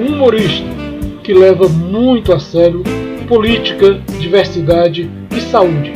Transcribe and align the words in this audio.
um 0.00 0.14
humorista 0.14 0.66
que 1.22 1.32
leva 1.32 1.68
muito 1.68 2.32
a 2.32 2.38
sério 2.38 2.82
política, 3.28 4.00
diversidade 4.18 5.10
e 5.30 5.40
saúde. 5.40 5.92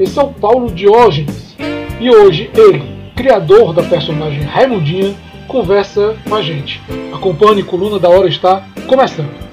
Esse 0.00 0.18
é 0.18 0.22
o 0.22 0.28
Paulo 0.28 0.70
Diógenes 0.72 1.56
e 2.00 2.10
hoje 2.10 2.50
ele, 2.56 2.82
criador 3.14 3.72
da 3.72 3.82
personagem 3.82 4.42
Raimundinha, 4.42 5.14
conversa 5.46 6.16
com 6.28 6.34
a 6.34 6.42
gente. 6.42 6.80
Acompanhe, 7.12 7.62
Coluna 7.62 7.98
da 7.98 8.08
Hora 8.08 8.28
está 8.28 8.64
começando. 8.86 9.51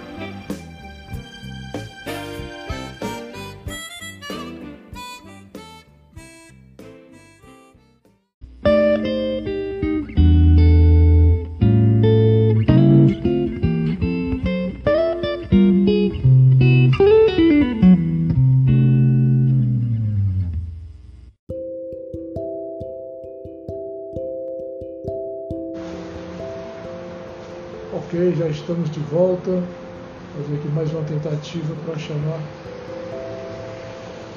Para 31.58 31.98
chamar 31.98 32.40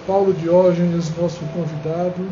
Paulo 0.07 0.33
Diógenes, 0.33 1.15
nosso 1.17 1.41
convidado. 1.53 2.27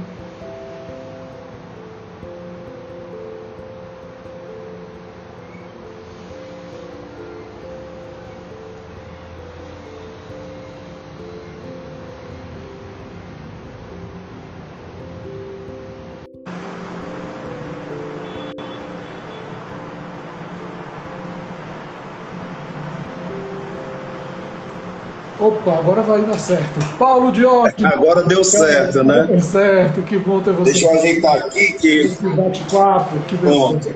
Opa, 25.61 25.79
agora 25.79 26.01
vai 26.03 26.23
dar 26.23 26.39
certo. 26.39 26.97
Paulo 26.99 27.31
Diógenes. 27.31 27.85
Agora 27.85 28.23
deu 28.23 28.43
certo, 28.43 29.05
né? 29.05 29.27
Deu 29.29 29.41
certo, 29.41 30.03
que 30.03 30.17
bom 30.17 30.41
ter 30.41 30.53
você. 30.53 30.73
Deixa 30.73 30.87
eu 30.87 30.99
ajeitar 30.99 31.37
aqui 31.37 31.73
que. 31.75 32.09
Bate-papo, 32.35 33.19
que 33.29 33.37
beleza. 33.37 33.95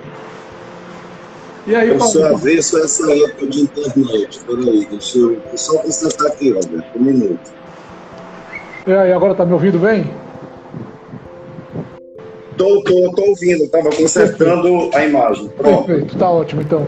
E 1.67 1.75
aí, 1.75 1.89
eu 1.89 1.97
Paulo? 1.97 2.13
sou 2.13 2.27
avesso 2.27 2.77
a 2.77 2.81
essa 2.81 3.11
época 3.11 3.47
de 3.47 3.61
internet. 3.63 4.41
Peraí, 4.47 4.87
deixa 4.91 5.19
eu. 5.19 5.41
só 5.55 5.79
constatar 5.79 6.27
aqui, 6.27 6.51
Roberto. 6.51 6.85
Um 6.97 7.03
minuto. 7.03 7.53
E 8.87 8.93
aí, 8.93 9.13
agora 9.13 9.35
tá 9.35 9.47
me 9.47 9.55
ouvindo 9.55 9.79
bem? 9.79 10.11
Tô, 12.59 12.83
tô, 12.83 13.11
tô 13.13 13.23
ouvindo, 13.23 13.67
tava 13.69 13.91
consertando 13.91 14.91
a 14.95 15.05
imagem. 15.05 15.49
Pronto. 15.57 15.87
Perfeito, 15.87 16.19
tá 16.19 16.31
ótimo 16.31 16.61
então. 16.61 16.87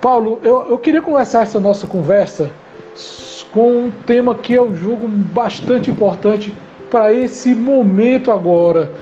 Paulo, 0.00 0.40
eu, 0.42 0.70
eu 0.70 0.78
queria 0.78 1.02
começar 1.02 1.42
essa 1.42 1.60
nossa 1.60 1.86
conversa 1.86 2.50
com 3.52 3.86
um 3.86 3.90
tema 4.06 4.34
que 4.34 4.52
eu 4.52 4.74
julgo 4.74 5.08
bastante 5.08 5.90
importante 5.90 6.52
para 6.90 7.12
esse 7.12 7.54
momento 7.54 8.30
agora. 8.30 8.92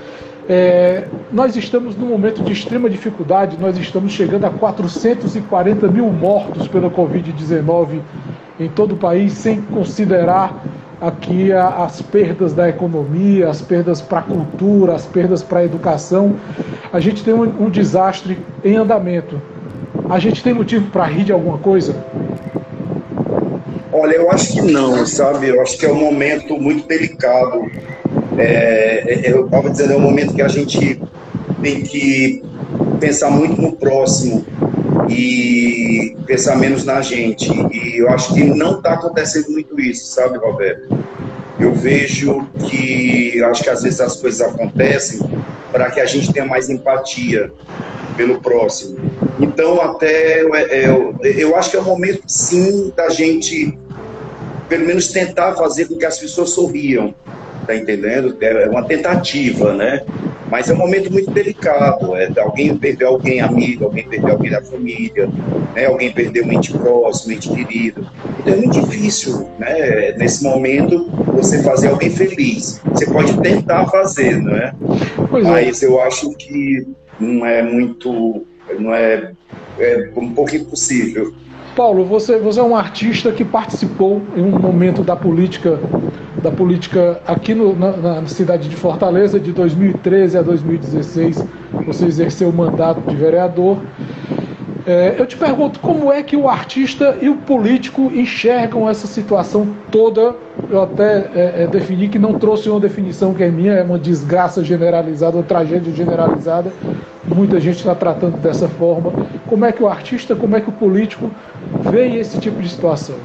É, 0.47 1.07
nós 1.31 1.55
estamos 1.55 1.95
num 1.95 2.07
momento 2.07 2.43
de 2.43 2.53
extrema 2.53 2.89
dificuldade, 2.89 3.57
nós 3.59 3.77
estamos 3.77 4.11
chegando 4.11 4.45
a 4.45 4.49
440 4.51 5.87
mil 5.87 6.07
mortos 6.11 6.67
pela 6.67 6.89
Covid-19 6.89 7.99
em 8.59 8.69
todo 8.69 8.93
o 8.93 8.97
país, 8.97 9.33
sem 9.33 9.61
considerar 9.61 10.63
aqui 11.01 11.51
as 11.51 12.01
perdas 12.01 12.53
da 12.53 12.69
economia, 12.69 13.49
as 13.49 13.61
perdas 13.61 14.01
para 14.01 14.19
a 14.19 14.23
cultura, 14.23 14.93
as 14.93 15.05
perdas 15.05 15.43
para 15.43 15.59
a 15.59 15.65
educação. 15.65 16.35
A 16.93 16.99
gente 16.99 17.23
tem 17.23 17.33
um, 17.33 17.43
um 17.65 17.69
desastre 17.69 18.37
em 18.63 18.75
andamento. 18.75 19.41
A 20.09 20.19
gente 20.19 20.43
tem 20.43 20.53
motivo 20.53 20.89
para 20.91 21.05
rir 21.05 21.23
de 21.23 21.31
alguma 21.31 21.57
coisa? 21.57 21.95
Olha, 24.05 24.17
eu 24.17 24.29
acho 24.29 24.53
que 24.53 24.61
não, 24.61 25.03
sabe? 25.03 25.49
Eu 25.49 25.59
acho 25.63 25.79
que 25.79 25.83
é 25.83 25.91
um 25.91 25.95
momento 25.95 26.59
muito 26.59 26.87
delicado. 26.87 27.65
É, 28.37 29.03
é, 29.07 29.31
eu 29.31 29.45
estava 29.45 29.67
dizendo, 29.67 29.93
é 29.93 29.95
um 29.95 30.01
momento 30.01 30.35
que 30.35 30.43
a 30.43 30.47
gente 30.47 31.01
tem 31.59 31.81
que 31.81 32.43
pensar 32.99 33.31
muito 33.31 33.59
no 33.59 33.71
próximo 33.71 34.45
e 35.09 36.15
pensar 36.27 36.55
menos 36.55 36.85
na 36.85 37.01
gente. 37.01 37.51
E 37.73 37.97
eu 37.97 38.07
acho 38.11 38.31
que 38.35 38.43
não 38.43 38.77
está 38.77 38.93
acontecendo 38.93 39.49
muito 39.49 39.81
isso, 39.81 40.05
sabe, 40.13 40.37
Roberto? 40.37 40.87
Eu 41.59 41.73
vejo 41.73 42.47
que, 42.59 43.41
acho 43.41 43.63
que 43.63 43.69
às 43.71 43.81
vezes 43.81 43.99
as 44.01 44.17
coisas 44.17 44.39
acontecem 44.39 45.19
para 45.71 45.89
que 45.89 45.99
a 45.99 46.05
gente 46.05 46.31
tenha 46.31 46.45
mais 46.45 46.69
empatia 46.69 47.51
pelo 48.15 48.39
próximo. 48.39 48.99
Então, 49.39 49.81
até 49.81 50.43
eu, 50.43 50.53
eu, 50.53 51.15
eu 51.23 51.55
acho 51.55 51.71
que 51.71 51.77
é 51.77 51.79
o 51.79 51.83
momento, 51.83 52.21
sim, 52.27 52.93
da 52.95 53.09
gente 53.09 53.75
pelo 54.67 54.85
menos 54.85 55.09
tentar 55.09 55.53
fazer 55.55 55.87
com 55.87 55.95
que 55.95 56.05
as 56.05 56.17
pessoas 56.17 56.51
sorriam, 56.51 57.13
tá 57.65 57.75
entendendo? 57.75 58.35
É 58.41 58.69
uma 58.69 58.83
tentativa, 58.83 59.73
né? 59.73 60.01
Mas 60.49 60.69
é 60.69 60.73
um 60.73 60.77
momento 60.77 61.11
muito 61.11 61.31
delicado, 61.31 62.15
é, 62.15 62.31
alguém 62.37 62.77
perdeu 62.77 63.09
alguém 63.09 63.41
amigo, 63.41 63.85
alguém 63.85 64.07
perdeu 64.07 64.33
alguém 64.33 64.51
da 64.51 64.61
família, 64.61 65.27
né? 65.75 65.85
alguém 65.85 66.13
perdeu 66.13 66.45
um 66.45 66.53
ente 66.53 66.71
próximo, 66.71 67.33
um 67.33 67.35
ente 67.35 67.49
querido. 67.49 68.07
Então 68.39 68.53
é 68.53 68.57
muito 68.57 68.79
difícil, 68.79 69.49
né? 69.57 70.11
Nesse 70.17 70.43
momento, 70.43 71.09
você 71.33 71.63
fazer 71.63 71.87
alguém 71.87 72.11
feliz. 72.11 72.79
Você 72.85 73.07
pode 73.07 73.35
tentar 73.41 73.87
fazer, 73.87 74.37
não 74.37 74.55
é? 74.55 74.73
Pois 75.29 75.45
é. 75.45 75.49
Mas 75.49 75.81
eu 75.81 75.99
acho 76.01 76.31
que 76.35 76.87
não 77.19 77.45
é 77.45 77.63
muito, 77.63 78.45
não 78.79 78.93
é, 78.93 79.31
é 79.79 80.11
um 80.15 80.31
pouco 80.31 80.55
impossível. 80.55 81.33
Paulo, 81.75 82.05
você, 82.05 82.37
você 82.37 82.59
é 82.59 82.63
um 82.63 82.75
artista 82.75 83.31
que 83.31 83.43
participou 83.43 84.21
em 84.35 84.41
um 84.41 84.57
momento 84.57 85.03
da 85.03 85.15
política 85.15 85.79
da 86.41 86.51
política 86.51 87.19
aqui 87.25 87.55
no, 87.55 87.75
na, 87.75 87.97
na 87.97 88.27
cidade 88.27 88.69
de 88.69 88.75
Fortaleza 88.75 89.39
de 89.39 89.51
2013 89.51 90.37
a 90.37 90.41
2016. 90.43 91.43
Você 91.87 92.05
exerceu 92.05 92.49
o 92.49 92.53
mandato 92.53 93.01
de 93.09 93.15
vereador. 93.15 93.79
É, 94.87 95.15
eu 95.17 95.25
te 95.25 95.35
pergunto 95.35 95.79
como 95.79 96.13
é 96.13 96.21
que 96.21 96.37
o 96.37 96.47
artista 96.47 97.17
e 97.19 97.27
o 97.27 97.37
político 97.37 98.11
enxergam 98.13 98.87
essa 98.87 99.07
situação 99.07 99.67
toda. 99.91 100.35
Eu 100.69 100.83
até 100.83 101.27
é, 101.33 101.63
é, 101.63 101.67
defini 101.67 102.07
que 102.07 102.19
não 102.19 102.37
trouxe 102.37 102.69
uma 102.69 102.79
definição 102.79 103.33
que 103.33 103.43
é 103.43 103.49
minha, 103.49 103.73
é 103.73 103.83
uma 103.83 103.97
desgraça 103.97 104.63
generalizada, 104.63 105.37
uma 105.37 105.43
tragédia 105.43 105.91
generalizada. 105.91 106.71
Muita 107.25 107.59
gente 107.59 107.77
está 107.77 107.95
tratando 107.95 108.37
dessa 108.37 108.67
forma. 108.67 109.11
Como 109.47 109.65
é 109.65 109.71
que 109.71 109.81
o 109.81 109.87
artista, 109.87 110.35
como 110.35 110.55
é 110.55 110.61
que 110.61 110.69
o 110.69 110.73
político 110.73 111.31
vê 111.89 112.19
esse 112.19 112.39
tipo 112.39 112.61
de 112.61 112.69
situação? 112.69 113.15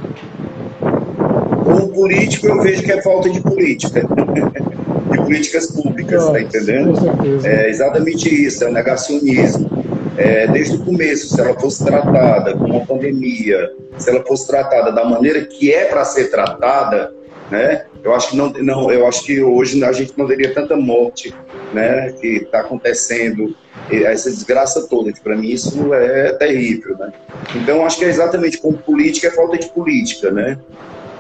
Como 1.63 1.89
político, 1.89 2.47
eu 2.47 2.63
vejo 2.63 2.83
que 2.83 2.91
é 2.91 3.03
falta 3.03 3.29
de 3.29 3.41
política, 3.43 4.01
de 5.11 5.17
políticas 5.19 5.67
públicas, 5.67 6.23
Nossa, 6.23 6.33
tá 6.33 6.41
entendendo? 6.41 6.95
Com 6.95 7.01
certeza. 7.03 7.49
É 7.49 7.69
exatamente 7.69 8.47
isso, 8.47 8.65
é 8.65 8.69
o 8.69 8.73
negacionismo. 8.73 9.70
É, 10.21 10.47
desde 10.49 10.77
o 10.77 10.85
começo, 10.85 11.35
se 11.35 11.41
ela 11.41 11.59
fosse 11.59 11.83
tratada 11.83 12.53
como 12.53 12.77
uma 12.77 12.85
pandemia, 12.85 13.73
se 13.97 14.11
ela 14.11 14.23
fosse 14.23 14.47
tratada 14.47 14.93
da 14.93 15.03
maneira 15.03 15.47
que 15.47 15.73
é 15.73 15.87
para 15.87 16.05
ser 16.05 16.31
tratada, 16.31 17.15
né? 17.51 17.87
Eu 18.05 18.15
acho 18.15 18.29
que 18.29 18.37
não, 18.37 18.51
não, 18.51 18.93
eu 18.93 19.07
acho 19.07 19.25
que 19.25 19.43
hoje 19.43 19.83
a 19.83 19.93
gente 19.93 20.13
não 20.19 20.27
teria 20.27 20.53
tanta 20.53 20.77
morte, 20.77 21.35
né? 21.73 22.13
Que 22.21 22.37
está 22.37 22.61
acontecendo, 22.61 23.57
essa 23.91 24.31
desgraça 24.31 24.87
toda. 24.87 25.11
Para 25.25 25.37
mim 25.37 25.49
isso 25.49 25.95
é 25.95 26.35
terrível, 26.35 26.99
né? 26.99 27.15
Então 27.55 27.87
acho 27.87 27.97
que 27.97 28.05
é 28.05 28.09
exatamente 28.09 28.59
como 28.59 28.77
política 28.77 29.29
é 29.29 29.31
falta 29.31 29.57
de 29.57 29.71
política, 29.71 30.31
né? 30.31 30.59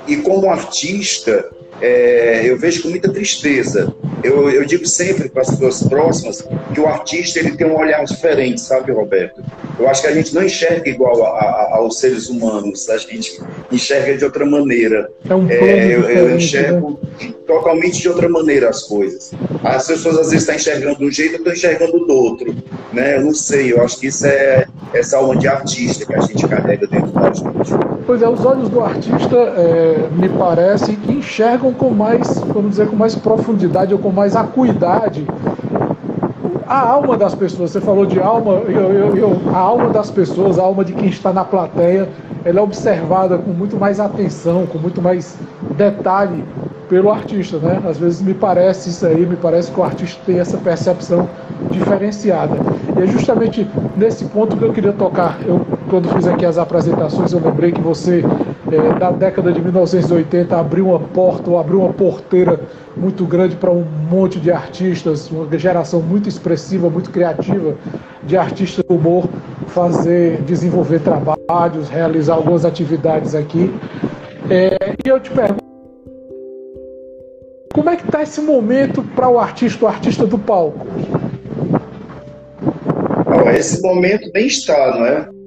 E 0.06 0.19
como 0.19 0.50
artista, 0.50 1.50
é, 1.81 2.43
eu 2.44 2.59
vejo 2.59 2.82
com 2.82 2.88
muita 2.88 3.12
tristeza. 3.12 3.93
Eu, 4.23 4.50
eu 4.50 4.65
digo 4.67 4.87
sempre 4.87 5.29
para 5.29 5.43
as 5.43 5.50
pessoas 5.50 5.82
próximas 5.82 6.47
que 6.75 6.81
o 6.81 6.87
artista 6.87 7.38
ele 7.38 7.53
tem 7.53 7.67
um 7.67 7.79
olhar 7.79 8.05
diferente, 8.05 8.61
sabe, 8.61 8.93
Roberto? 8.93 9.43
Eu 9.79 9.88
acho 9.88 10.03
que 10.03 10.09
a 10.09 10.12
gente 10.12 10.35
não 10.35 10.43
enxerga 10.43 10.88
igual 10.91 11.25
a, 11.25 11.38
a, 11.38 11.77
aos 11.77 11.99
seres 11.99 12.29
humanos, 12.29 12.88
a 12.91 12.99
gente 12.99 13.41
enxerga 13.73 14.17
de 14.19 14.25
outra 14.25 14.44
maneira. 14.44 15.11
É 15.29 15.35
um 15.35 15.49
É, 15.49 15.87
eu, 15.87 16.03
eu 16.03 16.29
né? 16.29 16.37
enxergo 16.37 17.00
totalmente 17.47 18.00
de 18.00 18.09
outra 18.09 18.29
maneira 18.29 18.69
as 18.69 18.83
coisas. 18.83 19.33
As 19.65 19.87
pessoas 19.87 20.19
às 20.19 20.26
vezes 20.31 20.43
estão 20.43 20.55
enxergando 20.55 20.99
de 20.99 21.05
um 21.06 21.11
jeito, 21.11 21.35
eu 21.35 21.38
estou 21.38 21.53
enxergando 21.53 22.06
do 22.06 22.15
outro. 22.15 22.55
Né? 22.93 23.17
Eu 23.17 23.25
não 23.25 23.35
sei, 23.35 23.73
eu 23.73 23.83
acho 23.83 23.99
que 23.99 24.09
isso 24.09 24.26
é 24.26 24.67
essa 24.93 25.17
alma 25.17 25.37
de 25.37 25.49
artista 25.49 26.05
que 26.05 26.15
a 26.15 26.21
gente 26.21 26.47
carrega 26.47 26.87
dentro 26.87 27.11
da 27.12 27.33
gente. 27.33 27.71
Pois 28.06 28.23
é, 28.23 28.29
os 28.29 28.44
olhos 28.44 28.69
do 28.69 28.81
artista 28.81 29.37
é, 29.37 30.09
me 30.12 30.29
parece 30.29 30.97
que 30.97 31.23
com 31.72 31.90
mais, 31.90 32.38
vamos 32.38 32.70
dizer, 32.70 32.88
com 32.88 32.96
mais 32.96 33.14
profundidade 33.14 33.93
ou 33.93 34.00
com 34.00 34.11
mais 34.11 34.37
acuidade 34.37 35.26
a 36.70 36.78
alma 36.78 37.17
das 37.17 37.34
pessoas, 37.34 37.72
você 37.72 37.81
falou 37.81 38.06
de 38.06 38.20
alma, 38.20 38.52
eu, 38.52 38.93
eu, 38.93 39.17
eu, 39.17 39.40
a 39.52 39.58
alma 39.58 39.88
das 39.88 40.08
pessoas, 40.08 40.56
a 40.56 40.62
alma 40.62 40.84
de 40.84 40.93
quem 40.93 41.08
está 41.08 41.32
na 41.32 41.44
plateia, 41.44 42.08
ela 42.44 42.61
é 42.61 42.62
observada 42.62 43.37
com 43.37 43.50
muito 43.50 43.76
mais 43.76 43.99
atenção, 43.99 44.67
com 44.67 44.78
muito 44.78 45.02
mais 45.02 45.37
detalhe 45.76 46.44
pelo 46.88 47.11
artista, 47.11 47.58
né? 47.58 47.81
Às 47.84 47.99
vezes 47.99 48.23
me 48.23 48.34
parece 48.34 48.88
isso 48.90 49.05
aí, 49.05 49.26
me 49.26 49.34
parece 49.34 49.73
que 49.73 49.81
o 49.81 49.82
artista 49.82 50.20
tem 50.25 50.38
essa 50.38 50.58
percepção 50.58 51.28
diferenciada. 51.73 52.56
E 52.96 53.02
é 53.02 53.06
justamente 53.08 53.69
nesse 53.96 54.25
ponto 54.26 54.56
que 54.56 54.64
eu 54.64 54.73
queria 54.73 54.93
tocar. 54.93 55.38
Eu, 55.44 55.66
quando 55.88 56.08
fiz 56.11 56.28
aqui 56.28 56.46
as 56.46 56.56
apresentações, 56.56 57.32
eu 57.32 57.40
lembrei 57.40 57.73
que 57.73 57.81
você, 57.81 58.25
é, 58.72 58.99
da 58.99 59.11
década 59.11 59.52
de 59.52 59.61
1980, 59.61 60.56
abriu 60.56 60.88
uma 60.88 61.00
porta 61.00 61.50
ou 61.50 61.58
abriu 61.58 61.81
uma 61.81 61.93
porteira 61.93 62.61
muito 62.96 63.25
grande 63.25 63.56
para 63.56 63.70
um 63.70 63.84
monte 64.11 64.38
de 64.38 64.50
artistas, 64.50 65.31
uma 65.31 65.58
geração 65.58 66.00
muito 66.00 66.28
expressiva, 66.28 66.88
muito 66.90 67.11
criativa 67.11 67.75
de 68.22 68.37
artistas 68.37 68.84
do 68.84 68.94
humor 68.94 69.28
fazer, 69.69 70.43
desenvolver 70.43 71.00
trabalhos, 71.00 71.88
realizar 71.88 72.34
algumas 72.34 72.64
atividades 72.64 73.34
aqui. 73.34 73.72
É, 74.50 74.76
e 75.05 75.08
eu 75.08 75.20
te 75.20 75.31
pergunto, 75.31 75.64
como 77.73 77.88
é 77.88 77.96
que 77.96 78.05
está 78.05 78.23
esse 78.23 78.40
momento 78.40 79.02
para 79.14 79.28
o 79.28 79.38
artista, 79.38 79.84
o 79.84 79.88
artista 79.88 80.26
do 80.26 80.38
palco? 80.38 80.87
esse 83.56 83.82
momento 83.82 84.31
bem 84.32 84.46
está, 84.46 84.96
não 84.96 85.06
é? 85.06 85.39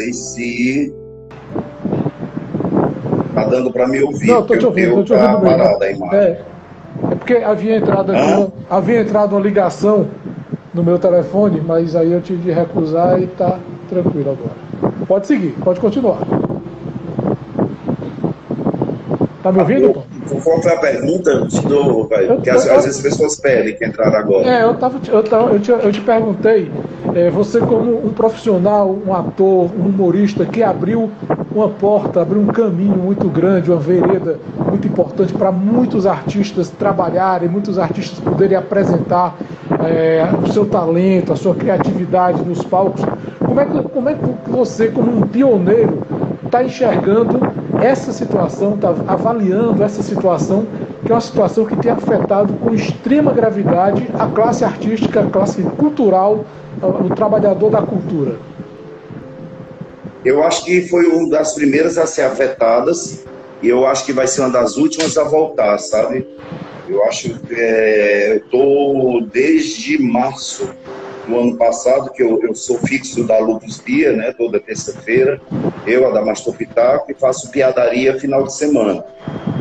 Sei 0.00 0.12
se 0.12 0.94
tá 3.34 3.44
dando 3.44 3.70
para 3.72 3.86
me 3.86 4.02
ouvir. 4.02 4.28
Não, 4.28 4.42
tô 4.42 4.56
te 4.56 4.66
ouvindo, 4.66 4.94
tô 4.96 5.04
te 5.04 5.12
ouvindo 5.12 5.32
tá 5.32 5.40
parada 5.40 5.84
a 5.84 5.90
imagem. 5.90 6.18
É, 6.18 6.40
é 7.10 7.14
porque 7.14 7.34
havia 7.34 7.76
entrado, 7.76 8.12
uma, 8.12 8.52
havia 8.68 9.00
entrado 9.00 9.32
uma 9.32 9.40
ligação 9.40 10.08
no 10.72 10.82
meu 10.82 10.98
telefone, 10.98 11.60
mas 11.60 11.94
aí 11.94 12.12
eu 12.12 12.20
tive 12.20 12.42
de 12.42 12.50
recusar 12.50 13.20
e 13.20 13.26
tá 13.26 13.58
tranquilo 13.88 14.30
agora. 14.30 14.96
Pode 15.06 15.26
seguir, 15.26 15.54
pode 15.62 15.80
continuar. 15.80 16.20
Tá 19.42 19.50
me 19.50 19.60
ouvindo, 19.60 19.92
Tom? 19.92 20.04
Qual 20.42 20.62
foi 20.62 20.72
a 20.72 20.78
pergunta? 20.78 21.46
Te 21.48 21.66
dou, 21.66 22.06
Porque 22.06 22.50
às, 22.50 22.68
às, 22.68 22.84
vezes 22.84 22.96
as 22.96 23.02
pessoas 23.02 23.36
pedem 23.40 23.74
que 23.74 23.84
entraram 23.84 24.16
agora. 24.16 24.46
É, 24.46 24.62
eu, 24.62 24.74
tava, 24.74 25.00
eu, 25.08 25.22
tava, 25.24 25.50
eu, 25.52 25.60
te, 25.60 25.70
eu 25.70 25.92
te 25.92 26.00
perguntei, 26.02 26.70
é, 27.14 27.30
você 27.30 27.60
como 27.60 28.06
um 28.06 28.10
profissional, 28.10 28.96
um 29.06 29.14
ator, 29.14 29.70
um 29.78 29.88
humorista 29.88 30.44
que 30.44 30.62
abriu 30.62 31.10
uma 31.54 31.68
porta, 31.68 32.22
abriu 32.22 32.40
um 32.40 32.46
caminho 32.46 32.96
muito 32.96 33.28
grande, 33.28 33.70
uma 33.70 33.80
vereda 33.80 34.38
muito 34.68 34.86
importante 34.86 35.32
para 35.32 35.50
muitos 35.50 36.06
artistas 36.06 36.70
trabalharem, 36.70 37.48
muitos 37.48 37.78
artistas 37.78 38.18
poderem 38.20 38.56
apresentar 38.56 39.36
é, 39.84 40.28
o 40.42 40.52
seu 40.52 40.66
talento, 40.66 41.32
a 41.32 41.36
sua 41.36 41.54
criatividade 41.54 42.42
nos 42.42 42.62
palcos. 42.64 43.02
Como 43.44 43.60
é 43.60 43.64
que, 43.64 43.82
como 43.82 44.08
é 44.08 44.14
que 44.14 44.50
você, 44.50 44.88
como 44.88 45.16
um 45.16 45.22
pioneiro, 45.22 46.02
está 46.44 46.64
enxergando 46.64 47.40
essa 47.80 48.12
situação, 48.12 48.74
está 48.74 48.94
avaliando 49.06 49.82
essa 49.82 50.02
situação, 50.02 50.66
que 51.04 51.10
é 51.10 51.14
uma 51.14 51.20
situação 51.20 51.64
que 51.64 51.76
tem 51.76 51.90
afetado 51.90 52.52
com 52.54 52.74
extrema 52.74 53.32
gravidade 53.32 54.08
a 54.18 54.26
classe 54.26 54.64
artística, 54.64 55.20
a 55.20 55.26
classe 55.26 55.62
cultural, 55.62 56.44
o 56.82 57.14
trabalhador 57.14 57.70
da 57.70 57.82
cultura? 57.82 58.38
Eu 60.24 60.42
acho 60.42 60.64
que 60.64 60.82
foi 60.88 61.06
uma 61.06 61.28
das 61.30 61.54
primeiras 61.54 61.96
a 61.96 62.06
ser 62.06 62.22
afetadas 62.22 63.26
e 63.62 63.68
eu 63.68 63.86
acho 63.86 64.04
que 64.04 64.12
vai 64.12 64.26
ser 64.26 64.40
uma 64.42 64.50
das 64.50 64.76
últimas 64.76 65.16
a 65.16 65.24
voltar, 65.24 65.78
sabe? 65.78 66.26
Eu 66.88 67.04
acho 67.04 67.38
que 67.40 67.54
é, 67.54 68.32
eu 68.32 68.36
estou 68.38 69.22
desde 69.26 70.02
março 70.02 70.68
do 71.30 71.38
ano 71.38 71.56
passado, 71.56 72.10
que 72.10 72.22
eu, 72.22 72.40
eu 72.42 72.54
sou 72.54 72.78
fixo 72.78 73.24
da 73.24 73.38
Lupus 73.38 73.80
Dia, 73.84 74.12
né, 74.12 74.34
toda 74.36 74.58
terça-feira, 74.60 75.40
eu, 75.86 76.06
Adamastor 76.06 76.54
Pitaco, 76.56 77.10
e 77.10 77.14
faço 77.14 77.50
piadaria 77.50 78.18
final 78.18 78.44
de 78.44 78.54
semana, 78.54 79.04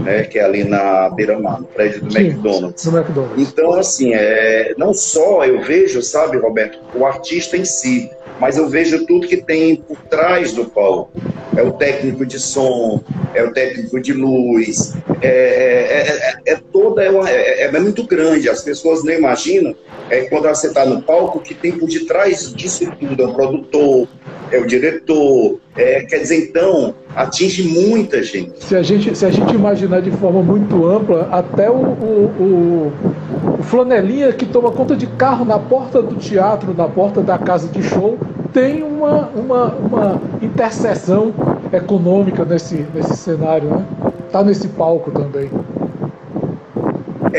né, 0.03 0.23
que 0.23 0.39
é 0.39 0.43
ali 0.43 0.63
na 0.63 1.09
beira-mar, 1.09 1.61
no 1.61 1.67
prédio 1.67 2.03
do 2.03 2.11
Sim, 2.11 2.19
McDonald's. 2.19 2.83
Do 2.83 2.97
McDonald's. 2.97 3.47
Então, 3.47 3.73
assim, 3.73 4.13
é, 4.13 4.73
não 4.77 4.93
só 4.93 5.45
eu 5.45 5.61
vejo, 5.61 6.01
sabe, 6.01 6.37
Roberto, 6.37 6.79
o 6.95 7.05
artista 7.05 7.55
em 7.55 7.65
si, 7.65 8.09
mas 8.39 8.57
eu 8.57 8.67
vejo 8.69 9.05
tudo 9.05 9.27
que 9.27 9.37
tem 9.37 9.75
por 9.75 9.97
trás 10.03 10.53
do 10.53 10.65
palco. 10.65 11.11
É 11.55 11.61
o 11.61 11.73
técnico 11.73 12.25
de 12.25 12.39
som, 12.39 13.03
é 13.33 13.43
o 13.43 13.51
técnico 13.51 13.99
de 13.99 14.13
luz, 14.13 14.93
é, 15.21 15.27
é, 15.27 16.51
é, 16.51 16.53
é 16.53 16.55
toda, 16.79 17.03
é, 17.03 17.09
uma, 17.09 17.29
é, 17.29 17.63
é, 17.63 17.79
muito 17.79 18.03
grande, 18.07 18.49
as 18.49 18.61
pessoas 18.61 19.03
não 19.03 19.13
imaginam, 19.13 19.75
é, 20.09 20.21
quando 20.21 20.47
você 20.47 20.67
está 20.67 20.85
no 20.85 21.01
palco, 21.01 21.41
que 21.41 21.53
tem 21.53 21.73
por 21.73 21.89
detrás 21.89 22.53
disso 22.53 22.89
tudo, 22.97 23.21
é 23.21 23.25
o 23.25 23.33
produtor, 23.33 24.07
é 24.49 24.57
o 24.57 24.65
diretor, 24.65 25.59
é, 25.75 26.03
quer 26.05 26.19
dizer, 26.19 26.49
então, 26.49 26.95
atinge 27.15 27.63
muita 27.63 28.23
gente. 28.23 28.63
Se 28.63 28.75
a 28.75 28.81
gente, 28.81 29.15
se 29.15 29.25
a 29.25 29.29
gente 29.29 29.53
imaginar 29.53 30.01
de 30.01 30.11
forma 30.11 30.41
muito 30.41 30.85
ampla, 30.87 31.27
até 31.31 31.69
o, 31.69 31.75
o, 31.75 32.31
o, 32.39 33.59
o 33.59 33.63
flanelinha 33.63 34.31
que 34.31 34.45
toma 34.45 34.71
conta 34.71 34.95
de 34.95 35.05
carro 35.05 35.43
na 35.43 35.59
porta 35.59 36.01
do 36.01 36.15
teatro, 36.15 36.73
na 36.73 36.87
porta 36.87 37.21
da 37.21 37.37
casa 37.37 37.67
de 37.67 37.83
show, 37.83 38.17
tem 38.53 38.81
uma, 38.81 39.27
uma, 39.35 39.65
uma 39.75 40.21
interseção 40.41 41.33
econômica 41.71 42.43
nesse, 42.45 42.85
nesse 42.93 43.15
cenário, 43.17 43.69
né? 43.69 43.85
Está 44.25 44.43
nesse 44.43 44.67
palco 44.69 45.11
também. 45.11 45.49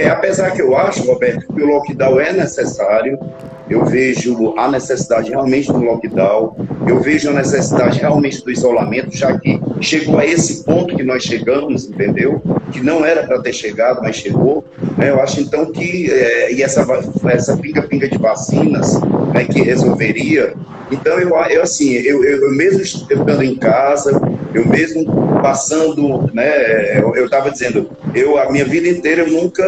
É, 0.00 0.08
apesar 0.08 0.52
que 0.52 0.62
eu 0.62 0.74
acho, 0.74 1.04
Roberto, 1.04 1.46
que 1.52 1.62
o 1.62 1.66
lockdown 1.66 2.18
é 2.18 2.32
necessário, 2.32 3.18
eu 3.68 3.84
vejo 3.84 4.54
a 4.56 4.66
necessidade 4.70 5.28
realmente 5.28 5.70
do 5.70 5.78
lockdown, 5.78 6.56
eu 6.88 7.00
vejo 7.00 7.28
a 7.28 7.34
necessidade 7.34 8.00
realmente 8.00 8.42
do 8.42 8.50
isolamento, 8.50 9.14
já 9.14 9.38
que 9.38 9.60
chegou 9.78 10.18
a 10.18 10.24
esse 10.24 10.64
ponto 10.64 10.96
que 10.96 11.02
nós 11.02 11.22
chegamos, 11.22 11.84
entendeu? 11.84 12.40
Que 12.72 12.80
não 12.80 13.04
era 13.04 13.26
para 13.26 13.42
ter 13.42 13.52
chegado, 13.52 14.00
mas 14.02 14.16
chegou. 14.16 14.64
Né? 14.96 15.10
Eu 15.10 15.20
acho 15.20 15.38
então 15.38 15.70
que, 15.70 16.10
é, 16.10 16.50
e 16.50 16.62
essa, 16.62 16.86
essa 17.28 17.58
pinga-pinga 17.58 18.08
de 18.08 18.16
vacinas 18.16 18.98
né, 19.34 19.44
que 19.44 19.60
resolveria. 19.60 20.54
Então, 20.90 21.18
eu, 21.18 21.36
eu 21.50 21.62
assim, 21.62 21.92
eu, 21.92 22.24
eu, 22.24 22.42
eu 22.42 22.52
mesmo 22.56 22.80
estando 22.80 23.42
em 23.42 23.54
casa, 23.54 24.18
eu 24.54 24.66
mesmo 24.66 25.04
passando, 25.42 26.30
né, 26.34 26.98
eu 26.98 27.24
estava 27.24 27.50
dizendo, 27.50 27.90
eu 28.14 28.38
a 28.38 28.50
minha 28.50 28.64
vida 28.64 28.88
inteira 28.88 29.22
eu 29.22 29.28
nunca 29.30 29.64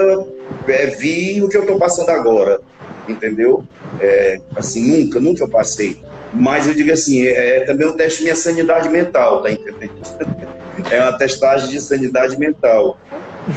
é, 0.68 0.86
vi 0.86 1.42
o 1.42 1.48
que 1.48 1.56
eu 1.56 1.62
estou 1.62 1.78
passando 1.78 2.10
agora 2.10 2.60
entendeu? 3.08 3.64
É, 4.00 4.40
assim, 4.56 5.04
nunca, 5.04 5.20
nunca 5.20 5.48
passei. 5.48 6.00
Mas 6.32 6.66
eu 6.66 6.74
digo 6.74 6.92
assim, 6.92 7.22
é, 7.26 7.58
é 7.58 7.60
também 7.60 7.86
um 7.86 7.92
teste 7.92 8.18
de 8.18 8.24
minha 8.24 8.36
sanidade 8.36 8.88
mental, 8.88 9.42
tá 9.42 9.50
entendendo? 9.50 9.92
É 10.90 10.98
uma 11.02 11.12
testagem 11.12 11.68
de 11.68 11.78
sanidade 11.78 12.38
mental. 12.38 12.98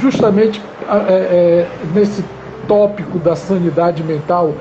Justamente 0.01 0.61
é, 1.09 1.13
é, 1.13 1.67
nesse 1.93 2.21
tópico 2.67 3.17
da 3.17 3.37
sanidade 3.37 4.03
mental, 4.03 4.53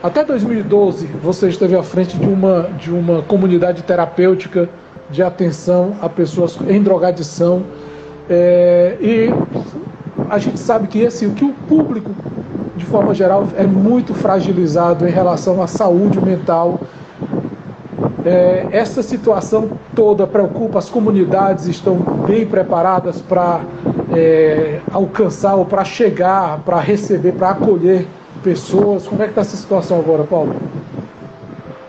até 0.00 0.24
2012 0.24 1.04
você 1.20 1.48
esteve 1.48 1.74
à 1.74 1.82
frente 1.82 2.16
de 2.16 2.26
uma, 2.26 2.70
de 2.78 2.92
uma 2.92 3.22
comunidade 3.22 3.82
terapêutica 3.82 4.68
de 5.10 5.22
atenção 5.22 5.96
a 6.00 6.08
pessoas 6.08 6.58
em 6.68 6.82
drogadição. 6.82 7.64
É, 8.28 8.96
e 9.00 9.30
a 10.28 10.38
gente 10.38 10.58
sabe 10.58 10.88
que 10.88 11.04
o 11.04 11.30
que 11.32 11.44
o 11.44 11.52
público 11.68 12.14
de 12.76 12.84
forma 12.84 13.14
geral, 13.14 13.48
é 13.56 13.66
muito 13.66 14.14
fragilizado 14.14 15.06
em 15.08 15.10
relação 15.10 15.62
à 15.62 15.66
saúde 15.66 16.20
mental. 16.20 16.80
É, 18.24 18.66
essa 18.70 19.02
situação 19.02 19.70
toda 19.94 20.26
preocupa, 20.26 20.78
as 20.78 20.90
comunidades 20.90 21.66
estão 21.66 21.96
bem 22.26 22.44
preparadas 22.44 23.20
para 23.22 23.62
é, 24.14 24.80
alcançar 24.92 25.54
ou 25.54 25.64
para 25.64 25.84
chegar, 25.84 26.60
para 26.64 26.80
receber, 26.80 27.32
para 27.32 27.50
acolher 27.50 28.06
pessoas. 28.42 29.06
Como 29.06 29.22
é 29.22 29.24
que 29.24 29.30
está 29.30 29.40
essa 29.40 29.56
situação 29.56 29.98
agora, 29.98 30.24
Paulo? 30.24 30.54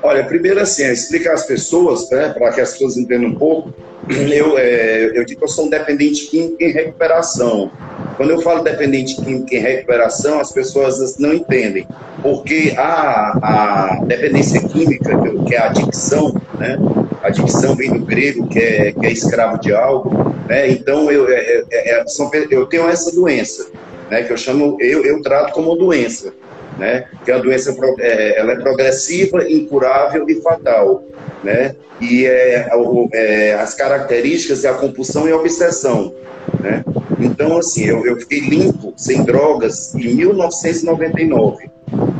Olha, 0.08 0.24
primeiro 0.24 0.62
assim, 0.62 0.90
explicar 0.90 1.34
às 1.34 1.46
pessoas, 1.46 2.10
né, 2.10 2.30
para 2.30 2.54
que 2.54 2.62
as 2.62 2.72
pessoas 2.72 2.96
entendam 2.96 3.28
um 3.28 3.36
pouco, 3.36 3.74
eu, 4.08 4.58
é, 4.58 5.12
eu 5.14 5.26
digo 5.26 5.40
que 5.40 5.44
eu 5.44 5.50
sou 5.50 5.66
um 5.66 5.70
dependente 5.70 6.28
químico 6.28 6.64
em 6.64 6.72
recuperação. 6.72 7.70
Quando 8.16 8.30
eu 8.30 8.42
falo 8.42 8.64
dependente 8.64 9.18
químico 9.18 9.54
em 9.54 9.60
recuperação, 9.60 10.40
as 10.40 10.54
pessoas 10.54 11.18
não 11.18 11.34
entendem. 11.34 11.86
Porque 12.22 12.74
a, 12.78 13.38
a 13.44 14.06
dependência 14.06 14.62
química, 14.70 15.12
que 15.46 15.54
é 15.54 15.58
a 15.58 15.66
adicção, 15.66 16.42
né? 16.58 16.78
A 17.22 17.28
adicção 17.28 17.76
vem 17.76 17.92
do 17.92 18.06
grego, 18.06 18.48
que 18.48 18.60
é, 18.60 18.94
que 18.94 19.06
é 19.06 19.12
escravo 19.12 19.60
de 19.60 19.74
algo. 19.74 20.10
Né? 20.48 20.72
Então, 20.72 21.12
eu, 21.12 21.28
é, 21.28 21.66
é, 21.70 22.00
é 22.00 22.06
eu 22.50 22.66
tenho 22.68 22.88
essa 22.88 23.12
doença, 23.14 23.68
né? 24.10 24.24
que 24.24 24.32
eu 24.32 24.38
chamo, 24.38 24.78
eu, 24.80 25.04
eu 25.04 25.22
trato 25.22 25.52
como 25.52 25.76
doença. 25.76 26.34
Né? 26.78 27.06
Que 27.26 27.32
é 27.32 27.34
a 27.34 27.40
doença 27.40 27.76
é, 28.00 28.40
ela 28.40 28.54
é 28.54 28.60
progressiva, 28.60 29.50
incurável 29.50 30.30
e 30.30 30.36
fatal, 30.42 31.04
né? 31.44 31.76
E 32.00 32.26
é, 32.26 32.70
é, 33.14 33.54
as 33.56 33.74
características 33.74 34.64
é 34.64 34.70
a 34.70 34.76
compulsão 34.76 35.28
e 35.28 35.32
a 35.32 35.36
obsessão, 35.36 36.14
né? 36.60 36.84
Então, 37.20 37.58
assim, 37.58 37.86
eu, 37.86 38.06
eu 38.06 38.20
fiquei 38.20 38.40
limpo, 38.42 38.94
sem 38.96 39.24
drogas, 39.24 39.96
em 39.96 40.14
1999. 40.14 41.70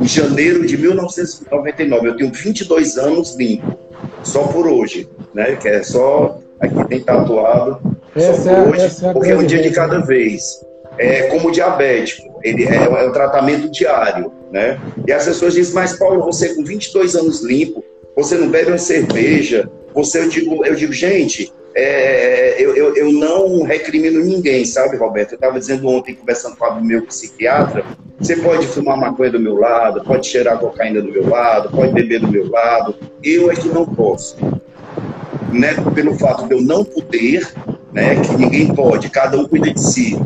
Em 0.02 0.08
janeiro 0.08 0.66
de 0.66 0.76
1999. 0.76 2.08
Eu 2.08 2.16
tenho 2.16 2.32
22 2.32 2.98
anos 2.98 3.36
limpo, 3.36 3.78
só 4.22 4.44
por 4.44 4.66
hoje, 4.66 5.08
né? 5.34 5.56
Que 5.56 5.68
é 5.68 5.82
só. 5.82 6.38
Aqui 6.60 6.88
tem 6.88 7.00
tatuado. 7.00 7.96
Essa 8.16 8.42
só 8.42 8.64
por 8.64 8.74
é, 8.74 8.84
hoje, 8.84 9.06
é 9.06 9.12
porque 9.12 9.30
é 9.30 9.36
um 9.36 9.46
dia 9.46 9.62
de 9.62 9.70
cada 9.70 10.00
vez. 10.00 10.60
É 10.98 11.28
como 11.28 11.52
diabético, 11.52 12.40
ele 12.42 12.64
é, 12.64 12.74
é 12.74 13.08
o 13.08 13.12
tratamento 13.12 13.70
diário, 13.70 14.32
né? 14.50 14.80
E 15.06 15.12
as 15.12 15.24
pessoas 15.24 15.54
dizem, 15.54 15.74
mas 15.74 15.98
Paulo, 15.98 16.24
você 16.24 16.54
com 16.54 16.64
22 16.64 17.14
anos 17.16 17.42
limpo, 17.42 17.84
você 18.16 18.36
não 18.36 18.48
bebe 18.48 18.70
uma 18.70 18.78
cerveja, 18.78 19.70
você, 19.94 20.20
eu 20.20 20.28
digo, 20.28 20.64
eu 20.64 20.74
digo, 20.74 20.92
gente, 20.92 21.52
é, 21.74 22.56
eu, 22.58 22.74
eu, 22.74 22.96
eu, 22.96 23.12
não 23.12 23.62
recrimino 23.62 24.20
ninguém, 24.20 24.64
sabe, 24.64 24.96
Roberto? 24.96 25.32
Eu 25.32 25.36
estava 25.36 25.58
dizendo 25.58 25.86
ontem, 25.88 26.14
conversando 26.14 26.56
com 26.56 26.64
o 26.66 26.84
meu 26.84 27.02
psiquiatra, 27.02 27.84
você 28.18 28.36
pode 28.36 28.66
fumar 28.66 28.96
maconha 28.96 29.30
do 29.30 29.40
meu 29.40 29.54
lado, 29.54 30.02
pode 30.02 30.26
cheirar 30.26 30.58
cocaína 30.58 31.00
do 31.00 31.12
meu 31.12 31.28
lado, 31.28 31.70
pode 31.70 31.92
beber 31.92 32.20
do 32.20 32.28
meu 32.28 32.50
lado, 32.50 32.96
eu 33.22 33.50
é 33.50 33.54
que 33.54 33.68
não 33.68 33.86
posso. 33.86 34.36
Né? 35.52 35.74
Pelo 35.94 36.18
fato 36.18 36.46
de 36.46 36.54
eu 36.54 36.60
não 36.60 36.84
poder, 36.84 37.48
né? 37.92 38.20
que 38.20 38.36
ninguém 38.36 38.74
pode, 38.74 39.08
cada 39.08 39.38
um 39.38 39.46
cuida 39.46 39.72
de 39.72 39.80
si. 39.80 40.16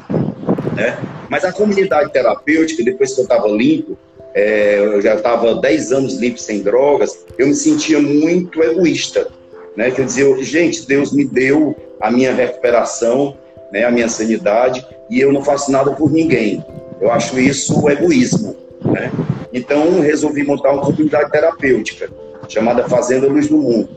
Né? 0.74 0.98
Mas 1.28 1.44
a 1.44 1.52
comunidade 1.52 2.12
terapêutica, 2.12 2.82
depois 2.82 3.12
que 3.12 3.20
eu 3.20 3.24
estava 3.24 3.46
limpo, 3.48 3.96
é, 4.34 4.78
eu 4.78 5.00
já 5.00 5.14
estava 5.14 5.54
10 5.56 5.92
anos 5.92 6.14
limpo 6.14 6.38
sem 6.38 6.62
drogas, 6.62 7.24
eu 7.38 7.46
me 7.46 7.54
sentia 7.54 8.00
muito 8.00 8.62
egoísta 8.62 9.28
né? 9.76 9.90
Que 9.90 10.00
eu 10.00 10.04
dizia, 10.04 10.44
gente, 10.44 10.86
Deus 10.86 11.12
me 11.12 11.24
deu 11.24 11.76
a 12.00 12.10
minha 12.10 12.32
recuperação, 12.32 13.36
né? 13.72 13.84
A 13.84 13.90
minha 13.90 14.08
sanidade 14.08 14.86
e 15.10 15.20
eu 15.20 15.32
não 15.32 15.42
faço 15.42 15.70
nada 15.70 15.92
por 15.92 16.10
ninguém. 16.10 16.64
Eu 17.00 17.10
acho 17.10 17.38
isso 17.38 17.88
egoísmo, 17.88 18.56
né? 18.84 19.10
Então 19.52 20.00
resolvi 20.00 20.42
montar 20.44 20.72
uma 20.72 20.82
comunidade 20.82 21.30
terapêutica 21.30 22.08
chamada 22.48 22.88
Fazenda 22.88 23.26
Luz 23.26 23.48
do 23.48 23.56
Mundo. 23.56 23.88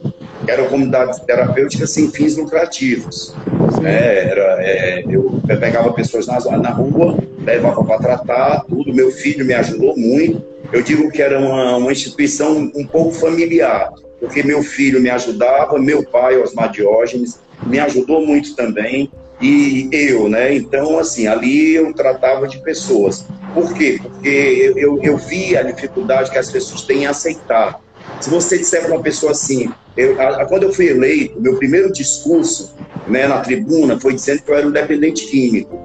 Era 0.47 0.61
uma 0.61 0.69
comunidade 0.69 1.25
terapêutica 1.25 1.87
sem 1.87 2.11
fins 2.11 2.37
lucrativos. 2.37 3.33
Né? 3.81 4.29
Era, 4.29 4.57
é, 4.61 5.03
eu 5.09 5.41
pegava 5.59 5.91
pessoas 5.93 6.27
na, 6.27 6.39
na 6.57 6.69
rua, 6.69 7.17
levava 7.45 7.83
para 7.83 7.97
tratar, 7.97 8.65
tudo. 8.67 8.93
Meu 8.93 9.11
filho 9.11 9.45
me 9.45 9.53
ajudou 9.53 9.95
muito. 9.95 10.43
Eu 10.73 10.81
digo 10.81 11.11
que 11.11 11.21
era 11.21 11.39
uma, 11.39 11.77
uma 11.77 11.91
instituição 11.91 12.71
um 12.75 12.85
pouco 12.85 13.11
familiar 13.11 13.91
porque 14.19 14.43
meu 14.43 14.63
filho 14.63 14.99
me 14.99 15.09
ajudava, 15.09 15.77
meu 15.77 16.03
pai, 16.03 16.37
Osmar 16.37 16.71
Diógenes, 16.71 17.39
me 17.65 17.79
ajudou 17.79 18.25
muito 18.25 18.55
também, 18.55 19.11
e 19.41 19.89
eu, 19.91 20.29
né? 20.29 20.55
Então, 20.55 20.97
assim, 20.97 21.27
ali 21.27 21.75
eu 21.75 21.93
tratava 21.93 22.47
de 22.47 22.61
pessoas. 22.61 23.25
Por 23.53 23.73
quê? 23.73 23.99
Porque 24.01 24.73
eu, 24.75 24.99
eu 25.03 25.17
vi 25.17 25.57
a 25.57 25.63
dificuldade 25.63 26.31
que 26.31 26.37
as 26.37 26.49
pessoas 26.49 26.81
têm 26.81 27.03
em 27.03 27.05
aceitar. 27.05 27.79
Se 28.21 28.29
você 28.29 28.57
disser 28.57 28.81
para 28.81 28.93
uma 28.93 29.03
pessoa 29.03 29.33
assim, 29.33 29.69
eu, 29.97 30.19
a, 30.21 30.45
quando 30.45 30.63
eu 30.63 30.73
fui 30.73 30.87
eleito, 30.87 31.39
meu 31.39 31.57
primeiro 31.57 31.91
discurso 31.91 32.73
né, 33.07 33.27
na 33.27 33.39
tribuna 33.39 33.99
foi 33.99 34.13
dizendo 34.13 34.41
que 34.41 34.49
eu 34.49 34.55
era 34.55 34.67
um 34.67 34.71
dependente 34.71 35.27
químico, 35.27 35.77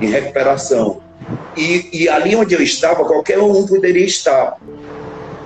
em 0.00 0.06
recuperação. 0.06 1.00
E, 1.56 1.88
e 1.92 2.08
ali 2.08 2.34
onde 2.34 2.54
eu 2.54 2.62
estava, 2.62 3.04
qualquer 3.04 3.38
um 3.38 3.66
poderia 3.66 4.04
estar. 4.04 4.56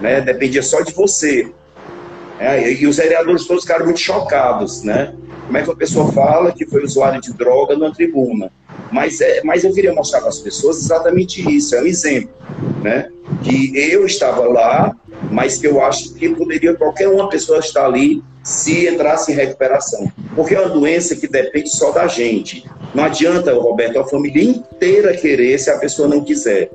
Né? 0.00 0.20
Dependia 0.20 0.62
só 0.62 0.80
de 0.80 0.92
você. 0.92 1.52
É, 2.38 2.72
e 2.72 2.86
os 2.86 2.96
vereadores 2.96 3.46
todos 3.46 3.62
ficaram 3.62 3.84
muito 3.84 4.00
chocados, 4.00 4.82
né? 4.82 5.14
Como 5.46 5.56
é 5.56 5.62
que 5.62 5.68
uma 5.68 5.76
pessoa 5.76 6.12
fala 6.12 6.52
que 6.52 6.66
foi 6.66 6.82
usuário 6.82 7.20
de 7.20 7.32
droga 7.32 7.76
na 7.76 7.92
tribuna? 7.92 8.50
Mas, 8.90 9.20
é, 9.20 9.40
mas 9.44 9.62
eu 9.62 9.72
queria 9.72 9.92
mostrar 9.92 10.20
para 10.20 10.30
as 10.30 10.40
pessoas 10.40 10.78
exatamente 10.78 11.48
isso, 11.48 11.76
é 11.76 11.82
um 11.82 11.86
exemplo, 11.86 12.30
né? 12.82 13.08
Que 13.44 13.72
eu 13.76 14.04
estava 14.04 14.48
lá, 14.48 14.96
mas 15.30 15.58
que 15.58 15.66
eu 15.66 15.84
acho 15.84 16.14
que 16.14 16.28
poderia 16.30 16.74
qualquer 16.74 17.08
uma 17.08 17.28
pessoa 17.28 17.60
estar 17.60 17.86
ali 17.86 18.22
se 18.44 18.86
entrasse 18.86 19.32
em 19.32 19.34
recuperação. 19.34 20.12
Porque 20.36 20.54
é 20.54 20.60
uma 20.60 20.68
doença 20.68 21.16
que 21.16 21.26
depende 21.26 21.70
só 21.70 21.90
da 21.90 22.06
gente. 22.06 22.64
Não 22.94 23.04
adianta, 23.04 23.54
Roberto, 23.54 23.98
a 23.98 24.06
família 24.06 24.44
inteira 24.44 25.16
querer 25.16 25.58
se 25.58 25.70
a 25.70 25.78
pessoa 25.78 26.06
não 26.06 26.22
quiser. 26.22 26.70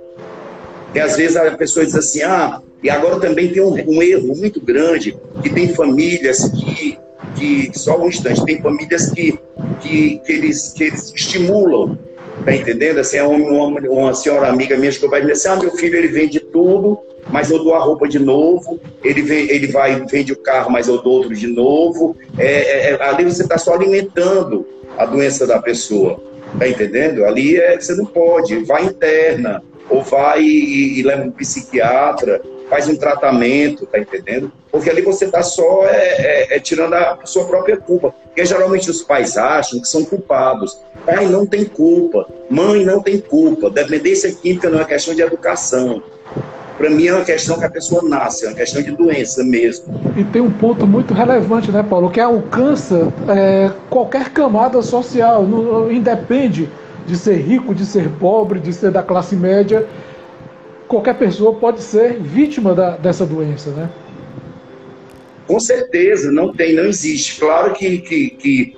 Porque 0.85 0.99
às 0.99 1.15
vezes 1.15 1.37
a 1.37 1.51
pessoa 1.51 1.85
diz 1.85 1.95
assim, 1.95 2.23
ah, 2.23 2.59
e 2.81 2.89
agora 2.89 3.19
também 3.19 3.53
tem 3.53 3.61
um, 3.61 3.75
um 3.87 4.01
erro 4.01 4.35
muito 4.35 4.59
grande, 4.59 5.15
que 5.43 5.49
tem 5.51 5.73
famílias 5.73 6.49
que, 6.49 6.97
que 7.35 7.71
só 7.77 8.01
um 8.01 8.07
instante, 8.07 8.43
tem 8.43 8.59
famílias 8.59 9.11
que, 9.11 9.37
que, 9.79 10.17
que, 10.25 10.31
eles, 10.31 10.73
que 10.73 10.85
eles 10.85 11.13
estimulam, 11.13 11.99
tá 12.43 12.55
entendendo? 12.55 12.99
Assim, 12.99 13.17
é 13.17 13.23
uma, 13.23 13.37
uma, 13.37 13.79
uma 13.81 14.13
senhora 14.15 14.47
amiga 14.47 14.75
minha 14.75 14.91
que 14.91 15.07
vai 15.07 15.21
dizer 15.21 15.33
assim, 15.33 15.47
ah, 15.49 15.55
meu 15.57 15.71
filho, 15.75 15.95
ele 15.95 16.07
vende 16.07 16.39
tudo, 16.39 16.99
mas 17.31 17.49
eu 17.51 17.63
dou 17.63 17.75
a 17.75 17.79
roupa 17.79 18.07
de 18.07 18.19
novo, 18.19 18.79
ele, 19.03 19.21
vem, 19.21 19.49
ele 19.49 19.67
vai, 19.67 20.03
vende 20.05 20.33
o 20.33 20.37
carro, 20.37 20.71
mas 20.71 20.87
eu 20.87 21.01
dou 21.01 21.13
outro 21.13 21.35
de 21.35 21.47
novo. 21.47 22.15
É, 22.37 22.45
é, 22.45 22.91
é 22.91 23.03
ali 23.03 23.23
você 23.23 23.43
está 23.43 23.57
só 23.57 23.73
alimentando 23.73 24.65
a 24.97 25.05
doença 25.05 25.45
da 25.45 25.59
pessoa, 25.59 26.21
tá 26.57 26.67
entendendo? 26.67 27.23
Ali 27.25 27.57
é, 27.57 27.79
você 27.79 27.95
não 27.95 28.05
pode, 28.05 28.63
vai 28.63 28.85
interna, 28.85 29.63
ou 29.89 30.01
vai 30.01 30.41
e, 30.41 30.99
e 30.99 31.03
leva 31.03 31.23
um 31.23 31.31
psiquiatra, 31.31 32.41
faz 32.69 32.87
um 32.87 32.95
tratamento, 32.95 33.85
tá 33.87 33.99
entendendo? 33.99 34.51
Porque 34.71 34.89
ali 34.89 35.01
você 35.01 35.25
está 35.25 35.41
só 35.41 35.85
é, 35.85 36.51
é, 36.51 36.55
é, 36.55 36.59
tirando 36.59 36.93
a 36.93 37.19
sua 37.25 37.45
própria 37.45 37.77
culpa. 37.77 38.13
Porque 38.25 38.45
geralmente 38.45 38.89
os 38.89 39.01
pais 39.01 39.37
acham 39.37 39.81
que 39.81 39.87
são 39.87 40.05
culpados. 40.05 40.79
Pai 41.05 41.25
não 41.25 41.45
tem 41.45 41.65
culpa, 41.65 42.27
mãe 42.49 42.85
não 42.85 43.01
tem 43.01 43.19
culpa. 43.19 43.69
Dependência 43.69 44.31
química 44.31 44.69
não 44.69 44.79
é 44.79 44.85
questão 44.85 45.15
de 45.15 45.21
educação. 45.21 46.03
Para 46.79 46.89
mim 46.89 47.05
é 47.05 47.13
uma 47.13 47.25
questão 47.25 47.59
que 47.59 47.65
a 47.65 47.69
pessoa 47.69 48.01
nasce, 48.01 48.45
é 48.45 48.47
uma 48.47 48.55
questão 48.55 48.81
de 48.81 48.89
doença 48.89 49.43
mesmo. 49.43 49.85
E 50.17 50.23
tem 50.23 50.41
um 50.41 50.49
ponto 50.49 50.87
muito 50.87 51.13
relevante, 51.13 51.71
né, 51.71 51.85
Paulo, 51.87 52.09
que 52.09 52.19
alcança 52.19 53.13
é, 53.27 53.69
qualquer 53.87 54.29
camada 54.29 54.81
social, 54.81 55.43
não, 55.43 55.91
independe 55.91 56.67
de 57.05 57.15
ser 57.15 57.35
rico, 57.35 57.75
de 57.75 57.85
ser 57.85 58.09
pobre, 58.17 58.59
de 58.59 58.73
ser 58.73 58.89
da 58.89 59.03
classe 59.03 59.35
média 59.35 59.85
qualquer 60.89 61.13
pessoa 61.13 61.53
pode 61.53 61.83
ser 61.83 62.19
vítima 62.19 62.73
da, 62.73 62.97
dessa 62.97 63.25
doença, 63.25 63.69
né? 63.69 63.89
Com 65.47 65.59
certeza, 65.59 66.31
não 66.31 66.51
tem, 66.51 66.73
não 66.73 66.85
existe. 66.85 67.39
Claro 67.39 67.73
que, 67.73 67.99
que, 67.99 68.29
que, 68.31 68.75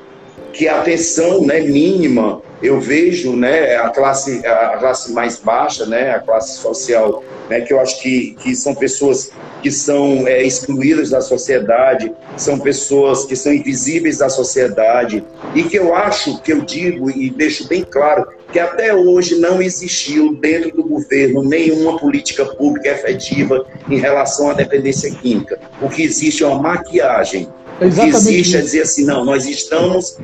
que 0.53 0.67
a 0.67 0.81
atenção 0.81 1.46
né, 1.46 1.62
mínima, 1.62 2.41
eu 2.62 2.80
vejo 2.80 3.36
né, 3.36 3.75
a, 3.77 3.89
classe, 3.89 4.46
a 4.46 4.77
classe 4.77 5.12
mais 5.12 5.39
baixa, 5.39 5.86
né, 5.86 6.12
a 6.12 6.20
classe 6.20 6.60
social, 6.60 7.24
né, 7.50 7.62
que 7.62 7.74
eu 7.74 7.80
acho 7.80 8.01
que, 8.01 8.36
que 8.41 8.56
são 8.56 8.75
pessoas 8.75 9.32
que 9.62 9.72
são 9.72 10.27
é, 10.27 10.44
excluídas 10.44 11.12
da 11.12 11.22
sociedade, 11.22 12.12
são 12.36 12.60
pessoas 12.60 13.25
que 13.25 13.36
são 13.36 13.53
invisíveis 13.53 14.18
da 14.18 14.30
sociedade, 14.30 15.24
e 15.53 15.63
que 15.63 15.77
eu 15.77 15.94
acho, 15.96 16.41
que 16.41 16.51
eu 16.51 16.62
digo 16.62 17.10
e 17.12 17.30
deixo 17.30 17.68
bem 17.68 17.84
claro, 17.84 18.27
que 18.51 18.60
até 18.60 18.94
hoje 18.94 19.39
não 19.39 19.62
existiu 19.62 20.36
dentro 20.36 20.72
do 20.72 20.84
governo 20.84 21.44
nenhuma 21.44 21.98
política 21.98 22.46
pública 22.46 22.89
efetiva 22.89 23.65
em 23.89 23.98
relação 23.98 24.50
à 24.50 24.53
dependência 24.53 25.10
química. 25.12 25.60
O 25.82 25.88
que 25.88 26.03
existe 26.03 26.44
é 26.44 26.48
uma 26.48 26.62
maquiagem. 26.62 27.48
Que 27.89 28.01
existe 28.01 28.57
é 28.57 28.61
dizer 28.61 28.81
assim, 28.81 29.05
não, 29.05 29.25
nós 29.25 29.45
estamos, 29.45 30.17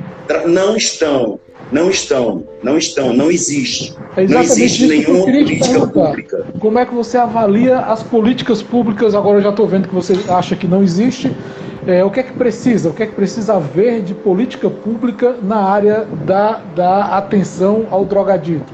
não 0.45 0.75
estão, 0.75 1.39
não 1.71 1.89
estão, 1.89 2.47
não 2.63 2.77
estão, 2.77 3.13
não 3.13 3.31
existe. 3.31 3.95
É 4.15 4.25
não 4.25 4.41
existe 4.41 4.87
nenhuma 4.87 5.25
política 5.25 5.87
pública. 5.87 6.45
Como 6.59 6.79
é 6.79 6.85
que 6.85 6.93
você 6.93 7.17
avalia 7.17 7.79
as 7.79 8.03
políticas 8.03 8.61
públicas? 8.61 9.15
Agora 9.15 9.39
eu 9.39 9.41
já 9.41 9.49
estou 9.49 9.67
vendo 9.67 9.87
que 9.87 9.95
você 9.95 10.13
acha 10.29 10.55
que 10.55 10.67
não 10.67 10.83
existe. 10.83 11.31
É, 11.85 12.03
o 12.03 12.11
que 12.11 12.19
é 12.19 12.23
que 12.23 12.33
precisa? 12.33 12.89
O 12.89 12.93
que 12.93 13.03
é 13.03 13.05
que 13.05 13.15
precisa 13.15 13.55
haver 13.55 14.01
de 14.01 14.13
política 14.13 14.69
pública 14.69 15.37
na 15.41 15.63
área 15.63 16.05
da, 16.25 16.61
da 16.75 17.17
atenção 17.17 17.87
ao 17.89 18.03
drogadito? 18.03 18.73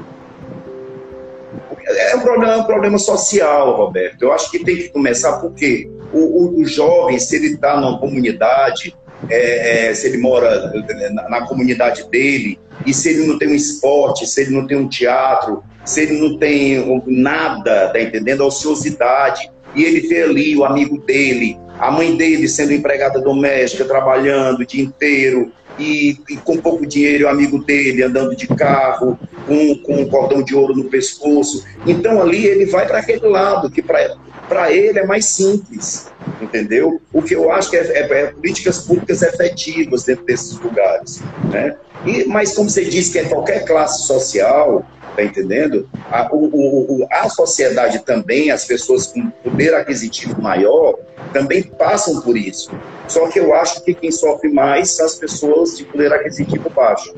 É 1.86 2.16
um 2.16 2.20
problema, 2.20 2.56
um 2.56 2.64
problema 2.64 2.98
social, 2.98 3.76
Roberto. 3.76 4.22
Eu 4.22 4.32
acho 4.32 4.50
que 4.50 4.58
tem 4.64 4.76
que 4.76 4.88
começar 4.88 5.38
porque 5.38 5.88
o, 6.14 6.18
o, 6.18 6.60
o 6.60 6.64
jovem, 6.64 7.18
se 7.18 7.36
ele 7.36 7.54
está 7.54 7.80
numa 7.80 7.98
comunidade, 7.98 8.96
é, 9.28 9.88
é, 9.88 9.94
se 9.94 10.06
ele 10.06 10.18
mora 10.18 10.72
na, 11.12 11.28
na, 11.28 11.46
comunidade 11.46 12.08
dele, 12.08 12.58
e 12.86 12.94
se 12.94 13.10
ele 13.10 13.26
não 13.26 13.38
tem 13.38 13.48
um 13.48 13.54
esporte, 13.54 14.26
se 14.26 14.42
ele 14.42 14.50
não 14.50 14.66
tem 14.66 14.76
um 14.76 14.88
teatro, 14.88 15.62
se 15.84 16.02
ele 16.02 16.18
não 16.20 16.38
tem 16.38 17.02
nada, 17.06 17.88
tá 17.88 18.00
entendendo? 18.00 18.42
A 18.42 18.46
ociosidade, 18.46 19.50
e 19.74 19.84
ele 19.84 20.00
vê 20.08 20.22
ali 20.22 20.56
o 20.56 20.64
amigo 20.64 20.98
dele 20.98 21.58
a 21.78 21.90
mãe 21.90 22.16
dele 22.16 22.48
sendo 22.48 22.72
empregada 22.72 23.20
doméstica, 23.20 23.84
trabalhando 23.84 24.60
o 24.60 24.66
dia 24.66 24.82
inteiro, 24.82 25.52
e, 25.78 26.18
e, 26.28 26.36
com 26.36 26.56
pouco 26.58 26.86
dinheiro, 26.86 27.28
amigo 27.28 27.62
dele 27.64 28.02
andando 28.02 28.36
de 28.36 28.46
carro, 28.46 29.18
com, 29.46 29.76
com 29.78 29.94
um 30.02 30.08
cordão 30.08 30.42
de 30.42 30.54
ouro 30.54 30.74
no 30.74 30.84
pescoço. 30.84 31.64
Então 31.86 32.20
ali 32.20 32.46
ele 32.46 32.66
vai 32.66 32.86
para 32.86 32.98
aquele 32.98 33.26
lado, 33.26 33.70
que 33.70 33.82
para 33.82 34.72
ele 34.72 34.98
é 34.98 35.06
mais 35.06 35.26
simples, 35.26 36.08
entendeu? 36.40 37.00
O 37.12 37.22
que 37.22 37.34
eu 37.34 37.50
acho 37.50 37.70
que 37.70 37.76
é, 37.76 37.80
é, 37.80 38.20
é, 38.20 38.26
políticas 38.26 38.80
públicas 38.80 39.22
efetivas 39.22 40.04
dentro 40.04 40.24
desses 40.24 40.58
lugares. 40.58 41.20
Né? 41.50 41.76
E, 42.06 42.24
mas 42.24 42.54
como 42.54 42.70
você 42.70 42.84
disse 42.84 43.12
que 43.12 43.18
é 43.18 43.24
qualquer 43.24 43.64
classe 43.64 44.06
social, 44.06 44.86
tá 45.16 45.22
entendendo? 45.22 45.88
A, 46.10 46.28
o, 46.32 47.00
o, 47.02 47.06
a 47.10 47.28
sociedade 47.28 48.04
também, 48.04 48.50
as 48.50 48.64
pessoas 48.64 49.06
com 49.06 49.30
poder 49.42 49.74
aquisitivo 49.74 50.40
maior, 50.40 50.96
também 51.34 51.62
passam 51.62 52.22
por 52.22 52.36
isso. 52.36 52.70
Só 53.06 53.28
que 53.28 53.38
eu 53.38 53.54
acho 53.54 53.84
que 53.84 53.92
quem 53.92 54.10
sofre 54.10 54.50
mais 54.50 54.92
são 54.92 55.04
as 55.04 55.16
pessoas 55.16 55.76
de 55.76 55.84
poder 55.84 56.10
aquisitivo 56.12 56.70
baixo. 56.70 57.12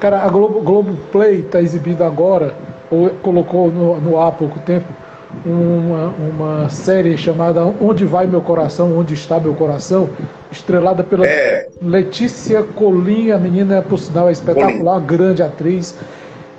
Cara, 0.00 0.22
a 0.22 0.28
Globo, 0.28 0.60
Globo 0.60 0.98
Play 1.10 1.40
está 1.40 1.62
exibindo 1.62 2.04
agora, 2.04 2.54
ou 2.90 3.08
colocou 3.22 3.70
no, 3.70 3.98
no 3.98 4.20
ar 4.20 4.28
há 4.28 4.32
pouco 4.32 4.58
tempo, 4.58 4.86
uma, 5.44 6.08
uma 6.08 6.68
série 6.68 7.16
chamada 7.16 7.64
Onde 7.80 8.04
Vai 8.04 8.26
Meu 8.26 8.42
Coração, 8.42 8.98
Onde 8.98 9.14
Está 9.14 9.40
Meu 9.40 9.54
Coração, 9.54 10.10
estrelada 10.50 11.02
pela 11.02 11.26
é. 11.26 11.68
Letícia 11.80 12.62
Colim, 12.62 13.30
a 13.30 13.38
menina, 13.38 13.80
por 13.80 13.98
sinal, 13.98 14.28
é 14.28 14.32
espetacular, 14.32 14.94
Colim. 14.94 15.06
grande 15.06 15.42
atriz. 15.42 15.94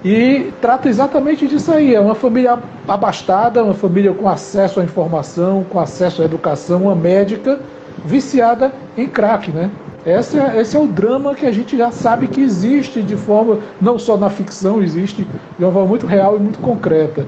E 0.07 0.53
trata 0.61 0.87
exatamente 0.87 1.45
disso 1.45 1.69
aí. 1.69 1.93
É 1.93 1.99
uma 1.99 2.15
família 2.15 2.57
abastada, 2.87 3.61
uma 3.61 3.73
família 3.73 4.13
com 4.13 4.29
acesso 4.29 4.79
à 4.79 4.83
informação, 4.85 5.65
com 5.69 5.81
acesso 5.81 6.21
à 6.21 6.25
educação, 6.25 6.83
uma 6.83 6.95
médica 6.95 7.59
viciada 8.05 8.71
em 8.97 9.05
crack, 9.05 9.51
né? 9.51 9.69
Esse 10.05 10.39
é, 10.39 10.61
esse 10.61 10.77
é 10.77 10.79
o 10.79 10.87
drama 10.87 11.35
que 11.35 11.45
a 11.45 11.51
gente 11.51 11.77
já 11.77 11.91
sabe 11.91 12.29
que 12.29 12.39
existe 12.39 13.01
de 13.01 13.17
forma, 13.17 13.59
não 13.81 13.99
só 13.99 14.15
na 14.15 14.29
ficção, 14.29 14.81
existe 14.81 15.27
de 15.59 15.65
uma 15.65 15.73
forma 15.73 15.89
muito 15.89 16.07
real 16.07 16.37
e 16.37 16.39
muito 16.39 16.59
concreta. 16.59 17.25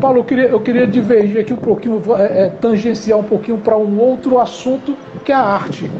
Paulo, 0.00 0.20
eu 0.20 0.24
queria, 0.24 0.46
eu 0.46 0.60
queria 0.60 0.86
divergir 0.86 1.38
aqui 1.38 1.52
um 1.52 1.58
pouquinho, 1.58 2.00
é, 2.16 2.44
é, 2.44 2.48
tangenciar 2.48 3.18
um 3.18 3.24
pouquinho 3.24 3.58
para 3.58 3.76
um 3.76 4.00
outro 4.00 4.40
assunto 4.40 4.96
que 5.26 5.30
é 5.30 5.34
a 5.34 5.42
arte. 5.42 5.90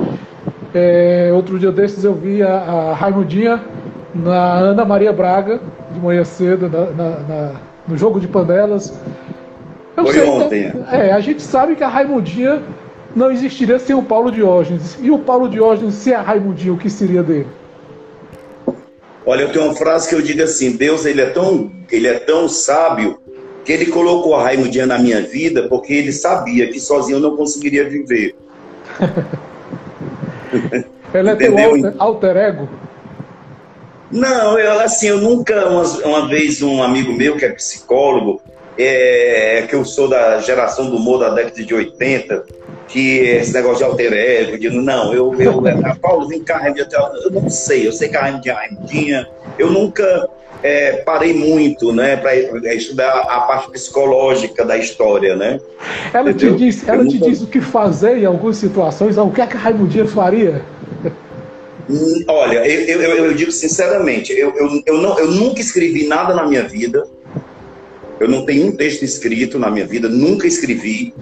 É, 0.73 1.31
outro 1.35 1.59
dia 1.59 1.71
desses 1.71 2.03
eu 2.03 2.15
vi 2.15 2.43
a, 2.43 2.55
a 2.55 2.95
Raimundinha 2.95 3.61
na 4.15 4.55
Ana 4.55 4.87
Maria 4.87 5.13
Braga, 5.13 5.61
de 5.95 6.01
manhã 6.01 6.25
cedo, 6.25 6.69
na, 6.69 6.87
na, 6.91 7.11
na, 7.21 7.53
no 7.89 7.97
jogo 7.97 8.21
de 8.21 8.29
panelas. 8.29 8.93
Eu 9.97 10.05
Foi 10.05 10.15
sei, 10.15 10.29
ontem. 10.29 10.73
É, 10.91 11.13
a 11.13 11.21
gente 11.21 11.41
sabe 11.41 11.77
que 11.77 11.85
a 11.85 11.89
Raimundinha 11.89 12.63
não 13.15 13.31
existiria 13.31 13.79
sem 13.79 13.95
o 13.95 14.03
Paulo 14.03 14.31
Diógenes. 14.31 14.99
E 15.01 15.11
o 15.11 15.19
Paulo 15.19 15.49
Diógenes 15.49 15.95
sem 15.95 16.13
a 16.13 16.21
Raimundinha, 16.21 16.73
o 16.73 16.79
que 16.79 16.91
seria 16.91 17.23
dele? 17.23 17.47
Olha, 19.27 19.43
eu 19.43 19.53
tenho 19.53 19.65
uma 19.67 19.75
frase 19.75 20.09
que 20.09 20.15
eu 20.15 20.21
digo 20.21 20.43
assim: 20.43 20.77
Deus 20.77 21.07
ele 21.07 21.21
é 21.21 21.31
tão, 21.31 21.71
ele 21.91 22.09
é 22.09 22.19
tão 22.19 22.49
sábio 22.49 23.19
que 23.65 23.73
ele 23.73 23.87
colocou 23.87 24.35
a 24.37 24.43
Raimundinha 24.43 24.87
na 24.87 24.99
minha 24.99 25.23
vida 25.23 25.69
porque 25.69 25.95
ele 25.95 26.13
sabia 26.13 26.67
que 26.69 26.79
sozinho 26.79 27.17
eu 27.17 27.21
não 27.21 27.37
conseguiria 27.37 27.89
viver. 27.89 28.35
Ela 31.13 31.31
é 31.31 31.37
teu 31.37 31.57
alter, 31.57 31.95
alter 31.99 32.37
ego? 32.37 32.69
Não, 34.15 34.57
eu, 34.57 34.79
assim, 34.79 35.09
eu 35.09 35.19
nunca, 35.19 35.69
uma, 35.69 35.83
uma, 35.83 36.29
vez 36.29 36.63
um 36.63 36.81
amigo 36.81 37.13
meu 37.13 37.37
que 37.37 37.45
é 37.45 37.49
psicólogo, 37.49 38.41
é, 38.79 39.67
que 39.69 39.75
eu 39.75 39.85
sou 39.85 40.07
da 40.07 40.39
geração 40.39 40.89
do 40.89 40.99
humor 40.99 41.19
da 41.19 41.31
década 41.31 41.61
de 41.61 41.75
80, 41.75 42.45
que 42.87 43.19
esse 43.19 43.53
negócio 43.53 43.79
de 43.79 43.85
alter 43.85 44.13
ego, 44.13 44.57
digo, 44.57 44.77
não, 44.77 45.13
eu, 45.13 45.35
eu 45.41 45.61
a 45.85 45.97
Paulo, 45.97 46.29
vem 46.29 46.45
cá, 46.45 46.73
eu 46.73 47.31
não 47.33 47.51
sei, 47.51 47.89
eu 47.89 47.93
sei 47.93 48.09
que 48.09 48.17
a 48.17 48.55
Raimundinha, 48.55 49.27
eu 49.59 49.73
nunca 49.73 50.29
é, 50.63 50.99
parei 50.99 51.35
muito, 51.35 51.93
né, 51.93 52.17
para 52.17 52.37
estudar 52.73 53.11
a 53.11 53.41
parte 53.41 53.69
psicológica 53.73 54.65
da 54.65 54.79
história, 54.79 55.35
né. 55.35 55.59
Ela 56.13 56.31
Entendeu? 56.31 56.57
te 56.57 56.65
diz, 56.65 56.87
ela 56.87 57.05
te 57.05 57.15
nunca... 57.15 57.31
diz 57.31 57.43
o 57.43 57.49
que 57.49 57.61
fazer 57.61 58.19
em 58.19 58.27
algumas 58.27 58.59
situações, 58.59 59.19
o 59.19 59.31
que 59.31 59.41
é 59.41 59.47
que 59.49 59.57
a 59.57 59.61
Raimundinha 59.61 60.07
faria? 60.07 60.63
Olha, 62.27 62.67
eu, 62.67 63.03
eu, 63.03 63.25
eu 63.27 63.35
digo 63.35 63.53
sinceramente, 63.53 64.33
eu, 64.33 64.55
eu, 64.57 64.83
eu, 64.87 64.99
não, 64.99 65.19
eu 65.19 65.31
nunca 65.31 65.61
escrevi 65.61 66.07
nada 66.07 66.33
na 66.33 66.47
minha 66.47 66.63
vida, 66.63 67.07
eu 68.19 68.29
não 68.29 68.47
tenho 68.47 68.69
um 68.69 68.73
texto 68.73 69.03
escrito 69.03 69.59
na 69.59 69.71
minha 69.71 69.87
vida, 69.87 70.09
nunca 70.09 70.47
escrevi, 70.47 71.13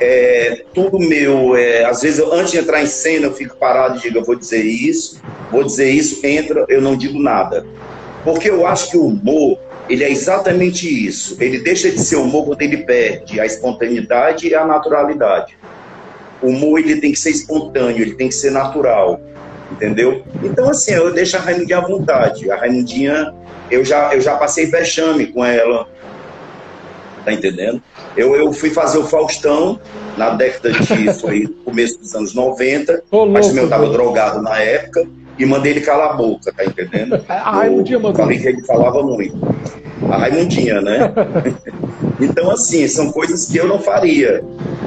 é, 0.00 0.64
tudo 0.74 0.98
meu, 0.98 1.56
é, 1.56 1.84
às 1.84 2.02
vezes 2.02 2.18
eu, 2.18 2.32
antes 2.32 2.52
de 2.52 2.58
entrar 2.58 2.82
em 2.82 2.86
cena 2.86 3.26
eu 3.26 3.32
fico 3.32 3.56
parado 3.56 3.98
e 3.98 4.02
digo, 4.02 4.18
eu 4.18 4.24
vou 4.24 4.34
dizer 4.34 4.62
isso, 4.62 5.20
vou 5.50 5.62
dizer 5.62 5.90
isso, 5.90 6.24
entra, 6.26 6.64
eu 6.68 6.82
não 6.82 6.96
digo 6.96 7.18
nada. 7.18 7.64
Porque 8.24 8.50
eu 8.50 8.66
acho 8.66 8.90
que 8.90 8.96
o 8.96 9.06
humor, 9.06 9.56
ele 9.88 10.02
é 10.02 10.10
exatamente 10.10 11.06
isso. 11.06 11.36
Ele 11.40 11.60
deixa 11.60 11.90
de 11.90 12.00
ser 12.00 12.16
humor 12.16 12.44
quando 12.44 12.60
ele 12.60 12.78
perde 12.78 13.38
a 13.38 13.46
espontaneidade 13.46 14.48
e 14.48 14.54
a 14.54 14.66
naturalidade. 14.66 15.56
O 16.42 16.48
humor, 16.48 16.80
ele 16.80 17.00
tem 17.00 17.12
que 17.12 17.18
ser 17.18 17.30
espontâneo, 17.30 18.02
ele 18.02 18.14
tem 18.14 18.28
que 18.28 18.34
ser 18.34 18.50
natural, 18.50 19.20
entendeu? 19.70 20.22
Então, 20.42 20.68
assim, 20.68 20.92
eu 20.92 21.12
deixo 21.12 21.36
a 21.36 21.40
Raimundinha 21.40 21.78
à 21.78 21.80
vontade. 21.80 22.50
A 22.50 22.56
Raimundinha, 22.56 23.34
eu 23.70 23.84
já, 23.84 24.14
eu 24.14 24.20
já 24.20 24.36
passei 24.36 24.66
vexame 24.66 25.26
com 25.26 25.44
ela, 25.44 25.88
tá 27.24 27.32
entendendo? 27.32 27.82
Eu, 28.16 28.34
eu 28.36 28.52
fui 28.52 28.70
fazer 28.70 28.98
o 28.98 29.04
Faustão 29.04 29.80
na 30.16 30.30
década 30.30 30.72
de. 30.72 31.12
Foi 31.20 31.46
começo 31.64 31.98
dos 31.98 32.14
anos 32.14 32.34
90. 32.34 33.02
Ô, 33.10 33.26
mas 33.26 33.48
também 33.48 33.62
eu 33.62 33.66
estava 33.66 33.88
drogado 33.90 34.42
na 34.42 34.58
época 34.58 35.06
e 35.38 35.44
mandei 35.44 35.72
ele 35.72 35.80
calar 35.82 36.12
a 36.12 36.14
boca, 36.14 36.52
tá 36.52 36.64
entendendo? 36.64 37.22
A 37.28 37.50
Raimundinha 37.50 37.98
mandou. 37.98 38.22
Falei 38.22 38.38
que 38.38 38.48
ele 38.48 38.64
falava 38.64 39.02
muito. 39.02 39.36
A 40.10 40.16
Raimundinha, 40.16 40.80
né? 40.80 41.12
então, 42.20 42.50
assim, 42.50 42.86
são 42.88 43.12
coisas 43.12 43.46
que 43.46 43.58
eu 43.58 43.68
não 43.68 43.78
faria. 43.78 44.42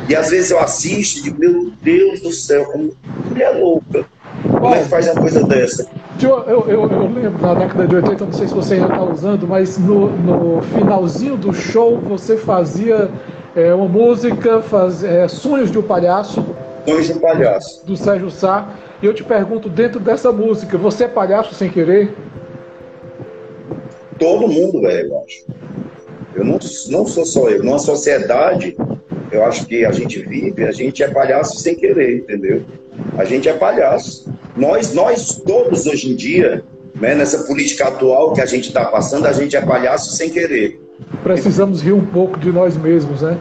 E 0.07 0.15
às 0.15 0.29
vezes 0.29 0.49
eu 0.49 0.59
assisto 0.59 1.19
e 1.19 1.23
digo, 1.23 1.39
meu 1.39 1.71
Deus 1.81 2.21
do 2.21 2.31
céu, 2.31 2.65
como 2.65 2.95
mulher 3.29 3.51
louca. 3.51 4.05
Como 4.43 4.73
é 4.73 4.83
que 4.83 4.89
faz 4.89 5.07
uma 5.07 5.21
coisa 5.21 5.43
dessa? 5.45 5.87
Eu, 6.21 6.43
eu, 6.43 6.69
eu, 6.69 7.07
lembro 7.07 7.41
na 7.41 7.53
década 7.53 7.87
de 7.87 7.95
80, 7.95 8.25
não 8.25 8.33
sei 8.33 8.47
se 8.47 8.53
você 8.53 8.73
ainda 8.75 8.87
está 8.87 9.03
usando, 9.03 9.47
mas 9.47 9.77
no, 9.77 10.09
no, 10.09 10.61
finalzinho 10.61 11.37
do 11.37 11.53
show 11.53 11.97
você 11.97 12.35
fazia 12.35 13.09
é, 13.55 13.73
uma 13.73 13.87
música, 13.87 14.61
faz, 14.61 15.03
é, 15.03 15.27
Sonhos 15.27 15.71
de 15.71 15.79
um 15.79 15.81
Palhaço. 15.81 16.45
Sonhos 16.85 17.07
de 17.07 17.13
um 17.13 17.19
Palhaço. 17.19 17.85
Do 17.85 17.95
Sérgio 17.95 18.29
Sá. 18.29 18.69
E 19.01 19.05
eu 19.05 19.13
te 19.13 19.23
pergunto, 19.23 19.69
dentro 19.69 19.99
dessa 19.99 20.31
música, 20.31 20.77
você 20.77 21.05
é 21.05 21.07
palhaço 21.07 21.55
sem 21.55 21.69
querer? 21.69 22.13
Todo 24.19 24.47
mundo 24.47 24.85
é, 24.87 25.03
eu 25.03 25.21
acho. 25.21 25.45
Eu 26.35 26.43
não, 26.43 26.59
não 26.89 27.07
sou 27.07 27.25
só 27.25 27.49
eu. 27.49 27.63
Numa 27.63 27.79
sociedade, 27.79 28.75
eu 29.31 29.45
acho 29.45 29.65
que 29.65 29.85
a 29.85 29.91
gente 29.91 30.19
vive, 30.19 30.65
a 30.65 30.71
gente 30.71 31.01
é 31.01 31.07
palhaço 31.07 31.57
sem 31.59 31.75
querer, 31.75 32.17
entendeu? 32.17 32.63
A 33.17 33.25
gente 33.25 33.47
é 33.47 33.53
palhaço. 33.53 34.31
Nós, 34.55 34.93
nós 34.93 35.35
todos 35.45 35.85
hoje 35.85 36.11
em 36.11 36.15
dia, 36.15 36.63
né, 36.95 37.15
nessa 37.15 37.43
política 37.43 37.87
atual 37.87 38.33
que 38.33 38.41
a 38.41 38.45
gente 38.45 38.67
está 38.67 38.85
passando, 38.85 39.25
a 39.25 39.33
gente 39.33 39.55
é 39.55 39.61
palhaço 39.61 40.11
sem 40.15 40.29
querer. 40.29 40.79
Precisamos 41.23 41.81
rir 41.81 41.93
um 41.93 42.05
pouco 42.05 42.39
de 42.39 42.51
nós 42.51 42.75
mesmos, 42.75 43.21
né? 43.21 43.37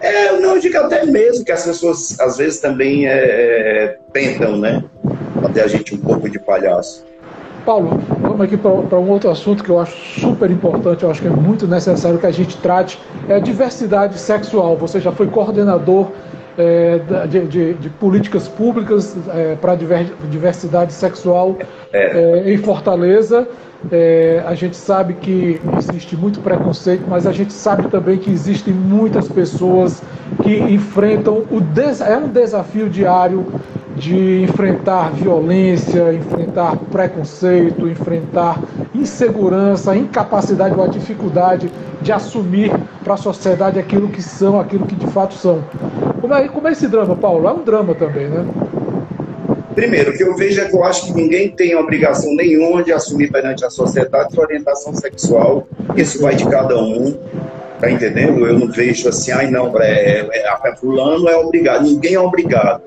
É, 0.00 0.38
não, 0.38 0.56
eu 0.56 0.60
digo 0.60 0.76
até 0.76 1.04
mesmo 1.06 1.44
que 1.44 1.52
as 1.52 1.64
pessoas 1.64 2.20
às 2.20 2.36
vezes 2.36 2.60
também 2.60 3.06
é, 3.06 3.12
é, 3.12 3.98
tentam, 4.12 4.58
né? 4.58 4.84
Até 5.42 5.62
a 5.62 5.66
gente 5.66 5.94
um 5.94 5.98
pouco 5.98 6.28
de 6.28 6.38
palhaço. 6.38 7.04
Paulo, 7.64 7.98
vamos 8.20 8.42
aqui 8.42 8.58
para 8.58 8.98
um 8.98 9.08
outro 9.08 9.30
assunto 9.30 9.64
que 9.64 9.70
eu 9.70 9.80
acho 9.80 10.20
super 10.20 10.50
importante, 10.50 11.02
eu 11.02 11.10
acho 11.10 11.22
que 11.22 11.28
é 11.28 11.30
muito 11.30 11.66
necessário 11.66 12.18
que 12.18 12.26
a 12.26 12.30
gente 12.30 12.58
trate, 12.58 13.00
é 13.26 13.36
a 13.36 13.38
diversidade 13.38 14.18
sexual. 14.18 14.76
Você 14.76 15.00
já 15.00 15.10
foi 15.10 15.26
coordenador 15.26 16.10
é, 16.56 17.00
de, 17.28 17.46
de, 17.46 17.74
de, 17.74 17.90
políticas 17.90 18.48
públicas 18.48 19.16
é, 19.28 19.56
para 19.56 19.74
diversidade 20.30 20.92
sexual 20.92 21.56
é. 21.92 22.44
é. 22.46 22.52
em 22.52 22.58
Fortaleza. 22.58 23.46
É, 23.92 24.42
a 24.46 24.54
gente 24.54 24.76
sabe 24.76 25.14
que 25.14 25.60
existe 25.78 26.16
muito 26.16 26.40
preconceito, 26.40 27.04
mas 27.06 27.26
a 27.26 27.32
gente 27.32 27.52
sabe 27.52 27.88
também 27.88 28.16
que 28.16 28.30
existem 28.30 28.72
muitas 28.72 29.28
pessoas 29.28 30.02
que 30.42 30.56
enfrentam 30.56 31.44
o 31.50 31.60
des... 31.60 32.00
é 32.00 32.16
um 32.16 32.28
desafio 32.28 32.88
diário 32.88 33.46
de 33.96 34.42
enfrentar 34.42 35.10
violência, 35.12 36.12
enfrentar 36.14 36.76
preconceito, 36.90 37.86
enfrentar 37.86 38.58
insegurança, 38.94 39.94
incapacidade 39.94 40.74
ou 40.74 40.82
a 40.82 40.88
dificuldade 40.88 41.70
de 42.00 42.10
assumir 42.10 42.72
para 43.04 43.14
a 43.14 43.16
sociedade 43.18 43.78
aquilo 43.78 44.08
que 44.08 44.22
são, 44.22 44.58
aquilo 44.58 44.86
que 44.86 44.94
de 44.94 45.06
fato 45.08 45.34
são. 45.34 45.62
Como 46.24 46.32
é, 46.32 46.48
como 46.48 46.66
é 46.66 46.72
esse 46.72 46.88
drama, 46.88 47.14
Paulo? 47.14 47.46
É 47.46 47.52
um 47.52 47.62
drama 47.62 47.94
também, 47.94 48.26
né? 48.28 48.46
Primeiro, 49.74 50.10
o 50.10 50.16
que 50.16 50.22
eu 50.22 50.34
vejo 50.34 50.58
é 50.58 50.64
que 50.64 50.74
eu 50.74 50.82
acho 50.82 51.04
que 51.04 51.12
ninguém 51.12 51.50
tem 51.50 51.76
obrigação 51.76 52.34
nenhuma 52.34 52.82
de 52.82 52.94
assumir 52.94 53.30
perante 53.30 53.62
a 53.62 53.68
sociedade 53.68 54.32
sua 54.32 54.44
orientação 54.44 54.94
sexual. 54.94 55.68
Isso 55.94 56.22
vai 56.22 56.34
de 56.34 56.48
cada 56.48 56.82
um. 56.82 57.14
Tá 57.78 57.90
entendendo? 57.90 58.46
Eu 58.46 58.58
não 58.58 58.68
vejo 58.68 59.06
assim, 59.06 59.32
ai 59.32 59.50
não, 59.50 59.78
é, 59.82 60.20
é, 60.32 60.46
é, 60.64 60.76
fulano 60.76 61.28
é 61.28 61.36
obrigado. 61.36 61.82
Ninguém 61.82 62.14
é 62.14 62.20
obrigado. 62.20 62.80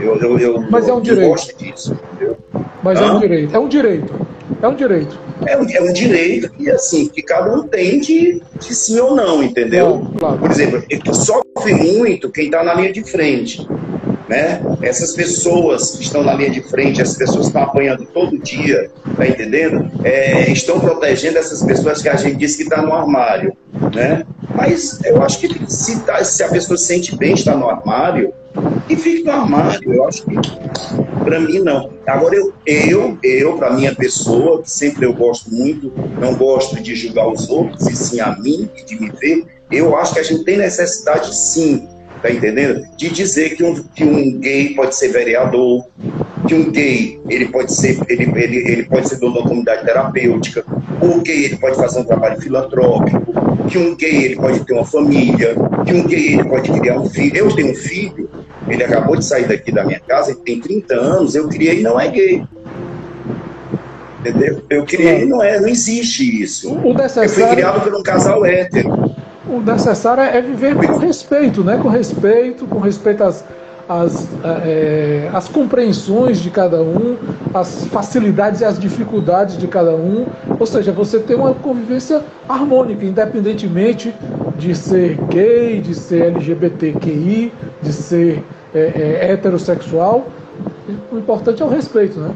Eu, 0.00 0.16
eu, 0.16 0.36
eu, 0.36 0.64
Mas 0.68 0.88
é 0.88 0.92
um 0.92 1.00
direito. 1.00 1.28
gosto 1.28 1.56
disso, 1.56 1.96
entendeu? 2.14 2.36
Mas 2.82 3.00
Hã? 3.00 3.04
é 3.04 3.12
um 3.12 3.20
direito. 3.20 3.54
É 3.54 3.58
um 3.60 3.68
direito. 3.68 4.26
É 4.60 4.68
um 4.68 4.74
direito. 4.74 5.25
É 5.44 5.56
um, 5.56 5.68
é 5.68 5.80
um 5.82 5.92
direito 5.92 6.50
que, 6.50 6.70
assim, 6.70 7.08
que 7.08 7.22
cada 7.22 7.54
um 7.54 7.64
tem 7.64 8.00
de, 8.00 8.40
de 8.58 8.74
sim 8.74 8.98
ou 8.98 9.14
não, 9.14 9.42
entendeu? 9.42 10.06
Claro. 10.18 10.38
Por 10.38 10.50
exemplo, 10.50 10.82
sofre 11.14 11.74
muito 11.74 12.30
quem 12.30 12.46
está 12.46 12.64
na 12.64 12.74
linha 12.74 12.92
de 12.92 13.04
frente. 13.04 13.66
né? 14.28 14.60
Essas 14.82 15.12
pessoas 15.12 15.92
que 15.92 16.02
estão 16.02 16.22
na 16.22 16.34
linha 16.34 16.50
de 16.50 16.62
frente, 16.62 17.00
essas 17.00 17.16
pessoas 17.16 17.42
que 17.42 17.46
estão 17.46 17.62
apanhando 17.62 18.04
todo 18.06 18.38
dia, 18.38 18.90
tá 19.16 19.26
entendendo? 19.26 19.90
É, 20.04 20.50
estão 20.50 20.80
protegendo 20.80 21.38
essas 21.38 21.62
pessoas 21.62 22.02
que 22.02 22.08
a 22.08 22.16
gente 22.16 22.36
diz 22.36 22.56
que 22.56 22.62
está 22.64 22.82
no 22.82 22.92
armário, 22.92 23.56
né? 23.94 24.24
Mas 24.54 24.98
eu 25.04 25.22
acho 25.22 25.38
que 25.38 25.70
se, 25.70 26.00
tá, 26.00 26.24
se 26.24 26.42
a 26.42 26.48
pessoa 26.48 26.76
se 26.76 26.86
sente 26.86 27.16
bem 27.16 27.34
estar 27.34 27.56
no 27.56 27.68
armário, 27.68 28.32
que 28.88 28.96
fique 28.96 29.22
no 29.22 29.32
armário. 29.32 29.92
Eu 29.92 30.08
acho 30.08 30.24
que 30.24 30.34
para 31.26 31.40
mim 31.40 31.58
não. 31.58 31.90
Agora 32.06 32.36
eu, 32.36 32.52
eu, 32.64 33.18
eu 33.20 33.58
para 33.58 33.72
minha 33.72 33.92
pessoa, 33.92 34.62
que 34.62 34.70
sempre 34.70 35.04
eu 35.04 35.12
gosto 35.12 35.52
muito, 35.52 35.92
não 36.20 36.34
gosto 36.34 36.80
de 36.80 36.94
julgar 36.94 37.28
os 37.28 37.50
outros 37.50 37.86
e 37.88 37.96
sim 37.96 38.20
a 38.20 38.36
mim 38.36 38.70
e 38.78 38.84
de 38.84 39.00
me 39.00 39.10
ver. 39.10 39.44
Eu 39.68 39.96
acho 39.96 40.14
que 40.14 40.20
a 40.20 40.22
gente 40.22 40.44
tem 40.44 40.56
necessidade 40.56 41.34
sim 41.34 41.88
tá 42.22 42.30
entendendo? 42.30 42.86
De 42.96 43.10
dizer 43.10 43.50
que 43.56 43.62
um, 43.62 43.74
que 43.74 44.04
um 44.04 44.38
gay 44.38 44.74
pode 44.74 44.96
ser 44.96 45.08
vereador, 45.08 45.86
que 46.46 46.54
um 46.54 46.70
gay 46.70 47.20
ele 47.28 47.48
pode 47.48 47.72
ser 47.72 47.98
ele, 48.08 48.24
ele, 48.36 48.56
ele 48.56 48.84
pode 48.84 49.08
ser 49.08 49.16
dono 49.16 49.38
uma 49.38 49.48
comunidade 49.48 49.84
terapêutica, 49.84 50.64
o 51.00 51.20
gay 51.20 51.44
ele 51.44 51.56
pode 51.56 51.76
fazer 51.76 52.00
um 52.00 52.04
trabalho 52.04 52.40
filantrópico, 52.40 53.32
que 53.68 53.78
um 53.78 53.94
gay 53.94 54.24
ele 54.24 54.36
pode 54.36 54.64
ter 54.64 54.72
uma 54.72 54.84
família, 54.84 55.54
que 55.84 55.92
um 55.92 56.06
gay 56.06 56.34
ele 56.34 56.44
pode 56.44 56.70
criar 56.72 56.98
um 56.98 57.08
filho. 57.08 57.36
Eu 57.36 57.54
tenho 57.54 57.72
um 57.72 57.74
filho, 57.74 58.25
ele 58.68 58.84
acabou 58.84 59.16
de 59.16 59.24
sair 59.24 59.46
daqui 59.46 59.72
da 59.72 59.84
minha 59.84 60.00
casa, 60.00 60.30
ele 60.30 60.40
tem 60.40 60.60
30 60.60 60.94
anos, 60.94 61.34
eu 61.34 61.48
criei 61.48 61.80
e 61.80 61.82
não 61.82 61.98
é 61.98 62.08
gay. 62.08 62.44
Entendeu? 64.20 64.62
Eu 64.68 64.84
criei 64.84 65.22
e 65.22 65.26
não 65.26 65.42
é, 65.42 65.60
não 65.60 65.68
existe 65.68 66.42
isso. 66.42 66.72
O 66.72 66.92
necessário... 66.92 67.30
Eu 67.30 67.34
fui 67.34 67.46
criado 67.46 67.80
por 67.82 67.94
um 67.94 68.02
casal 68.02 68.44
hétero 68.44 69.06
o 69.48 69.60
necessário 69.60 70.22
é 70.22 70.40
viver 70.40 70.74
com 70.74 70.98
respeito, 70.98 71.62
né? 71.62 71.78
com 71.80 71.88
respeito, 71.88 72.66
com 72.66 72.80
respeito 72.80 73.22
às, 73.22 73.44
às, 73.88 74.26
é, 74.64 75.30
às 75.32 75.46
compreensões 75.46 76.40
de 76.40 76.50
cada 76.50 76.82
um, 76.82 77.16
as 77.54 77.86
facilidades 77.86 78.60
e 78.60 78.64
as 78.64 78.78
dificuldades 78.78 79.56
de 79.56 79.68
cada 79.68 79.94
um, 79.94 80.26
ou 80.58 80.66
seja, 80.66 80.90
você 80.90 81.20
ter 81.20 81.36
uma 81.36 81.54
convivência 81.54 82.22
harmônica, 82.48 83.04
independentemente 83.04 84.12
de 84.58 84.74
ser 84.74 85.16
gay, 85.28 85.80
de 85.80 85.94
ser 85.94 86.22
LGBTQI, 86.24 87.52
de 87.82 87.92
ser 87.92 88.42
é, 88.78 89.20
é, 89.22 89.32
heterossexual, 89.32 90.26
o 91.10 91.18
importante 91.18 91.62
é 91.62 91.64
o 91.64 91.68
respeito, 91.68 92.20
né? 92.20 92.34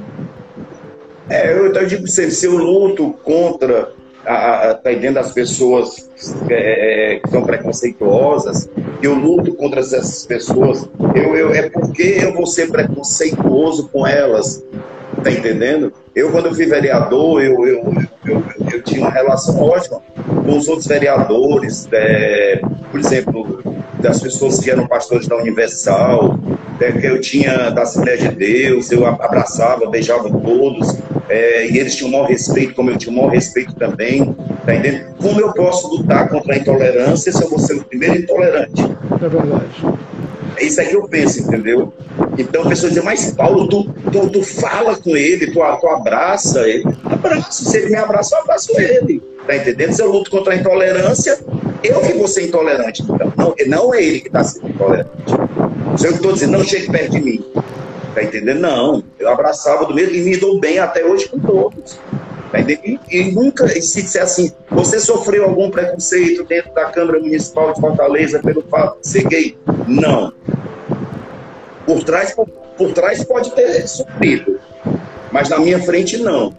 É, 1.29 1.53
eu, 1.53 1.73
eu 1.73 1.87
digo 1.87 2.07
sempre, 2.09 2.33
se 2.33 2.47
eu 2.47 2.57
luto 2.57 3.15
contra 3.23 3.93
está 4.21 4.91
dentro 4.91 5.15
das 5.15 5.33
pessoas 5.33 6.11
é, 6.49 7.15
é, 7.15 7.21
que 7.21 7.31
são 7.31 7.43
preconceituosas, 7.43 8.69
eu 9.03 9.15
luto 9.15 9.55
contra 9.55 9.81
essas 9.81 10.27
pessoas, 10.27 10.89
eu, 11.15 11.35
eu, 11.37 11.55
é 11.55 11.71
porque 11.71 12.19
eu 12.21 12.35
vou 12.35 12.47
ser 12.47 12.71
preconceituoso 12.71 13.89
com 13.89 14.07
elas, 14.07 14.63
tá 15.25 15.31
entendendo? 15.31 15.93
Eu, 16.15 16.31
quando 16.31 16.47
eu 16.47 16.55
fui 16.55 16.67
vereador, 16.67 17.43
eu, 17.43 17.67
eu, 17.67 17.95
eu, 18.27 18.45
eu 18.73 18.83
tinha 18.83 19.01
uma 19.01 19.11
relação 19.11 19.63
ótima 19.63 20.03
com 20.45 20.57
os 20.57 20.69
outros 20.69 20.87
vereadores, 20.87 21.89
é, 21.91 22.61
por 22.91 23.01
exemplo, 23.01 23.63
das 24.01 24.21
pessoas 24.21 24.59
que 24.59 24.71
eram 24.71 24.87
pastores 24.87 25.27
da 25.29 25.37
Universal, 25.37 26.39
é, 26.81 26.93
que 26.93 27.07
eu 27.07 27.21
tinha 27.21 27.71
da 27.71 27.83
Assembleia 27.83 28.19
de 28.19 28.29
Deus, 28.29 28.91
eu 28.91 29.07
abraçava, 29.07 29.89
beijava 29.89 30.31
todos, 30.31 30.97
é, 31.29 31.69
e 31.69 31.79
eles 31.79 31.95
tinham 31.95 32.09
o 32.09 32.13
maior 32.13 32.27
respeito, 32.27 32.75
como 32.75 32.91
eu 32.91 32.97
tinha 32.97 33.13
o 33.13 33.17
maior 33.17 33.31
respeito 33.31 33.75
também, 33.75 34.35
tá 34.65 34.75
entendendo? 34.75 35.15
Como 35.21 35.41
eu 35.41 35.53
posso 35.53 35.89
lutar 35.89 36.29
contra 36.29 36.55
a 36.55 36.59
intolerância 36.59 37.31
se 37.31 37.43
eu 37.43 37.49
vou 37.49 37.59
ser 37.59 37.75
o 37.75 37.85
primeiro 37.85 38.19
intolerante? 38.19 38.83
É 38.83 39.29
verdade. 39.29 40.01
É 40.57 40.65
isso 40.65 40.81
aí 40.81 40.89
que 40.89 40.97
eu 40.97 41.09
penso, 41.09 41.41
entendeu? 41.41 41.93
Então 42.37 42.63
a 42.63 42.69
pessoa 42.69 42.91
diz, 42.91 43.03
mas 43.03 43.33
Paulo, 43.33 43.69
tu, 43.69 43.85
tu, 44.13 44.29
tu 44.29 44.43
fala 44.43 44.97
com 44.97 45.17
ele, 45.17 45.47
tu, 45.47 45.61
tu 45.81 45.87
abraça 45.87 46.69
ele. 46.69 46.85
Abraço, 47.05 47.65
se 47.65 47.77
ele 47.79 47.91
me 47.91 47.97
abraça, 47.97 48.35
eu 48.35 48.43
abraço 48.43 48.81
ele. 48.81 49.23
Tá 49.47 49.57
entendendo? 49.57 49.93
Se 49.93 50.03
eu 50.03 50.11
luto 50.11 50.31
contra 50.31 50.53
a 50.53 50.57
intolerância, 50.57 51.39
eu 51.83 52.01
que 52.01 52.13
vou 52.13 52.29
ser 52.29 52.47
intolerante. 52.47 53.03
Então, 53.03 53.33
não, 53.37 53.55
não 53.67 53.95
é 53.95 54.03
ele 54.03 54.21
que 54.21 54.29
está 54.29 54.45
sendo 54.45 54.69
intolerante. 54.69 55.11
Se 55.97 56.07
eu 56.07 56.13
estou 56.13 56.33
dizendo, 56.33 56.53
não 56.53 56.65
chegue 56.65 56.91
perto 56.91 57.13
de 57.13 57.21
mim. 57.21 57.45
Tá 58.15 58.23
entendendo? 58.23 58.61
Não. 58.61 59.03
Eu 59.19 59.29
abraçava 59.29 59.87
do 59.87 59.95
mesmo 59.95 60.15
e 60.15 60.21
me 60.21 60.37
dou 60.37 60.59
bem 60.59 60.79
até 60.79 61.05
hoje 61.05 61.29
com 61.29 61.39
todos. 61.39 61.99
Tá 62.51 62.59
e, 62.61 62.99
e, 63.09 63.33
nunca, 63.33 63.67
e 63.67 63.81
se 63.81 64.03
disser 64.03 64.23
assim, 64.23 64.53
você 64.69 64.99
sofreu 64.99 65.45
algum 65.45 65.71
preconceito 65.71 66.43
dentro 66.45 66.73
da 66.75 66.87
Câmara 66.87 67.21
Municipal 67.21 67.73
de 67.73 67.81
Fortaleza 67.81 68.41
pelo 68.41 68.63
fato 68.63 69.01
de 69.01 69.09
ser 69.09 69.25
gay? 69.29 69.57
Não. 69.87 70.33
Por 71.87 72.03
trás, 72.03 72.33
por, 72.35 72.49
por 72.49 72.93
trás 72.93 73.23
pode 73.23 73.53
ter 73.53 73.87
sofrido, 73.87 74.59
mas 75.31 75.49
na 75.49 75.59
minha 75.59 75.81
frente 75.81 76.19
não. 76.19 76.53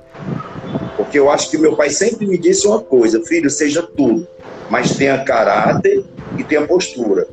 Porque 0.95 1.19
eu 1.19 1.29
acho 1.29 1.49
que 1.49 1.57
meu 1.57 1.75
pai 1.75 1.89
sempre 1.89 2.25
me 2.25 2.37
disse 2.37 2.65
uma 2.67 2.79
coisa, 2.79 3.21
filho, 3.25 3.49
seja 3.49 3.83
tudo, 3.83 4.25
mas 4.71 4.95
tenha 4.95 5.17
caráter 5.25 6.01
e 6.37 6.43
tenha 6.45 6.65
postura. 6.65 7.27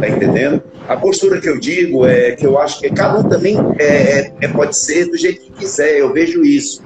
Tá 0.00 0.08
entendendo? 0.08 0.62
A 0.88 0.96
postura 0.96 1.40
que 1.40 1.48
eu 1.48 1.58
digo 1.58 2.06
é 2.06 2.30
que 2.30 2.46
eu 2.46 2.56
acho 2.58 2.78
que 2.78 2.88
cada 2.90 3.18
um 3.18 3.28
também 3.28 3.56
é, 3.76 3.84
é, 3.84 4.32
é 4.42 4.48
pode 4.48 4.78
ser 4.78 5.06
do 5.06 5.16
jeito 5.16 5.42
que 5.42 5.50
quiser, 5.50 5.98
eu 5.98 6.12
vejo 6.12 6.44
isso. 6.44 6.80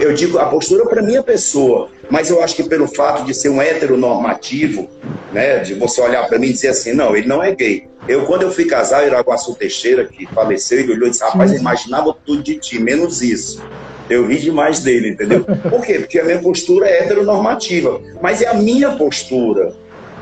Eu 0.00 0.14
digo 0.14 0.38
a 0.38 0.46
postura 0.46 0.86
para 0.86 1.02
minha 1.02 1.22
pessoa, 1.22 1.90
mas 2.10 2.30
eu 2.30 2.42
acho 2.42 2.56
que 2.56 2.64
pelo 2.64 2.88
fato 2.88 3.24
de 3.24 3.34
ser 3.34 3.50
um 3.50 3.60
heteronormativo, 3.60 4.88
né, 5.30 5.58
de 5.58 5.74
você 5.74 6.00
olhar 6.00 6.26
para 6.26 6.38
mim 6.38 6.48
e 6.48 6.52
dizer 6.54 6.68
assim, 6.68 6.94
não, 6.94 7.14
ele 7.14 7.28
não 7.28 7.42
é 7.42 7.54
gay. 7.54 7.86
Eu, 8.08 8.24
quando 8.24 8.42
eu 8.42 8.50
fui 8.50 8.64
casar, 8.64 9.04
o 9.04 9.06
Iraguaçu 9.06 9.54
Teixeira, 9.54 10.06
que 10.06 10.26
faleceu, 10.26 10.80
ele 10.80 10.92
olhou 10.92 11.08
e 11.08 11.10
disse, 11.10 11.22
rapaz, 11.22 11.52
eu 11.52 11.58
imaginava 11.58 12.16
tudo 12.24 12.42
de 12.42 12.56
ti, 12.56 12.78
menos 12.78 13.20
isso. 13.20 13.62
Eu 14.08 14.26
ri 14.26 14.38
demais 14.38 14.80
dele, 14.80 15.10
entendeu? 15.10 15.44
Por 15.44 15.82
quê? 15.82 15.94
Porque 16.00 16.18
a 16.18 16.24
minha 16.24 16.38
postura 16.38 16.86
é 16.86 17.02
heteronormativa, 17.02 18.00
mas 18.22 18.40
é 18.40 18.48
a 18.48 18.54
minha 18.54 18.92
postura. 18.92 19.74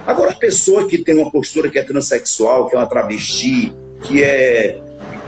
Agora, 0.07 0.33
a 0.33 0.35
pessoa 0.35 0.87
que 0.87 0.99
tem 0.99 1.17
uma 1.17 1.31
postura 1.31 1.71
que 1.71 1.79
é 1.79 1.83
transexual, 1.83 2.69
que 2.69 2.77
é 2.77 2.79
uma 2.79 2.87
travesti, 2.87 3.75
que 4.03 4.23
é. 4.23 4.81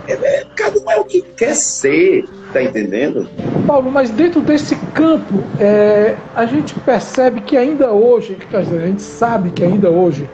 é, 0.08 0.12
é 0.12 0.44
cada 0.54 0.78
um 0.80 0.90
é 0.90 0.96
o 0.96 1.04
que 1.04 1.22
quer 1.22 1.54
ser, 1.54 2.24
tá 2.52 2.62
entendendo? 2.62 3.28
Paulo, 3.66 3.90
mas 3.90 4.10
dentro 4.10 4.40
desse 4.40 4.76
campo, 4.94 5.42
é, 5.58 6.14
a 6.34 6.46
gente 6.46 6.74
percebe 6.80 7.40
que 7.40 7.56
ainda 7.56 7.90
hoje, 7.90 8.36
quer 8.50 8.62
dizer, 8.62 8.82
a 8.82 8.86
gente 8.86 9.02
sabe 9.02 9.50
que 9.50 9.64
ainda 9.64 9.90
hoje 9.90 10.28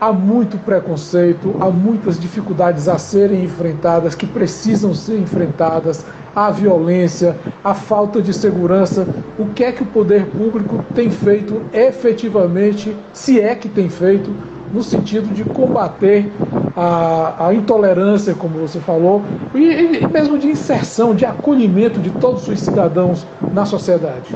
há 0.00 0.12
muito 0.12 0.56
preconceito, 0.58 1.54
há 1.60 1.70
muitas 1.70 2.18
dificuldades 2.18 2.88
a 2.88 2.98
serem 2.98 3.44
enfrentadas, 3.44 4.14
que 4.14 4.26
precisam 4.26 4.94
ser 4.94 5.18
enfrentadas, 5.18 6.04
a 6.34 6.50
violência, 6.50 7.36
a 7.64 7.74
falta 7.74 8.22
de 8.22 8.32
segurança. 8.32 9.06
O 9.38 9.46
que 9.46 9.64
é 9.64 9.72
que 9.72 9.82
o 9.82 9.86
poder 9.86 10.26
público 10.26 10.84
tem 10.94 11.10
feito 11.10 11.62
efetivamente, 11.72 12.96
se 13.12 13.40
é 13.40 13.54
que 13.54 13.68
tem 13.68 13.88
feito, 13.88 14.32
no 14.72 14.82
sentido 14.82 15.32
de 15.34 15.44
combater 15.44 16.30
a, 16.76 17.48
a 17.48 17.54
intolerância, 17.54 18.34
como 18.34 18.58
você 18.58 18.78
falou, 18.80 19.22
e, 19.54 19.96
e 20.00 20.06
mesmo 20.06 20.38
de 20.38 20.46
inserção, 20.46 21.14
de 21.14 21.24
acolhimento 21.24 21.98
de 21.98 22.10
todos 22.10 22.46
os 22.46 22.60
cidadãos 22.60 23.26
na 23.52 23.64
sociedade? 23.64 24.34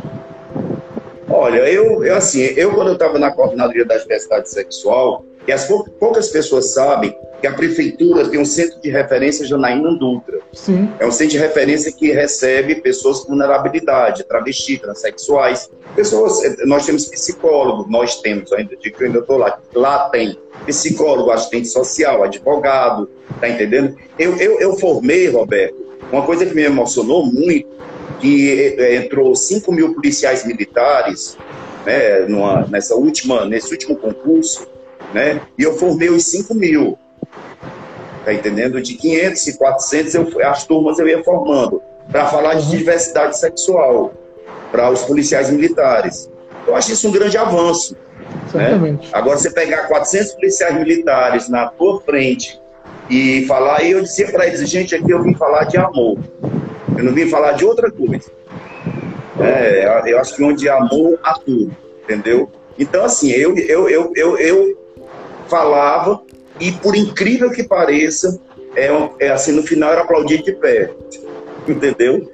Olha, 1.29 1.61
eu, 1.71 2.05
eu 2.05 2.17
assim, 2.17 2.41
eu 2.41 2.73
quando 2.73 2.89
eu 2.89 2.95
estava 2.95 3.19
na 3.19 3.31
coordenadoria 3.31 3.85
da 3.85 3.97
diversidade 3.97 4.51
sexual, 4.51 5.25
e 5.47 5.53
as 5.53 5.67
poucas 5.67 6.29
pessoas 6.29 6.73
sabem 6.73 7.17
que 7.41 7.47
a 7.49 7.53
prefeitura 7.53 8.29
tem 8.29 8.39
um 8.39 8.45
centro 8.45 8.81
de 8.81 8.89
referência 8.89 9.45
Janaína 9.45 9.97
Dutra. 9.99 10.39
Sim. 10.53 10.89
É 11.01 11.07
um 11.07 11.11
centro 11.11 11.33
de 11.33 11.39
referência 11.39 11.91
que 11.91 12.13
recebe 12.13 12.77
pessoas 12.77 13.21
com 13.21 13.31
vulnerabilidade, 13.31 14.23
travesti, 14.23 14.79
transexuais. 14.79 15.69
Pessoas, 15.97 16.41
nós 16.65 16.87
temos 16.87 17.07
psicólogo, 17.07 17.91
nós 17.91 18.21
temos, 18.21 18.53
ainda 18.53 18.77
digo 18.77 18.97
que 18.97 19.03
eu 19.03 19.07
ainda 19.09 19.19
estou 19.19 19.39
lá. 19.39 19.59
Lá 19.75 20.09
tem 20.11 20.39
psicólogo, 20.65 21.33
assistente 21.33 21.67
social, 21.67 22.23
advogado, 22.23 23.11
tá 23.41 23.49
entendendo? 23.49 23.97
Eu, 24.17 24.37
eu, 24.37 24.61
eu 24.61 24.77
formei, 24.77 25.29
Roberto, 25.29 25.75
uma 26.13 26.23
coisa 26.23 26.47
que 26.47 26.55
me 26.55 26.63
emocionou 26.63 27.27
muito, 27.27 27.69
que 28.21 28.77
é, 28.79 28.95
entrou 28.95 29.35
5 29.35 29.73
mil 29.73 29.95
policiais 29.95 30.47
militares 30.47 31.37
né, 31.85 32.21
numa, 32.29 32.67
nessa 32.69 32.95
última, 32.95 33.45
nesse 33.45 33.73
último 33.73 33.97
concurso, 33.97 34.71
né? 35.13 35.41
E 35.59 35.63
eu 35.63 35.75
formei 35.75 36.09
os 36.09 36.25
5 36.27 36.55
mil. 36.55 36.99
Tá 38.25 38.33
entendendo? 38.33 38.81
De 38.81 38.95
500 38.95 39.47
e 39.49 39.59
400, 39.59 40.15
eu, 40.15 40.47
as 40.47 40.65
turmas 40.65 40.99
eu 40.99 41.09
ia 41.09 41.23
formando 41.25 41.83
para 42.11 42.27
falar 42.27 42.55
de 42.55 42.71
diversidade 42.71 43.39
sexual 43.39 44.13
para 44.71 44.91
os 44.91 45.03
policiais 45.03 45.51
militares. 45.51 46.31
Eu 46.67 46.77
acho 46.77 46.93
isso 46.93 47.09
um 47.09 47.13
grande 47.13 47.37
avanço. 47.37 47.97
Né? 48.55 48.99
Agora, 49.13 49.39
você 49.39 49.51
pegar 49.51 49.89
400 49.89 50.33
policiais 50.33 50.75
militares 50.77 51.49
na 51.49 51.67
tua 51.67 52.01
frente 52.03 52.61
e 53.11 53.45
falar, 53.47 53.83
e 53.83 53.93
eu 53.93 54.03
dizia 54.03 54.31
para 54.31 54.47
eles, 54.47 54.69
gente, 54.69 54.95
aqui 54.95 55.11
eu 55.11 55.23
vim 55.23 55.35
falar 55.35 55.65
de 55.65 55.77
amor. 55.77 56.19
Eu 56.97 57.05
não 57.05 57.13
vim 57.13 57.29
falar 57.29 57.53
de 57.53 57.65
outra 57.65 57.91
coisa. 57.91 58.31
É, 59.41 60.13
eu 60.13 60.19
acho 60.21 60.37
que 60.37 60.45
onde 60.45 60.69
há 60.69 60.77
amor, 60.77 61.19
há 61.23 61.35
tudo. 61.35 61.75
Entendeu? 62.05 62.51
Então, 62.79 63.05
assim, 63.05 63.31
eu, 63.31 63.57
eu, 63.57 63.89
eu, 63.89 64.13
eu, 64.15 64.39
eu 64.39 64.82
falava, 65.53 66.23
e 66.59 66.73
por 66.73 66.97
incrível 66.97 67.51
que 67.51 67.63
pareça, 67.63 68.41
é, 68.75 68.89
é 69.21 69.31
assim, 69.31 69.53
no 69.53 69.63
final 69.63 69.93
era 69.93 70.01
aplaudir 70.01 70.43
de 70.43 70.53
pé. 70.53 70.91
Entendeu? 71.69 72.27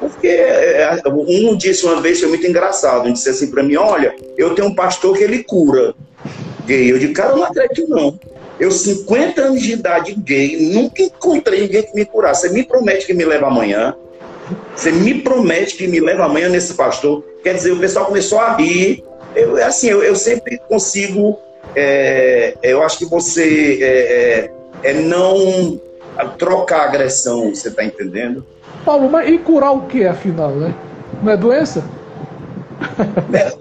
Porque 0.00 0.26
é, 0.26 0.82
é, 0.82 1.08
um 1.08 1.56
disse 1.56 1.86
uma 1.86 2.00
vez, 2.00 2.18
foi 2.18 2.28
muito 2.28 2.46
engraçado, 2.46 3.08
um 3.08 3.12
disse 3.12 3.30
assim 3.30 3.50
para 3.52 3.62
mim, 3.62 3.76
olha, 3.76 4.14
eu 4.36 4.52
tenho 4.54 4.68
um 4.68 4.74
pastor 4.74 5.16
que 5.16 5.22
ele 5.22 5.44
cura 5.44 5.94
gay. 6.66 6.90
Eu 6.90 6.98
disse, 6.98 7.12
cara, 7.12 7.36
não 7.36 7.44
acredito 7.44 7.88
não. 7.88 8.18
Eu, 8.58 8.70
50 8.70 9.40
anos 9.40 9.62
de 9.62 9.72
idade 9.72 10.14
gay, 10.14 10.72
nunca 10.72 11.02
encontrei 11.02 11.60
ninguém 11.60 11.82
que 11.84 11.94
me 11.94 12.04
curasse. 12.04 12.48
Você 12.48 12.54
me 12.54 12.64
promete 12.64 13.06
que 13.06 13.14
me 13.14 13.24
leva 13.24 13.46
amanhã? 13.46 13.94
Você 14.74 14.90
me 14.90 15.22
promete 15.22 15.76
que 15.76 15.86
me 15.86 16.00
leva 16.00 16.24
amanhã 16.24 16.48
nesse 16.48 16.74
pastor? 16.74 17.22
Quer 17.42 17.54
dizer, 17.54 17.72
o 17.72 17.78
pessoal 17.78 18.06
começou 18.06 18.38
a 18.38 18.56
rir. 18.56 19.04
Eu, 19.34 19.62
assim, 19.64 19.88
eu, 19.88 20.02
eu 20.02 20.16
sempre 20.16 20.58
consigo. 20.68 21.38
É, 21.76 22.54
eu 22.62 22.82
acho 22.82 22.98
que 22.98 23.04
você 23.04 23.78
é, 23.82 24.88
é, 24.88 24.90
é 24.90 24.94
não 24.94 25.78
trocar 26.38 26.88
agressão, 26.88 27.54
você 27.54 27.68
está 27.68 27.84
entendendo? 27.84 28.44
Paulo, 28.84 29.10
mas 29.10 29.28
e 29.28 29.36
curar 29.36 29.72
o 29.72 29.82
que, 29.82 30.06
afinal, 30.06 30.50
né? 30.52 30.74
Não 31.22 31.32
é 31.32 31.36
doença? 31.36 31.84
É, 33.32 33.52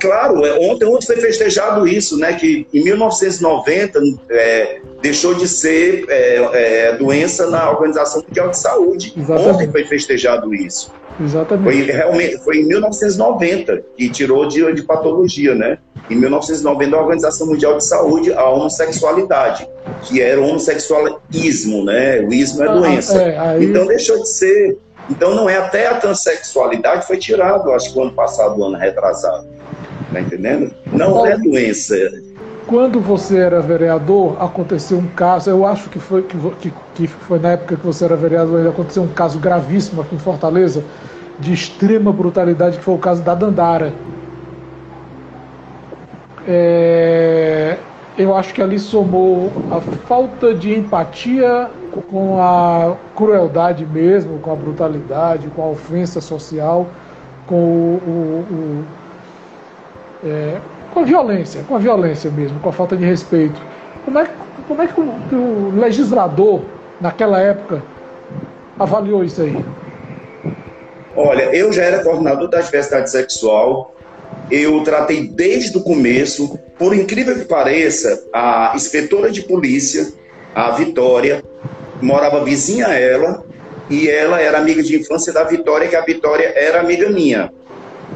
claro, 0.00 0.44
é, 0.44 0.54
ontem, 0.54 0.84
ontem 0.86 1.06
foi 1.06 1.20
festejado 1.20 1.86
isso, 1.86 2.18
né? 2.18 2.32
Que 2.34 2.66
em 2.72 2.84
1990 2.84 4.00
é, 4.30 4.80
deixou 5.00 5.34
de 5.34 5.46
ser 5.46 6.04
é, 6.08 6.36
é, 6.52 6.96
doença 6.96 7.48
na 7.48 7.70
Organização 7.70 8.22
Mundial 8.26 8.50
de 8.50 8.58
Saúde. 8.58 9.14
Exatamente. 9.16 9.54
Ontem 9.54 9.70
foi 9.70 9.84
festejado 9.84 10.54
isso. 10.54 10.92
Exatamente. 11.20 11.64
Foi, 11.64 11.82
realmente, 11.82 12.38
foi 12.38 12.58
em 12.58 12.64
1990 12.66 13.82
que 13.96 14.08
tirou 14.08 14.46
de, 14.46 14.72
de 14.72 14.82
patologia, 14.82 15.54
né? 15.54 15.78
Em 16.08 16.16
1990, 16.16 16.96
a 16.96 17.00
Organização 17.00 17.46
Mundial 17.48 17.76
de 17.76 17.84
Saúde, 17.84 18.32
a 18.32 18.48
homossexualidade, 18.48 19.68
que 20.04 20.22
era 20.22 20.40
o 20.40 20.44
homossexualismo, 20.44 21.84
né? 21.84 22.20
O 22.20 22.32
ismo 22.32 22.62
é 22.62 22.68
ah, 22.68 22.72
doença. 22.72 23.22
É, 23.22 23.38
aí... 23.38 23.64
Então 23.64 23.86
deixou 23.86 24.18
de 24.20 24.28
ser. 24.28 24.78
Então 25.10 25.34
não 25.34 25.48
é 25.48 25.56
até 25.56 25.86
a 25.86 25.94
transexualidade 25.94 27.06
foi 27.06 27.16
tirado, 27.16 27.72
acho 27.72 27.92
que 27.92 27.98
o 27.98 28.02
ano 28.02 28.12
passado, 28.12 28.58
o 28.58 28.64
ano 28.64 28.76
retrasado. 28.76 29.46
Tá 30.12 30.20
entendendo? 30.20 30.72
Não 30.92 31.12
Bom, 31.12 31.26
é 31.26 31.36
doença. 31.36 31.94
Quando 32.68 33.00
você 33.00 33.38
era 33.38 33.62
vereador, 33.62 34.36
aconteceu 34.38 34.98
um 34.98 35.06
caso, 35.06 35.48
eu 35.48 35.64
acho 35.64 35.88
que 35.88 35.98
foi, 35.98 36.22
que, 36.22 36.70
que 36.94 37.06
foi 37.06 37.38
na 37.38 37.52
época 37.52 37.76
que 37.76 37.86
você 37.86 38.04
era 38.04 38.14
vereador, 38.14 38.68
aconteceu 38.68 39.02
um 39.02 39.08
caso 39.08 39.38
gravíssimo 39.38 40.02
aqui 40.02 40.14
em 40.14 40.18
Fortaleza, 40.18 40.84
de 41.40 41.54
extrema 41.54 42.12
brutalidade, 42.12 42.76
que 42.76 42.84
foi 42.84 42.94
o 42.94 42.98
caso 42.98 43.22
da 43.22 43.34
Dandara. 43.34 43.94
É, 46.46 47.78
eu 48.18 48.36
acho 48.36 48.52
que 48.52 48.60
ali 48.60 48.78
somou 48.78 49.50
a 49.70 49.80
falta 50.06 50.54
de 50.54 50.78
empatia 50.78 51.70
com 52.10 52.38
a 52.38 52.96
crueldade 53.16 53.86
mesmo, 53.86 54.40
com 54.40 54.52
a 54.52 54.54
brutalidade, 54.54 55.48
com 55.56 55.62
a 55.62 55.68
ofensa 55.68 56.20
social, 56.20 56.86
com 57.46 57.56
o, 57.56 58.44
o, 58.50 58.54
o 58.54 58.84
é, 60.26 60.60
com 60.92 61.00
a 61.00 61.04
violência, 61.04 61.62
com 61.66 61.76
a 61.76 61.78
violência 61.78 62.30
mesmo, 62.30 62.58
com 62.60 62.68
a 62.68 62.72
falta 62.72 62.96
de 62.96 63.04
respeito. 63.04 63.60
Como 64.04 64.18
é, 64.18 64.28
como 64.66 64.82
é 64.82 64.86
que, 64.86 65.00
o, 65.00 65.12
que 65.28 65.34
o 65.34 65.78
legislador, 65.78 66.62
naquela 67.00 67.40
época, 67.40 67.82
avaliou 68.78 69.24
isso 69.24 69.42
aí? 69.42 69.56
Olha, 71.16 71.54
eu 71.54 71.72
já 71.72 71.82
era 71.82 72.02
coordenador 72.02 72.48
da 72.48 72.60
diversidade 72.60 73.10
sexual, 73.10 73.94
eu 74.50 74.82
tratei 74.82 75.28
desde 75.28 75.76
o 75.76 75.82
começo, 75.82 76.58
por 76.78 76.94
incrível 76.94 77.34
que 77.34 77.44
pareça, 77.44 78.24
a 78.32 78.72
inspetora 78.74 79.30
de 79.30 79.42
polícia, 79.42 80.12
a 80.54 80.70
Vitória, 80.70 81.42
morava 82.00 82.44
vizinha 82.44 82.86
a 82.86 82.94
ela, 82.94 83.44
e 83.90 84.08
ela 84.08 84.40
era 84.40 84.58
amiga 84.58 84.82
de 84.82 84.96
infância 84.96 85.32
da 85.32 85.44
Vitória, 85.44 85.88
que 85.88 85.96
a 85.96 86.02
Vitória 86.02 86.52
era 86.54 86.80
amiga 86.80 87.08
minha. 87.10 87.50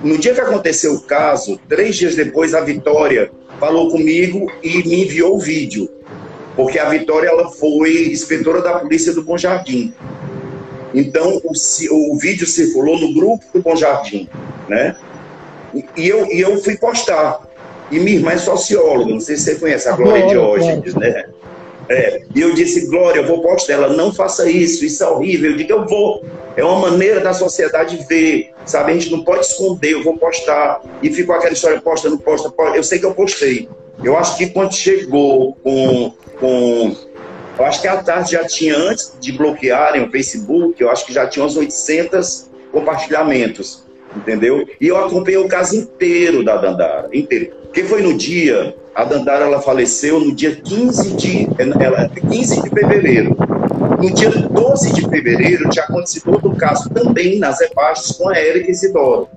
No 0.03 0.19
dia 0.19 0.35
que 0.35 0.41
aconteceu 0.41 0.95
o 0.95 1.03
caso, 1.03 1.61
três 1.69 1.97
dias 1.97 2.17
depois, 2.17 2.55
a 2.55 2.61
Vitória 2.61 3.31
falou 3.61 3.89
comigo 3.89 4.51
e 4.63 4.79
me 4.79 5.05
enviou 5.05 5.37
o 5.37 5.39
vídeo. 5.39 5.89
Porque 6.57 6.79
a 6.79 6.89
Vitória 6.89 7.29
ela 7.29 7.51
foi 7.51 8.09
inspetora 8.09 8.61
da 8.61 8.81
polícia 8.81 9.13
do 9.13 9.23
Bom 9.23 9.39
Jardim. 9.39 9.95
Então, 10.93 11.41
o, 11.45 11.53
o 12.13 12.19
vídeo 12.19 12.47
circulou 12.47 12.99
no 12.99 13.15
grupo 13.15 13.45
do 13.55 13.63
Bom 13.63 13.77
Jardim, 13.77 14.29
né? 14.69 14.97
E 15.97 16.09
eu, 16.09 16.27
e 16.27 16.41
eu 16.41 16.63
fui 16.63 16.77
postar. 16.77 17.41
E 17.91 17.99
minha 17.99 18.17
irmã 18.17 18.33
é 18.33 18.39
socióloga, 18.39 19.13
não 19.13 19.21
sei 19.21 19.37
se 19.37 19.45
você 19.45 19.55
conhece, 19.55 19.89
a 19.89 19.93
Glória 19.93 20.27
Diógenes, 20.27 20.95
né? 20.95 21.27
É, 21.89 22.23
e 22.35 22.41
eu 22.41 22.55
disse, 22.55 22.87
Glória, 22.87 23.21
eu 23.21 23.27
vou 23.27 23.43
postar. 23.43 23.75
Ela, 23.75 23.89
não 23.89 24.13
faça 24.13 24.51
isso, 24.51 24.85
isso 24.85 25.03
é 25.03 25.09
horrível. 25.09 25.51
Eu 25.51 25.57
digo, 25.57 25.73
eu 25.73 25.87
vou. 25.87 26.25
É 26.57 26.65
uma 26.65 26.91
maneira 26.91 27.21
da 27.21 27.33
sociedade 27.33 28.05
ver, 28.09 28.51
sabe? 28.67 28.93
A 28.93 28.95
gente 28.95 29.11
não 29.11 29.25
pode 29.25 29.47
esconder, 29.47 29.93
eu 29.93 30.03
vou 30.03 30.17
postar. 30.17 30.83
E 31.03 31.11
ficou 31.11 31.35
aquela 31.35 31.53
história, 31.53 31.81
posta, 31.81 32.11
não 32.11 32.19
posta, 32.19 32.51
posta. 32.51 32.77
Eu 32.77 32.85
sei 32.85 32.99
que 32.99 33.07
eu 33.07 33.15
postei. 33.15 33.69
Eu 34.03 34.17
acho 34.17 34.37
que 34.37 34.49
quando 34.49 34.75
chegou 34.75 35.55
com, 35.63 36.13
com 36.39 36.97
eu 37.59 37.65
acho 37.67 37.81
que 37.81 37.89
a 37.89 38.03
tarde 38.03 38.33
já 38.33 38.45
tinha, 38.47 38.77
antes 38.77 39.15
de 39.21 39.33
bloquearem 39.33 40.03
o 40.03 40.11
Facebook, 40.11 40.81
eu 40.81 40.91
acho 40.91 41.07
que 41.07 41.13
já 41.13 41.27
tinha 41.27 41.45
uns 41.45 41.57
800 41.57 42.51
compartilhamentos, 42.73 43.85
entendeu? 44.17 44.67
E 44.81 44.89
eu 44.89 44.97
acompanhei 44.97 45.39
o 45.39 45.49
caso 45.49 45.77
inteiro 45.77 46.45
da 46.45 46.57
Dandara, 46.57 47.09
inteiro. 47.13 47.53
Porque 47.65 47.85
foi 47.85 48.03
no 48.03 48.17
dia 48.17 48.75
a 48.95 49.05
Dandara 49.05 49.47
ela 49.47 49.61
faleceu 49.61 50.21
no 50.21 50.35
dia 50.35 50.55
15 50.55 51.17
de, 51.17 51.49
ela, 51.81 52.09
15 52.09 52.63
de 52.63 52.69
fevereiro. 52.69 53.37
No 53.99 54.13
dia 54.13 54.31
12 54.31 54.93
de 54.93 55.09
fevereiro 55.09 55.69
tinha 55.71 55.85
acontecido 55.85 56.31
outro 56.31 56.55
caso 56.57 56.91
também 56.91 57.39
nas 57.39 57.59
rebaixas 57.61 58.13
com 58.13 58.29
a 58.29 58.37
Érica 58.37 58.71
Isidoro. 58.71 59.29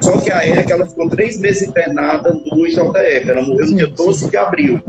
Só 0.00 0.18
que 0.18 0.30
a 0.30 0.44
Érica 0.46 0.74
ela 0.74 0.86
ficou 0.86 1.08
três 1.08 1.38
meses 1.40 1.68
internada 1.68 2.32
no 2.32 2.66
IJF, 2.66 3.30
ela 3.30 3.42
morreu 3.42 3.66
no 3.66 3.76
dia 3.76 3.86
12 3.88 4.30
de 4.30 4.36
abril. 4.36 4.80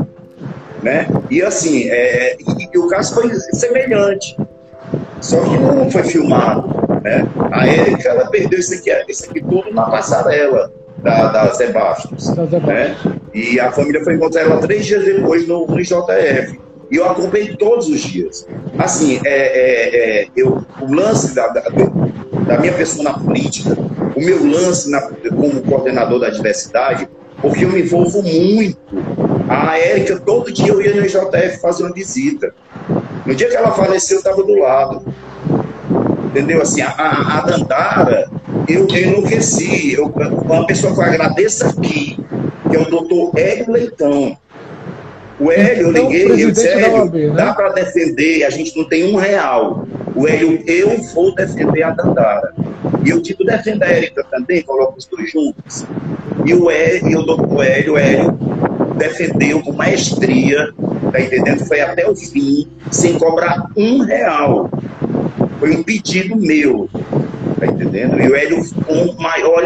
Né? 0.82 1.08
E 1.30 1.42
assim, 1.42 1.88
é, 1.88 2.36
e, 2.38 2.68
e 2.72 2.78
o 2.78 2.88
caso 2.88 3.14
foi 3.14 3.34
semelhante, 3.34 4.36
só 5.20 5.40
que 5.40 5.56
não 5.56 5.90
foi 5.90 6.02
filmado. 6.04 6.73
Né? 7.04 7.28
A 7.52 7.66
Érica 7.66 8.08
ela 8.08 8.26
perdeu 8.30 8.58
isso 8.58 8.72
aqui, 8.74 8.90
isso 9.08 9.28
aqui 9.28 9.42
tudo 9.42 9.70
na 9.72 9.84
passarela 9.84 10.72
da, 11.02 11.28
da 11.30 11.52
Zé 11.52 11.70
Bastos. 11.70 12.34
Né? 12.34 12.96
E 13.34 13.60
a 13.60 13.70
família 13.70 14.02
foi 14.02 14.14
encontrar 14.14 14.40
ela 14.40 14.58
três 14.58 14.86
dias 14.86 15.04
depois 15.04 15.46
no, 15.46 15.66
no 15.66 15.78
IJF. 15.78 16.58
E 16.90 16.96
eu 16.96 17.10
acompanhei 17.10 17.56
todos 17.56 17.88
os 17.88 18.00
dias. 18.00 18.46
Assim, 18.78 19.20
é, 19.24 19.28
é, 19.28 19.96
é, 20.22 20.28
eu, 20.34 20.64
o 20.80 20.94
lance 20.94 21.34
da, 21.34 21.48
da, 21.48 21.62
da, 22.46 22.58
minha 22.58 22.72
pessoa 22.72 23.04
na 23.04 23.18
política, 23.18 23.76
o 24.16 24.20
meu 24.20 24.42
lance 24.46 24.90
na, 24.90 25.02
como 25.02 25.62
coordenador 25.62 26.20
da 26.20 26.30
diversidade, 26.30 27.08
porque 27.40 27.64
eu 27.64 27.70
me 27.70 27.82
envolvo 27.82 28.22
muito. 28.22 28.78
A 29.48 29.78
Érica, 29.78 30.18
todo 30.20 30.50
dia 30.50 30.68
eu 30.68 30.80
ia 30.80 30.94
no 30.94 31.04
IJF 31.04 31.60
fazer 31.60 31.82
uma 31.82 31.92
visita. 31.92 32.54
No 33.26 33.34
dia 33.34 33.48
que 33.48 33.56
ela 33.56 33.72
faleceu, 33.72 34.16
eu 34.16 34.20
estava 34.20 34.42
do 34.42 34.54
lado. 34.54 35.04
Entendeu? 36.34 36.60
Assim, 36.62 36.82
a, 36.82 36.88
a 36.88 37.40
Dandara, 37.42 38.28
eu, 38.66 38.88
eu 38.88 39.08
enlouqueci. 39.08 39.94
Eu, 39.94 40.06
uma 40.06 40.66
pessoa 40.66 40.92
que 40.92 40.98
eu 40.98 41.04
agradeço 41.04 41.64
aqui, 41.64 42.18
que 42.68 42.76
é 42.76 42.80
o 42.80 42.90
doutor 42.90 43.30
Hélio 43.38 43.70
Leitão. 43.70 44.36
O 45.38 45.52
Hélio, 45.52 45.90
então, 45.90 46.12
eu 46.12 46.28
liguei, 46.28 46.44
eu 46.44 46.50
disse, 46.50 46.66
Hélio, 46.66 47.04
né? 47.04 47.28
dá 47.36 47.54
para 47.54 47.68
defender, 47.68 48.42
a 48.42 48.50
gente 48.50 48.76
não 48.76 48.88
tem 48.88 49.14
um 49.14 49.16
real. 49.16 49.86
O 50.16 50.26
Hélio, 50.26 50.60
eu 50.66 51.00
vou 51.14 51.32
defender 51.32 51.84
a 51.84 51.90
Dandara. 51.90 52.52
E 53.04 53.10
eu 53.10 53.20
digo, 53.20 53.44
defenda 53.44 53.86
a 53.86 53.90
Érica 53.90 54.24
também, 54.28 54.60
coloco 54.62 54.98
os 54.98 55.06
dois 55.06 55.30
juntos. 55.30 55.86
E 56.44 56.52
o, 56.52 56.68
Hélio, 56.68 57.10
e 57.10 57.16
o 57.16 57.22
doutor 57.22 57.64
Hélio, 57.64 57.92
o 57.92 57.98
Hélio 57.98 58.32
defendeu 58.96 59.62
com 59.62 59.72
maestria, 59.72 60.72
tá 61.12 61.20
entendendo? 61.20 61.64
Foi 61.64 61.80
até 61.80 62.08
o 62.08 62.16
fim, 62.16 62.68
sem 62.90 63.16
cobrar 63.18 63.70
um 63.76 64.00
real. 64.02 64.68
Foi 65.64 65.74
um 65.74 65.82
pedido 65.82 66.36
meu, 66.36 66.90
tá 67.58 67.64
entendendo? 67.64 68.20
E 68.20 68.28
o 68.28 68.36
Hélio, 68.36 68.62
um 68.86 69.14
maior, 69.14 69.64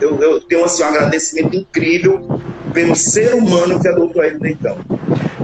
eu, 0.00 0.18
eu 0.18 0.40
tenho 0.40 0.64
assim, 0.64 0.82
um 0.82 0.86
agradecimento 0.86 1.54
incrível 1.54 2.40
pelo 2.72 2.96
ser 2.96 3.34
humano 3.34 3.78
que 3.78 3.86
é 3.86 3.92
o 3.92 3.96
doutor 3.96 4.24
Hélio 4.24 4.40
Leitão. 4.40 4.78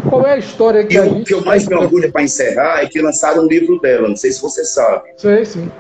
Qual 0.09 0.27
é 0.27 0.33
a 0.33 0.39
história 0.39 0.85
que 0.85 0.95
e 0.95 0.99
a 0.99 1.05
o 1.05 1.23
que 1.23 1.35
eu 1.35 1.45
mais 1.45 1.69
me 1.69 1.75
orgulho 1.75 2.11
para 2.11 2.23
encerrar 2.23 2.83
é 2.83 2.87
que 2.87 2.99
lançaram 2.99 3.45
um 3.45 3.47
livro 3.47 3.79
dela, 3.79 4.09
não 4.09 4.17
sei 4.17 4.33
se 4.33 4.41
você 4.41 4.65
sabe. 4.65 5.11
Sei, 5.19 5.45
sim. 5.45 5.71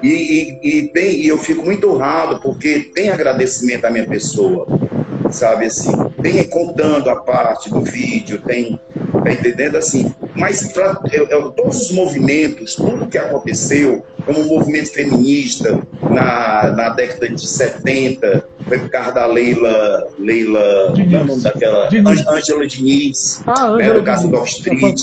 E, 0.00 0.08
e, 0.12 0.60
e, 0.62 0.88
tem, 0.90 1.16
e 1.16 1.26
eu 1.26 1.38
fico 1.38 1.64
muito 1.64 1.90
honrado 1.90 2.38
porque 2.38 2.92
tem 2.94 3.10
agradecimento 3.10 3.86
à 3.86 3.90
minha 3.90 4.06
pessoa, 4.06 4.68
sabe 5.32 5.64
assim, 5.64 5.90
tem 6.22 6.44
contando 6.44 7.10
a 7.10 7.16
parte 7.16 7.70
do 7.70 7.80
vídeo, 7.80 8.40
tem, 8.46 8.78
tá 9.24 9.32
entendendo 9.32 9.76
assim, 9.76 10.14
mas 10.34 10.72
pra, 10.72 11.00
eu, 11.12 11.26
eu, 11.28 11.50
todos 11.50 11.82
os 11.82 11.90
movimentos, 11.92 12.74
tudo 12.74 13.06
que 13.06 13.18
aconteceu, 13.18 14.04
como 14.24 14.40
o 14.40 14.44
movimento 14.46 14.92
feminista 14.92 15.80
na, 16.02 16.72
na 16.72 16.88
década 16.90 17.28
de 17.28 17.46
70, 17.46 18.44
foi 18.66 18.78
por 18.78 18.88
causa 18.90 19.12
da 19.12 19.26
Leila, 19.26 20.08
Leila, 20.18 20.92
Diniz. 20.94 21.44
é 21.44 21.48
daquela? 21.48 21.88
Diniz. 21.88 22.26
Angela 22.26 22.66
Diniz, 22.66 23.42
ah, 23.46 23.76
né, 23.76 23.92
no 23.92 24.02
caso 24.02 24.28
do 24.28 24.44
Street, 24.44 25.02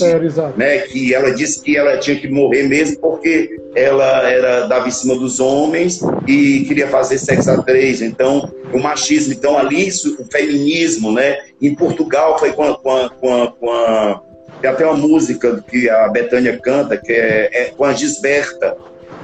né, 0.56 0.78
que 0.78 1.14
ela 1.14 1.34
disse 1.34 1.62
que 1.62 1.76
ela 1.76 1.96
tinha 1.98 2.16
que 2.16 2.28
morrer 2.28 2.64
mesmo 2.68 2.98
porque 2.98 3.60
ela 3.74 4.28
era 4.28 4.66
dava 4.66 4.88
em 4.88 4.90
cima 4.90 5.14
dos 5.14 5.40
homens 5.40 6.00
e 6.26 6.64
queria 6.66 6.88
fazer 6.88 7.18
sexo 7.18 7.50
a 7.50 7.62
três, 7.62 8.02
então 8.02 8.52
o 8.72 8.78
machismo, 8.78 9.32
então 9.32 9.58
ali 9.58 9.88
o 9.88 10.24
feminismo, 10.30 11.12
né, 11.12 11.38
em 11.60 11.74
Portugal 11.74 12.38
foi 12.38 12.52
com 12.52 12.64
a, 12.64 12.78
com 12.78 12.96
a, 12.96 13.10
com 13.10 13.42
a, 13.42 13.52
com 13.52 13.70
a 13.70 14.22
tem 14.62 14.70
até 14.70 14.86
uma 14.86 14.96
música 14.96 15.62
que 15.68 15.90
a 15.90 16.08
Betânia 16.08 16.56
canta, 16.56 16.96
que 16.96 17.12
é, 17.12 17.50
é 17.52 17.64
com 17.76 17.84
a 17.84 17.92
Gisberta, 17.92 18.76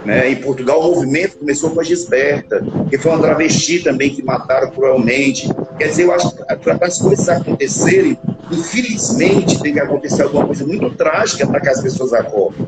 né? 0.04 0.30
Em 0.30 0.36
Portugal, 0.36 0.80
o 0.80 0.94
movimento 0.94 1.38
começou 1.38 1.70
com 1.70 1.80
a 1.80 1.84
Gisberta, 1.84 2.64
que 2.90 2.98
foi 2.98 3.12
uma 3.12 3.20
travesti 3.20 3.80
também 3.80 4.10
que 4.10 4.22
mataram 4.22 4.70
cruelmente. 4.70 5.48
Quer 5.76 5.88
dizer, 5.88 6.04
eu 6.04 6.12
acho 6.12 6.34
que 6.34 6.44
para 6.44 6.86
as 6.86 6.98
coisas 6.98 7.28
acontecerem, 7.28 8.18
infelizmente, 8.50 9.60
tem 9.60 9.72
que 9.72 9.80
acontecer 9.80 10.22
alguma 10.22 10.46
coisa 10.46 10.66
muito 10.66 10.90
trágica 10.90 11.46
para 11.46 11.60
que 11.60 11.68
as 11.68 11.80
pessoas 11.80 12.12
acordem. 12.12 12.66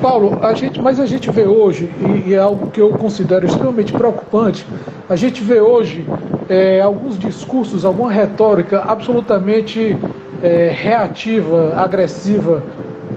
Paulo, 0.00 0.38
a 0.42 0.54
gente, 0.54 0.80
mas 0.80 0.98
a 0.98 1.06
gente 1.06 1.30
vê 1.30 1.44
hoje, 1.44 1.90
e, 2.00 2.30
e, 2.30 2.34
é 2.34 2.38
algo 2.38 2.70
que 2.70 2.80
eu 2.80 2.90
considero 2.90 3.46
extremamente 3.46 3.92
preocupante, 3.92 4.66
a 5.08 5.16
gente 5.16 5.42
vê 5.42 5.60
hoje 5.60 6.06
é, 6.48 6.80
alguns 6.80 7.18
discursos, 7.18 7.84
alguma 7.84 8.10
retórica 8.10 8.80
absolutamente 8.80 9.96
é, 10.42 10.74
reativa, 10.74 11.74
agressiva 11.76 12.62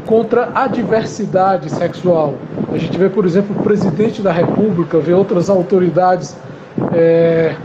contra 0.05 0.51
a 0.53 0.67
diversidade 0.67 1.69
sexual. 1.69 2.35
A 2.71 2.77
gente 2.77 2.97
vê, 2.97 3.09
por 3.09 3.25
exemplo, 3.25 3.55
o 3.57 3.63
presidente 3.63 4.21
da 4.21 4.31
República, 4.31 4.99
vê 4.99 5.13
outras 5.13 5.49
autoridades 5.49 6.35
é, 6.93 7.55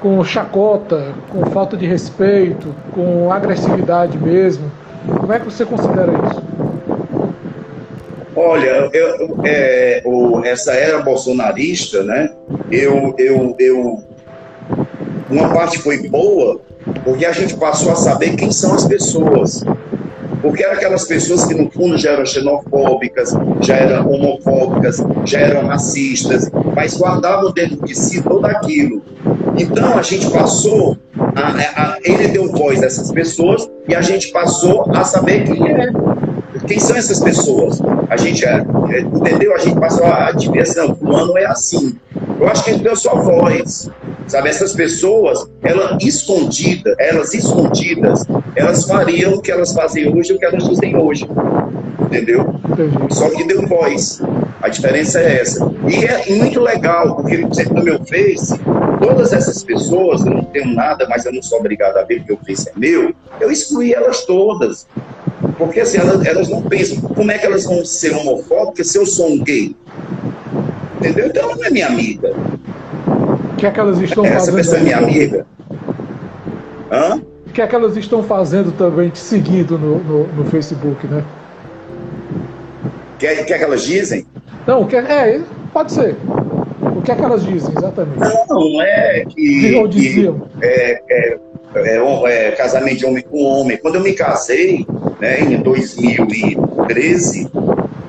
com 0.00 0.22
chacota, 0.24 1.12
com 1.30 1.44
falta 1.50 1.76
de 1.76 1.86
respeito, 1.86 2.74
com 2.92 3.30
agressividade 3.30 4.16
mesmo. 4.18 4.70
Como 5.20 5.32
é 5.32 5.38
que 5.38 5.44
você 5.44 5.66
considera 5.66 6.12
isso? 6.30 6.63
Olha, 8.36 8.90
eu, 8.92 9.40
é, 9.44 10.02
o, 10.04 10.44
essa 10.44 10.72
era 10.72 11.00
bolsonarista, 11.02 12.02
né? 12.02 12.30
Eu, 12.70 13.14
eu, 13.18 13.56
eu, 13.58 14.02
uma 15.30 15.52
parte 15.52 15.78
foi 15.78 16.08
boa, 16.08 16.60
porque 17.04 17.24
a 17.24 17.32
gente 17.32 17.56
passou 17.56 17.92
a 17.92 17.96
saber 17.96 18.36
quem 18.36 18.50
são 18.50 18.74
as 18.74 18.86
pessoas 18.86 19.64
porque 20.44 20.62
eram 20.62 20.74
aquelas 20.74 21.06
pessoas 21.06 21.46
que 21.46 21.54
no 21.54 21.70
fundo 21.70 21.96
já 21.96 22.10
eram 22.10 22.26
xenofóbicas, 22.26 23.32
já 23.62 23.76
eram 23.76 24.10
homofóbicas, 24.10 25.02
já 25.24 25.40
eram 25.40 25.66
racistas, 25.66 26.50
mas 26.76 26.98
guardavam 26.98 27.50
dentro 27.50 27.78
de 27.86 27.94
si 27.94 28.22
tudo 28.22 28.44
aquilo. 28.44 29.00
Então 29.56 29.96
a 29.96 30.02
gente 30.02 30.30
passou, 30.30 30.98
a, 31.34 31.82
a, 31.82 31.98
ele 32.02 32.28
deu 32.28 32.52
voz 32.52 32.82
a 32.82 32.86
essas 32.86 33.10
pessoas 33.10 33.66
e 33.88 33.94
a 33.94 34.02
gente 34.02 34.30
passou 34.32 34.84
a 34.94 35.02
saber 35.02 35.44
quem 35.44 35.66
é. 35.66 35.90
Quem 36.66 36.78
são 36.78 36.94
essas 36.94 37.20
pessoas? 37.20 37.80
A 38.08 38.16
gente, 38.16 38.44
é, 38.44 38.64
é, 38.90 39.00
entendeu? 39.00 39.54
A 39.54 39.58
gente 39.58 39.78
passou 39.78 40.06
a 40.06 40.30
ver 40.32 40.60
assim, 40.60 40.78
não, 40.78 40.94
fulano 40.94 41.38
é 41.38 41.46
assim. 41.46 41.96
Eu 42.38 42.48
acho 42.48 42.64
que 42.64 42.70
ele 42.70 42.82
deu 42.82 42.96
sua 42.96 43.14
voz. 43.14 43.90
Sabe, 44.26 44.48
essas 44.48 44.72
pessoas, 44.72 45.46
elas 45.62 46.02
escondidas, 46.02 46.94
elas 46.98 47.34
escondidas, 47.34 48.24
elas 48.56 48.84
fariam 48.86 49.34
o 49.34 49.42
que 49.42 49.52
elas 49.52 49.74
fazem 49.74 50.08
hoje, 50.14 50.32
o 50.32 50.38
que 50.38 50.46
elas 50.46 50.66
dizem 50.66 50.96
hoje. 50.96 51.28
Entendeu? 52.00 52.54
Só 53.10 53.28
que 53.30 53.44
deu 53.44 53.66
voz. 53.66 54.22
A 54.62 54.68
diferença 54.68 55.20
é 55.20 55.40
essa. 55.40 55.70
E 55.86 56.06
é 56.06 56.34
muito 56.36 56.58
legal, 56.60 57.16
porque, 57.16 57.36
por 57.36 57.52
exemplo, 57.52 57.74
no 57.74 57.84
meu 57.84 57.98
Face, 58.06 58.58
todas 58.98 59.32
essas 59.34 59.62
pessoas, 59.62 60.24
eu 60.24 60.32
não 60.32 60.44
tenho 60.44 60.74
nada, 60.74 61.06
mas 61.06 61.26
eu 61.26 61.32
não 61.32 61.42
sou 61.42 61.58
obrigado 61.58 61.98
a 61.98 62.02
ver 62.04 62.20
porque 62.20 62.32
o 62.32 62.38
Face 62.46 62.70
é 62.70 62.72
meu, 62.74 63.14
eu 63.40 63.50
excluí 63.50 63.92
elas 63.92 64.24
todas. 64.24 64.86
Porque 65.58 65.80
assim, 65.80 65.98
elas, 65.98 66.24
elas 66.26 66.48
não 66.48 66.62
pensam, 66.62 67.00
como 67.00 67.30
é 67.30 67.38
que 67.38 67.46
elas 67.46 67.64
vão 67.64 67.84
ser 67.84 68.14
homofóbicas 68.14 68.88
se 68.88 68.98
eu 68.98 69.06
sou 69.06 69.30
um 69.30 69.42
gay? 69.42 69.76
Entendeu? 70.98 71.26
Então 71.26 71.42
ela 71.44 71.56
não 71.56 71.64
é 71.64 71.70
minha 71.70 71.86
amiga. 71.86 72.32
O 73.52 73.56
que 73.56 73.66
é 73.66 73.70
que 73.70 73.80
elas 73.80 74.00
estão 74.00 74.24
Essa 74.24 74.34
fazendo? 74.34 74.58
Essa 74.58 74.70
pessoa 74.70 74.78
é 74.78 74.82
minha 74.82 74.98
amiga. 74.98 75.46
Hã? 76.90 77.22
O 77.46 77.52
que 77.54 77.62
é 77.62 77.66
que 77.66 77.74
elas 77.74 77.96
estão 77.96 78.22
fazendo 78.22 78.72
também, 78.72 79.10
te 79.10 79.18
seguindo 79.18 79.78
no, 79.78 79.98
no, 79.98 80.26
no 80.26 80.44
Facebook, 80.50 81.06
né? 81.06 81.24
O 83.14 83.18
que, 83.18 83.26
é, 83.26 83.44
que 83.44 83.52
é 83.52 83.58
que 83.58 83.64
elas 83.64 83.84
dizem? 83.84 84.26
Não, 84.66 84.86
que 84.86 84.96
é, 84.96 85.00
é, 85.00 85.40
pode 85.72 85.92
ser. 85.92 86.16
O 86.96 87.00
que 87.00 87.12
é 87.12 87.14
que 87.14 87.22
elas 87.22 87.44
dizem, 87.44 87.72
exatamente? 87.76 88.18
Não, 88.48 88.82
é 88.82 89.24
que. 89.28 89.74
Ou 89.76 89.86
diziam. 89.86 90.40
Que, 90.58 90.66
é, 90.66 91.02
é, 91.08 91.38
é, 91.76 92.26
é, 92.26 92.50
casamento 92.52 92.98
de 92.98 93.06
homem 93.06 93.22
com 93.22 93.42
homem. 93.42 93.76
Quando 93.76 93.96
eu 93.96 94.00
me 94.00 94.14
casei, 94.14 94.86
né, 95.24 95.40
em 95.40 95.56
2013, 95.62 97.50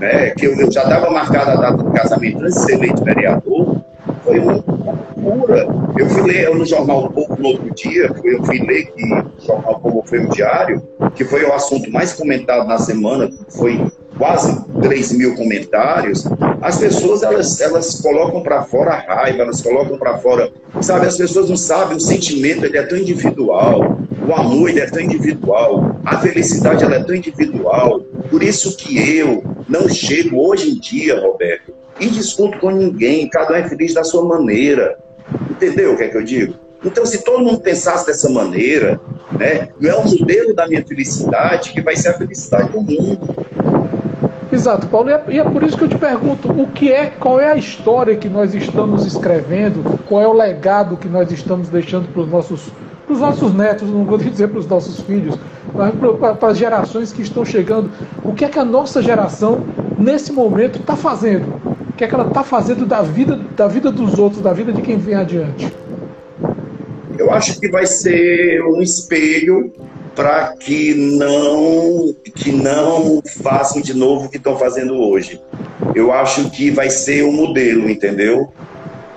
né, 0.01 0.32
que 0.32 0.45
eu, 0.45 0.69
já 0.69 0.84
estava 0.84 1.10
marcada 1.10 1.54
a 1.54 1.56
data 1.56 1.78
do 1.78 1.91
casamento 1.91 2.41
antes 2.41 2.56
de 2.56 2.62
ser 2.65 2.73
eleito 2.73 3.06
vereador, 3.06 3.78
foi 4.25 4.39
uma 4.39 4.54
loucura. 4.54 5.65
Eu 5.97 6.10
fui 6.10 6.23
ler 6.23 6.54
no 6.54 6.65
Jornal 6.65 7.10
Povo 7.10 7.38
no 7.39 7.47
outro 7.47 7.73
dia, 7.73 8.12
eu 8.21 8.43
fui 8.43 8.60
ler 8.60 8.88
que 8.88 9.13
o 9.13 9.45
Jornal 9.45 9.80
Povo 9.80 10.04
foi 10.06 10.19
um 10.19 10.30
diário, 10.30 10.84
que 11.15 11.23
foi 11.23 11.45
o 11.45 11.54
assunto 11.54 11.89
mais 11.89 12.12
comentado 12.12 12.67
na 12.67 12.78
semana, 12.78 13.32
foi 13.58 13.80
quase 14.17 14.65
3 14.82 15.13
mil 15.13 15.36
comentários, 15.36 16.25
as 16.62 16.78
pessoas 16.78 17.23
elas, 17.23 17.62
elas 17.62 18.01
colocam 18.01 18.41
para 18.41 18.63
fora 18.63 18.91
a 18.91 18.99
raiva, 18.99 19.43
elas 19.43 19.62
colocam 19.62 19.97
para 19.97 20.17
fora, 20.17 20.51
sabe, 20.82 21.06
as 21.06 21.17
pessoas 21.17 21.49
não 21.49 21.58
sabem, 21.58 21.95
o 21.95 22.01
sentimento 22.01 22.65
ele 22.65 22.78
é 22.78 22.84
tão 22.84 22.97
individual, 22.97 23.99
o 24.27 24.33
amor 24.33 24.69
ele 24.69 24.79
é 24.79 24.89
tão 24.89 25.01
individual, 25.01 25.99
a 26.05 26.17
felicidade 26.19 26.83
ela 26.83 26.95
é 26.95 27.03
tão 27.03 27.15
individual, 27.15 27.99
por 28.29 28.41
isso 28.41 28.75
que 28.75 28.97
eu 29.17 29.43
não 29.67 29.88
chego 29.88 30.39
hoje 30.47 30.71
em 30.71 30.79
dia, 30.79 31.19
Roberto, 31.19 31.73
e 31.99 32.07
discuto 32.07 32.59
com 32.59 32.71
ninguém, 32.71 33.29
cada 33.29 33.53
um 33.53 33.57
é 33.57 33.67
feliz 33.67 33.93
da 33.93 34.03
sua 34.03 34.23
maneira, 34.25 34.97
entendeu 35.49 35.93
o 35.93 35.97
que 35.97 36.03
é 36.03 36.07
que 36.09 36.17
eu 36.17 36.23
digo? 36.23 36.55
Então, 36.83 37.05
se 37.05 37.23
todo 37.23 37.43
mundo 37.43 37.59
pensasse 37.61 38.05
dessa 38.05 38.29
maneira, 38.29 38.99
né, 39.31 39.69
não 39.79 39.89
é 39.89 39.95
o 39.95 40.03
modelo 40.03 40.53
da 40.53 40.67
minha 40.67 40.85
felicidade 40.85 41.71
que 41.71 41.81
vai 41.81 41.95
ser 41.95 42.09
a 42.09 42.13
felicidade 42.13 42.71
do 42.71 42.81
mundo. 42.81 43.35
Exato, 44.51 44.88
Paulo, 44.88 45.09
e 45.09 45.13
é, 45.13 45.23
e 45.29 45.39
é, 45.39 45.43
por 45.43 45.63
isso 45.63 45.75
que 45.77 45.83
eu 45.83 45.89
te 45.89 45.97
pergunto, 45.97 46.49
o 46.49 46.67
que 46.67 46.91
é, 46.91 47.07
qual 47.07 47.39
é 47.39 47.51
a 47.51 47.57
história 47.57 48.15
que 48.15 48.29
nós 48.29 48.53
estamos 48.53 49.05
escrevendo, 49.05 49.99
qual 50.05 50.21
é 50.21 50.27
o 50.27 50.33
legado 50.33 50.95
que 50.95 51.07
nós 51.07 51.31
estamos 51.31 51.69
deixando 51.69 52.07
para 52.07 52.21
os 52.21 52.29
nossos, 52.29 52.71
os 53.13 53.19
nossos 53.19 53.53
netos, 53.53 53.89
não 53.89 54.05
vou 54.05 54.17
dizer 54.17 54.47
para 54.47 54.59
os 54.59 54.67
nossos 54.67 54.99
filhos, 55.01 55.37
mas 55.73 55.93
para, 55.95 56.35
para 56.35 56.47
as 56.49 56.57
gerações 56.57 57.11
que 57.11 57.21
estão 57.21 57.45
chegando, 57.45 57.91
o 58.23 58.33
que 58.33 58.45
é 58.45 58.49
que 58.49 58.59
a 58.59 58.65
nossa 58.65 59.01
geração, 59.01 59.63
nesse 59.97 60.31
momento, 60.31 60.79
está 60.79 60.95
fazendo? 60.95 61.53
O 61.89 61.93
que 61.93 62.03
é 62.03 62.07
que 62.07 62.13
ela 62.13 62.27
está 62.27 62.43
fazendo 62.43 62.85
da 62.85 63.01
vida, 63.01 63.39
da 63.55 63.67
vida 63.67 63.91
dos 63.91 64.19
outros, 64.19 64.41
da 64.41 64.53
vida 64.53 64.73
de 64.73 64.81
quem 64.81 64.97
vem 64.97 65.15
adiante? 65.15 65.73
Eu 67.17 67.31
acho 67.31 67.59
que 67.59 67.69
vai 67.69 67.85
ser 67.85 68.61
um 68.63 68.81
espelho 68.81 69.71
para 70.15 70.55
que 70.57 70.93
não 70.93 72.15
que 72.33 72.51
não 72.51 73.21
façam 73.41 73.81
de 73.81 73.93
novo 73.93 74.25
o 74.25 74.29
que 74.29 74.37
estão 74.37 74.57
fazendo 74.57 74.95
hoje. 74.95 75.41
Eu 75.93 76.11
acho 76.11 76.49
que 76.49 76.71
vai 76.71 76.89
ser 76.89 77.23
um 77.23 77.31
modelo, 77.31 77.89
entendeu? 77.89 78.51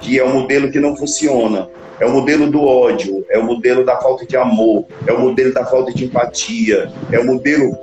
Que 0.00 0.18
é 0.18 0.24
um 0.24 0.40
modelo 0.40 0.70
que 0.70 0.80
não 0.80 0.96
funciona. 0.96 1.68
É 2.00 2.06
o 2.06 2.12
modelo 2.12 2.50
do 2.50 2.62
ódio, 2.62 3.17
é 3.30 3.38
o 3.38 3.44
modelo 3.44 3.84
da 3.84 3.96
falta 3.96 4.26
de 4.26 4.36
amor, 4.36 4.84
é 5.06 5.12
o 5.12 5.20
modelo 5.20 5.52
da 5.52 5.64
falta 5.64 5.92
de 5.92 6.04
empatia, 6.04 6.90
é 7.12 7.18
o 7.18 7.26
modelo. 7.26 7.76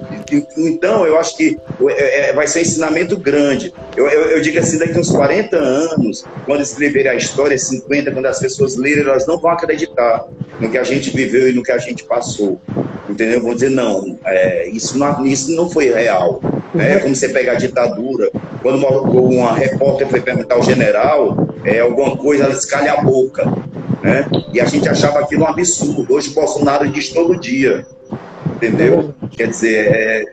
Então, 0.57 1.05
eu 1.05 1.17
acho 1.19 1.37
que 1.37 1.57
é, 1.89 2.29
é, 2.29 2.33
vai 2.33 2.47
ser 2.47 2.59
um 2.59 2.61
ensinamento 2.63 3.17
grande. 3.17 3.73
Eu, 3.95 4.07
eu, 4.07 4.21
eu, 4.31 4.41
digo 4.41 4.57
assim: 4.59 4.77
daqui 4.77 4.97
uns 4.97 5.11
40 5.11 5.55
anos, 5.55 6.25
quando 6.45 6.61
escreverem 6.61 7.11
a 7.11 7.15
história, 7.15 7.57
50, 7.57 8.11
quando 8.11 8.25
as 8.25 8.39
pessoas 8.39 8.75
lerem, 8.75 9.03
elas 9.03 9.27
não 9.27 9.39
vão 9.39 9.51
acreditar 9.51 10.25
no 10.59 10.69
que 10.69 10.77
a 10.77 10.83
gente 10.83 11.09
viveu 11.11 11.49
e 11.49 11.53
no 11.53 11.63
que 11.63 11.71
a 11.71 11.77
gente 11.77 12.03
passou. 12.03 12.59
Entendeu? 13.07 13.41
Vão 13.41 13.53
dizer: 13.53 13.69
não, 13.69 14.17
é, 14.25 14.67
isso, 14.69 14.97
não 14.97 15.25
isso 15.25 15.51
não 15.55 15.69
foi 15.69 15.93
real. 15.93 16.41
É 16.77 16.99
como 16.99 17.15
você 17.15 17.29
pega 17.29 17.53
a 17.53 17.55
ditadura, 17.55 18.29
quando 18.61 18.77
uma, 18.77 18.89
uma 19.01 19.53
repórter 19.53 20.07
foi 20.09 20.19
perguntar 20.19 20.55
ao 20.55 20.63
general 20.63 21.55
é, 21.63 21.79
alguma 21.79 22.17
coisa, 22.17 22.43
ela 22.43 22.53
escalha 22.53 22.93
a 22.93 23.01
boca. 23.01 23.45
Né? 24.05 24.23
E 24.53 24.61
a 24.61 24.65
gente 24.65 24.87
achava 24.87 25.19
aquilo 25.19 25.45
um 25.45 25.47
absurdo. 25.47 26.13
Hoje 26.13 26.29
o 26.29 26.33
Bolsonaro 26.35 26.87
diz 26.87 27.09
todo 27.09 27.39
dia. 27.39 27.87
Entendeu? 28.55 29.15
Quer 29.31 29.47
dizer, 29.47 29.87
é... 29.91 30.23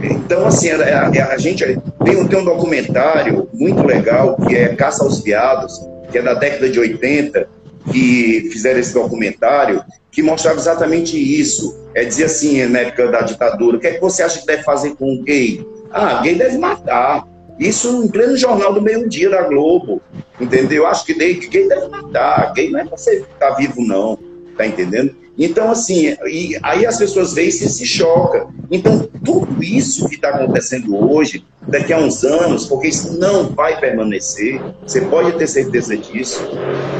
então 0.00 0.46
assim, 0.46 0.70
a, 0.70 1.08
a, 1.08 1.32
a 1.32 1.36
gente 1.36 1.64
tem, 2.04 2.26
tem 2.28 2.38
um 2.38 2.44
documentário 2.44 3.48
muito 3.52 3.82
legal 3.82 4.36
que 4.36 4.54
é 4.54 4.68
Caça 4.76 5.02
aos 5.02 5.20
Viados, 5.24 5.84
que 6.12 6.18
é 6.18 6.22
da 6.22 6.34
década 6.34 6.70
de 6.70 6.78
80, 6.78 7.48
que 7.90 8.48
fizeram 8.52 8.78
esse 8.78 8.94
documentário, 8.94 9.82
que 10.12 10.22
mostrava 10.22 10.60
exatamente 10.60 11.18
isso. 11.18 11.76
É 11.96 12.04
dizer 12.04 12.26
assim, 12.26 12.64
na 12.66 12.78
época 12.78 13.08
da 13.10 13.22
ditadura, 13.22 13.76
o 13.76 13.80
que 13.80 13.88
é 13.88 13.94
que 13.94 14.00
você 14.00 14.22
acha 14.22 14.38
que 14.38 14.46
deve 14.46 14.62
fazer 14.62 14.94
com 14.94 15.12
um 15.12 15.22
gay? 15.24 15.66
Ah, 15.90 16.20
gay 16.22 16.36
deve 16.36 16.58
matar. 16.58 17.26
Isso 17.58 18.04
em 18.04 18.08
pleno 18.08 18.36
jornal 18.36 18.72
do 18.72 18.82
meio-dia 18.82 19.30
da 19.30 19.42
Globo. 19.42 20.00
Entendeu? 20.40 20.82
Eu 20.82 20.86
acho 20.88 21.04
que 21.04 21.14
gay, 21.14 21.34
gay 21.34 21.68
deve 21.68 21.88
matar. 21.88 22.52
Gay 22.52 22.70
não 22.70 22.80
é 22.80 22.84
você 22.84 23.20
ficar 23.20 23.50
vivo, 23.52 23.80
não. 23.80 24.18
Tá 24.56 24.66
entendendo? 24.66 25.14
Então, 25.36 25.70
assim, 25.70 26.16
e 26.26 26.56
aí 26.62 26.86
as 26.86 26.96
pessoas 26.96 27.34
veem 27.34 27.48
e 27.48 27.52
se 27.52 27.84
chocam. 27.84 28.52
Então, 28.70 29.08
tudo 29.24 29.62
isso 29.62 30.08
que 30.08 30.14
está 30.14 30.28
acontecendo 30.28 30.94
hoje, 31.10 31.44
daqui 31.66 31.92
a 31.92 31.98
uns 31.98 32.22
anos, 32.22 32.66
porque 32.66 32.88
isso 32.88 33.18
não 33.18 33.48
vai 33.48 33.80
permanecer, 33.80 34.60
você 34.86 35.00
pode 35.00 35.32
ter 35.32 35.48
certeza 35.48 35.96
disso, 35.96 36.40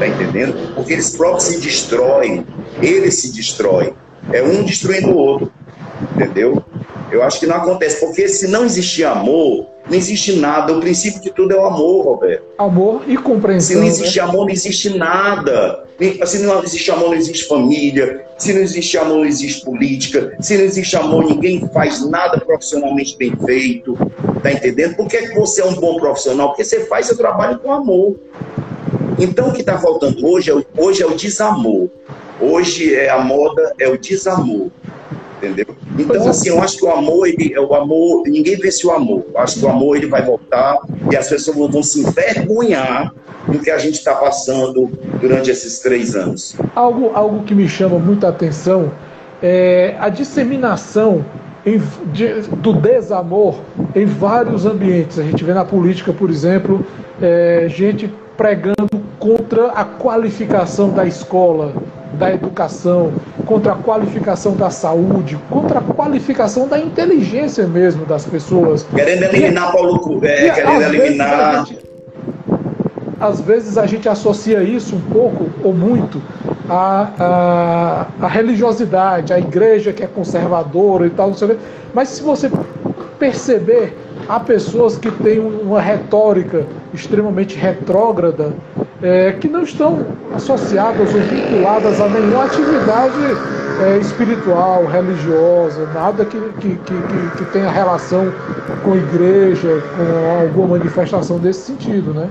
tá 0.00 0.09
entendendo? 0.09 0.74
Porque 0.74 0.94
eles 0.94 1.16
próprios 1.16 1.44
se 1.44 1.61
destroem, 1.61 2.44
eles 2.82 3.14
se 3.14 3.32
destroem. 3.32 3.94
É 4.32 4.42
um 4.42 4.64
destruindo 4.64 5.11
o 5.11 5.16
outro, 5.16 5.52
entendeu? 6.14 6.64
Eu 7.12 7.22
acho 7.22 7.38
que 7.38 7.46
não 7.46 7.57
acontece, 7.57 8.00
porque 8.00 8.28
se 8.28 8.48
não 8.48 8.64
existir 8.64 9.05
amor, 9.05 9.68
não 9.87 9.97
existe 9.97 10.37
nada. 10.37 10.72
O 10.72 10.80
princípio 10.80 11.20
de 11.20 11.30
tudo 11.30 11.53
é 11.53 11.57
o 11.57 11.66
amor, 11.66 12.05
Roberto. 12.05 12.45
Amor 12.59 13.03
e 13.07 13.16
compreensão. 13.16 13.68
Se 13.68 13.74
não 13.76 13.85
existe 13.85 14.18
né? 14.18 14.24
amor, 14.24 14.47
não 14.47 14.51
existe 14.51 14.97
nada. 14.97 15.85
Se 16.24 16.39
não 16.43 16.62
existe 16.62 16.91
amor, 16.91 17.09
não 17.11 17.14
existe 17.14 17.45
família. 17.45 18.26
Se 18.39 18.53
não 18.53 18.61
existe 18.61 18.99
amor, 18.99 19.18
não 19.18 19.24
existe 19.24 19.64
política. 19.64 20.37
Se 20.41 20.57
não 20.57 20.64
existe 20.64 20.97
amor, 20.97 21.24
ninguém 21.24 21.68
faz 21.72 22.05
nada 22.09 22.41
profissionalmente 22.41 23.16
bem 23.16 23.37
feito. 23.45 23.97
Tá 24.43 24.53
entendendo? 24.53 24.97
Por 24.97 25.07
que, 25.07 25.16
é 25.16 25.28
que 25.28 25.35
você 25.35 25.61
é 25.61 25.66
um 25.66 25.74
bom 25.74 25.97
profissional? 25.99 26.49
Porque 26.49 26.64
você 26.64 26.87
faz 26.87 27.07
seu 27.07 27.16
trabalho 27.16 27.59
com 27.59 27.72
amor. 27.72 28.16
Então, 29.18 29.49
o 29.49 29.53
que 29.53 29.61
está 29.61 29.78
faltando 29.78 30.26
hoje 30.26 30.51
é, 30.51 30.64
hoje 30.76 31.03
é 31.03 31.07
o 31.07 31.14
desamor. 31.14 31.89
Hoje 32.41 32.95
é 32.95 33.11
a 33.11 33.18
moda, 33.20 33.74
é 33.78 33.89
o 33.89 33.97
desamor 33.97 34.70
entendeu? 35.45 35.66
Então, 35.99 36.26
é. 36.26 36.28
assim, 36.28 36.49
eu 36.49 36.61
acho 36.61 36.78
que 36.78 36.84
o 36.84 36.90
amor, 36.90 37.28
ele, 37.28 37.57
o 37.59 37.74
amor, 37.74 38.24
ninguém 38.26 38.57
vence 38.57 38.86
o 38.86 38.90
amor. 38.90 39.24
Eu 39.32 39.40
acho 39.40 39.59
que 39.59 39.64
o 39.64 39.68
amor 39.68 39.97
ele 39.97 40.07
vai 40.07 40.22
voltar 40.22 40.78
e 41.11 41.16
as 41.16 41.28
pessoas 41.28 41.57
vão 41.57 41.82
se 41.82 42.01
envergonhar 42.01 43.14
do 43.47 43.59
que 43.59 43.70
a 43.70 43.78
gente 43.78 43.95
está 43.95 44.14
passando 44.14 44.90
durante 45.20 45.51
esses 45.51 45.78
três 45.78 46.14
anos. 46.16 46.57
Algo, 46.74 47.11
algo 47.14 47.45
que 47.45 47.55
me 47.55 47.68
chama 47.68 47.99
muita 47.99 48.28
atenção 48.28 48.90
é 49.42 49.95
a 49.99 50.09
disseminação 50.09 51.24
em, 51.66 51.80
de, 52.12 52.40
do 52.57 52.72
desamor 52.72 53.57
em 53.95 54.07
vários 54.07 54.66
ambientes. 54.66 55.18
A 55.18 55.22
gente 55.22 55.45
vê 55.45 55.53
na 55.53 55.64
política, 55.64 56.12
por 56.12 56.30
exemplo, 56.30 56.84
é, 57.20 57.66
gente 57.68 58.12
pregando 58.36 59.01
contra 59.18 59.68
a 59.68 59.84
qualificação 59.84 60.90
da 60.90 61.07
escola, 61.07 61.72
da 62.15 62.33
educação, 62.33 63.12
contra 63.47 63.73
a 63.73 63.77
qualificação 63.77 64.55
da 64.55 64.71
saúde, 64.71 65.39
contra 65.51 65.79
a 65.79 65.83
qualificação 65.83 66.69
da 66.69 66.79
inteligência 66.79 67.67
mesmo 67.67 68.07
das 68.07 68.25
pessoas. 68.25 68.87
Querendo 68.95 69.25
eliminar 69.25 69.73
Paulo 69.73 69.99
Cubé, 70.01 70.51
querendo 70.51 70.83
eliminar. 70.83 71.67
Gente, 71.67 71.85
às 73.21 73.41
vezes 73.41 73.79
a 73.79 73.87
gente 73.87 74.09
associa 74.09 74.62
isso 74.62 74.97
um 74.97 75.01
pouco 75.01 75.49
ou 75.62 75.73
muito 75.73 76.21
à, 76.69 77.09
à, 77.19 78.07
à 78.21 78.29
religiosidade, 78.29 79.33
à 79.33 79.39
igreja 79.39 79.93
que 79.93 80.03
é 80.03 80.07
conservadora 80.07 81.07
e 81.07 81.11
tal, 81.11 81.29
não 81.29 81.35
sei 81.35 81.49
o 81.49 81.51
quê. 81.53 81.57
Mas 81.95 82.09
se 82.09 82.23
você 82.23 82.51
perceber, 83.19 83.97
há 84.29 84.41
pessoas 84.41 84.99
que 84.99 85.11
têm 85.11 85.39
uma 85.39 85.81
retórica 85.81 86.67
extremamente 86.93 87.57
retrógrada 87.57 88.53
é, 89.05 89.32
que 89.32 89.48
não 89.48 89.62
estão 89.62 90.07
associadas 90.34 91.14
ou 91.14 91.20
vinculadas 91.20 92.00
a 92.00 92.09
nenhuma 92.09 92.44
atividade 92.46 93.20
é, 93.82 93.98
espiritual, 93.98 94.86
religiosa, 94.86 95.86
nada 95.92 96.24
que, 96.24 96.40
que, 96.40 96.70
que, 96.76 97.36
que, 97.36 97.44
tenha 97.52 97.70
relação 97.70 98.32
com 98.82 98.96
igreja, 98.96 99.82
com 99.94 100.40
alguma 100.40 100.78
manifestação 100.78 101.38
desse 101.38 101.72
sentido, 101.72 102.14
né? 102.14 102.30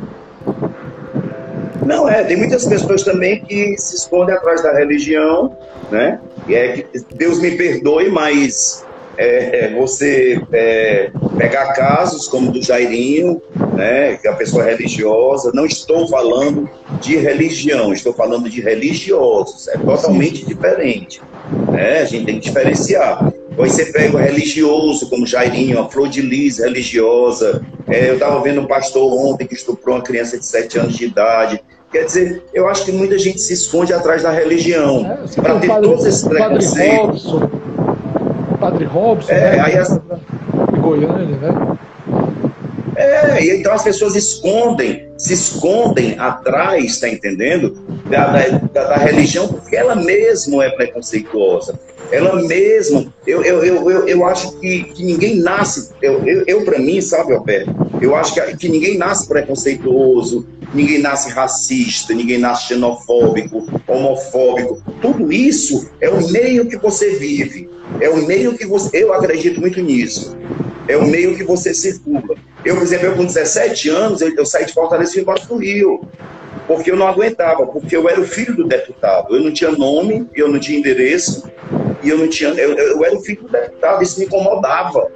Não, 1.85 2.09
é, 2.09 2.23
tem 2.23 2.37
muitas 2.37 2.65
pessoas 2.65 3.03
também 3.03 3.43
que 3.43 3.77
se 3.77 3.95
escondem 3.95 4.33
atrás 4.33 4.63
da 4.63 4.73
religião, 4.73 5.55
né? 5.91 6.19
E 6.47 6.55
é 6.55 6.71
que 6.71 6.87
Deus 7.13 7.39
me 7.39 7.51
perdoe, 7.51 8.09
mas 8.09 8.83
é, 9.17 9.65
é, 9.65 9.73
você 9.73 10.41
é, 10.51 11.11
pegar 11.37 11.73
casos 11.73 12.27
como 12.27 12.51
do 12.51 12.61
Jairinho, 12.61 13.41
né, 13.75 14.17
que 14.17 14.27
é 14.27 14.31
a 14.31 14.35
pessoa 14.35 14.63
religiosa, 14.63 15.51
não 15.53 15.65
estou 15.65 16.07
falando 16.07 16.69
de 17.01 17.17
religião, 17.17 17.93
estou 17.93 18.13
falando 18.13 18.49
de 18.49 18.61
religiosos, 18.61 19.67
é 19.67 19.77
totalmente 19.77 20.45
diferente. 20.45 21.21
Né? 21.71 21.99
A 21.99 22.05
gente 22.05 22.25
tem 22.25 22.39
que 22.39 22.47
diferenciar. 22.47 23.31
Você 23.55 23.85
pega 23.87 24.15
o 24.15 24.19
religioso, 24.19 25.07
como 25.09 25.27
Jairinho, 25.27 25.79
a 25.79 25.89
Flor 25.89 26.09
de 26.09 26.21
Lis 26.21 26.57
religiosa. 26.57 27.63
É, 27.87 28.09
eu 28.09 28.15
estava 28.15 28.41
vendo 28.41 28.61
um 28.61 28.65
pastor 28.65 29.13
ontem 29.13 29.45
que 29.45 29.53
estuprou 29.53 29.95
uma 29.95 30.01
criança 30.01 30.39
de 30.39 30.45
7 30.45 30.79
anos 30.79 30.97
de 30.97 31.05
idade. 31.05 31.61
Quer 31.91 32.05
dizer, 32.05 32.43
eu 32.51 32.67
acho 32.67 32.85
que 32.85 32.91
muita 32.91 33.19
gente 33.19 33.39
se 33.39 33.53
esconde 33.53 33.93
atrás 33.93 34.23
da 34.23 34.31
religião. 34.31 35.05
É, 35.05 35.41
para 35.41 35.59
ter 35.59 35.67
todos 35.67 36.03
esses 36.05 36.23
preconceitos. 36.23 37.27
Padre 38.63 38.85
Robson, 38.85 39.33
é, 39.33 39.57
né? 39.57 39.59
Aí 39.59 39.77
as... 39.77 39.99
Goiânia, 40.79 41.37
né? 41.37 41.77
É, 42.95 43.57
então 43.57 43.73
as 43.73 43.83
pessoas 43.83 44.15
escondem, 44.15 45.09
se 45.17 45.33
escondem 45.33 46.17
atrás, 46.17 46.97
tá 46.97 47.09
entendendo? 47.09 47.77
Da, 48.09 48.27
da, 48.27 48.83
da, 48.85 48.97
religião, 48.97 49.47
porque 49.49 49.75
ela 49.75 49.95
mesma 49.95 50.63
é 50.63 50.69
preconceituosa. 50.69 51.77
Ela 52.09 52.41
mesma, 52.43 53.11
eu, 53.27 53.43
eu, 53.43 53.65
eu, 53.65 53.91
eu, 53.91 54.07
eu 54.07 54.25
acho 54.25 54.57
que, 54.59 54.83
que 54.83 55.03
ninguém 55.03 55.39
nasce, 55.39 55.91
eu, 56.01 56.25
eu, 56.25 56.43
eu 56.45 56.63
para 56.63 56.79
mim, 56.79 57.01
sabe, 57.01 57.33
Alberto, 57.33 57.73
eu 57.99 58.15
acho 58.15 58.33
que, 58.33 58.57
que 58.57 58.69
ninguém 58.69 58.97
nasce 58.97 59.27
preconceituoso, 59.27 60.47
ninguém 60.73 60.99
nasce 60.99 61.31
racista, 61.31 62.13
ninguém 62.13 62.37
nasce 62.37 62.67
xenofóbico, 62.67 63.65
homofóbico. 63.87 64.81
Tudo 65.01 65.33
isso 65.33 65.89
é 65.99 66.09
o 66.09 66.29
meio 66.29 66.67
que 66.67 66.77
você 66.77 67.15
vive, 67.15 67.72
é 68.03 68.09
o 68.09 68.17
meio 68.27 68.57
que 68.57 68.65
você. 68.65 69.01
Eu 69.01 69.13
acredito 69.13 69.61
muito 69.61 69.79
nisso. 69.79 70.35
É 70.89 70.97
o 70.97 71.07
meio 71.07 71.37
que 71.37 71.43
você 71.43 71.73
circula. 71.73 72.35
Eu, 72.65 72.75
por 72.75 72.83
exemplo, 72.83 73.07
eu 73.07 73.15
com 73.15 73.25
17 73.25 73.89
anos, 73.89 74.19
eu, 74.19 74.35
eu 74.35 74.45
saí 74.45 74.65
de 74.65 74.73
Fortaleza 74.73 75.11
e 75.11 75.13
fui 75.13 75.21
embora 75.21 75.41
do 75.45 75.55
Rio. 75.55 76.01
Porque 76.67 76.91
eu 76.91 76.97
não 76.97 77.07
aguentava, 77.07 77.65
porque 77.65 77.95
eu 77.95 78.09
era 78.09 78.19
o 78.19 78.27
filho 78.27 78.55
do 78.55 78.65
deputado. 78.65 79.33
Eu 79.33 79.41
não 79.41 79.53
tinha 79.53 79.71
nome, 79.71 80.27
eu 80.35 80.49
não 80.49 80.59
tinha 80.59 80.77
endereço, 80.77 81.49
e 82.03 82.09
eu 82.09 82.17
não 82.17 82.27
tinha. 82.27 82.49
Eu, 82.49 82.73
eu 82.73 83.05
era 83.05 83.15
o 83.15 83.21
filho 83.21 83.43
do 83.43 83.49
deputado, 83.49 84.03
isso 84.03 84.19
me 84.19 84.25
incomodava. 84.25 85.09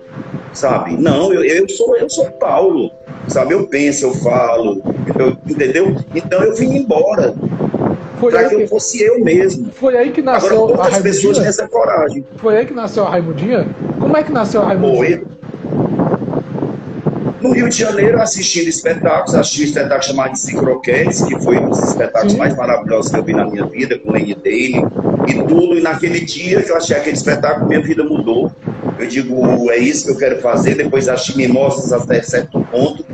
Sabe? 0.54 0.96
Não, 0.96 1.34
eu, 1.34 1.44
eu 1.44 1.68
sou 1.68 1.98
eu 1.98 2.10
sou 2.10 2.32
Paulo. 2.32 2.90
Sabe? 3.28 3.54
Eu 3.54 3.68
penso, 3.68 4.06
eu 4.06 4.14
falo, 4.14 4.82
eu, 5.20 5.38
entendeu? 5.46 5.94
Então 6.16 6.42
eu 6.42 6.56
vim 6.56 6.78
embora. 6.78 7.36
Para 8.20 8.50
que, 8.50 8.56
que 8.56 8.64
eu 8.64 8.68
fosse 8.68 9.02
eu 9.02 9.24
mesmo. 9.24 9.72
Foi 9.72 9.98
aí 9.98 10.12
que 10.12 10.22
nasceu 10.22 10.66
Agora, 10.66 10.74
a 10.74 10.84
Raimundinha? 10.84 11.04
pessoas 11.04 11.38
têm 11.38 11.48
essa 11.48 11.68
coragem. 11.68 12.26
Foi 12.38 12.58
aí 12.58 12.66
que 12.66 12.74
nasceu 12.74 13.06
a 13.06 13.10
Raimundinha? 13.10 13.68
Como 14.00 14.18
é 14.18 14.24
que 14.24 14.32
nasceu 14.32 14.62
a 14.62 14.66
Raimundinha? 14.66 15.22
Foi 15.22 15.38
no 17.40 17.52
Rio 17.52 17.70
de 17.70 17.78
Janeiro, 17.78 18.20
assistindo 18.20 18.68
espetáculos, 18.68 19.36
assisti 19.36 19.62
um 19.62 19.66
espetáculo 19.66 20.04
chamado 20.04 20.32
de 20.34 20.40
Cicroquetes, 20.40 21.24
que 21.24 21.40
foi 21.42 21.58
um 21.58 21.70
dos 21.70 21.84
espetáculos 21.84 22.34
Sim. 22.34 22.40
mais 22.40 22.56
maravilhosos 22.56 23.12
que 23.12 23.18
eu 23.18 23.24
vi 23.24 23.34
na 23.34 23.46
minha 23.46 23.66
vida, 23.66 23.98
com 24.00 24.12
Lane 24.12 24.36
Dale 24.36 24.82
e 25.28 25.34
tudo. 25.48 25.78
E 25.78 25.82
naquele 25.82 26.22
dia 26.22 26.62
que 26.62 26.72
eu 26.72 26.78
achei 26.78 26.98
aquele 26.98 27.16
espetáculo, 27.16 27.68
minha 27.68 27.82
vida 27.82 28.04
mudou. 28.04 28.52
Eu 28.98 29.08
digo, 29.08 29.72
é 29.72 29.78
isso 29.78 30.06
que 30.06 30.12
eu 30.12 30.18
quero 30.18 30.42
fazer. 30.42 30.76
Depois 30.76 31.08
assisti 31.08 31.38
Mimosas 31.38 31.94
até 31.94 32.22
certo 32.24 32.60
ponto, 32.72 33.06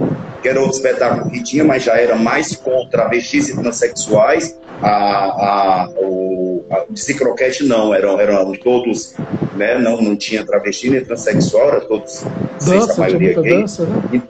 que 0.42 0.48
era 0.48 0.60
outro 0.60 0.78
espetáculo 0.78 1.30
que 1.30 1.44
tinha, 1.44 1.64
mas 1.64 1.84
já 1.84 1.98
era 1.98 2.16
mais 2.16 2.56
com 2.56 2.88
travestis 2.90 3.50
e 3.50 3.58
transexuais. 3.58 4.58
A, 4.84 5.86
a, 5.86 5.90
o, 5.98 6.66
a, 6.70 6.84
de 6.90 7.14
croquete 7.14 7.64
não, 7.64 7.94
eram, 7.94 8.20
eram 8.20 8.52
todos, 8.54 9.14
né, 9.56 9.78
não, 9.80 10.02
não 10.02 10.16
tinha 10.16 10.46
travesti 10.46 10.90
nem 10.90 11.04
transexual, 11.04 11.70
era 11.70 11.82
todos, 11.82 12.26
dança, 12.66 12.94
a 12.94 12.98
maioria 12.98 13.42
gay. 13.42 13.62
Dança, 13.62 13.86
né? 13.86 14.22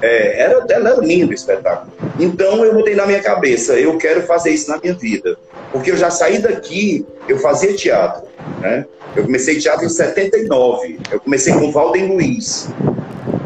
É, 0.00 0.40
era, 0.40 0.64
era 0.68 0.96
lindo 0.96 1.30
o 1.30 1.34
espetáculo. 1.34 1.92
Então 2.18 2.64
eu 2.64 2.74
mudei 2.74 2.94
na 2.94 3.06
minha 3.06 3.22
cabeça, 3.22 3.74
eu 3.74 3.96
quero 3.98 4.22
fazer 4.22 4.50
isso 4.50 4.70
na 4.70 4.78
minha 4.78 4.94
vida. 4.94 5.36
Porque 5.72 5.90
eu 5.90 5.96
já 5.96 6.10
saí 6.10 6.38
daqui, 6.38 7.06
eu 7.28 7.38
fazia 7.38 7.74
teatro, 7.74 8.22
né? 8.60 8.86
Eu 9.16 9.24
comecei 9.24 9.58
teatro 9.58 9.84
em 9.84 9.88
79. 9.88 10.98
Eu 11.10 11.20
comecei 11.20 11.52
com 11.52 11.70
Valden 11.70 12.08
Luiz. 12.08 12.68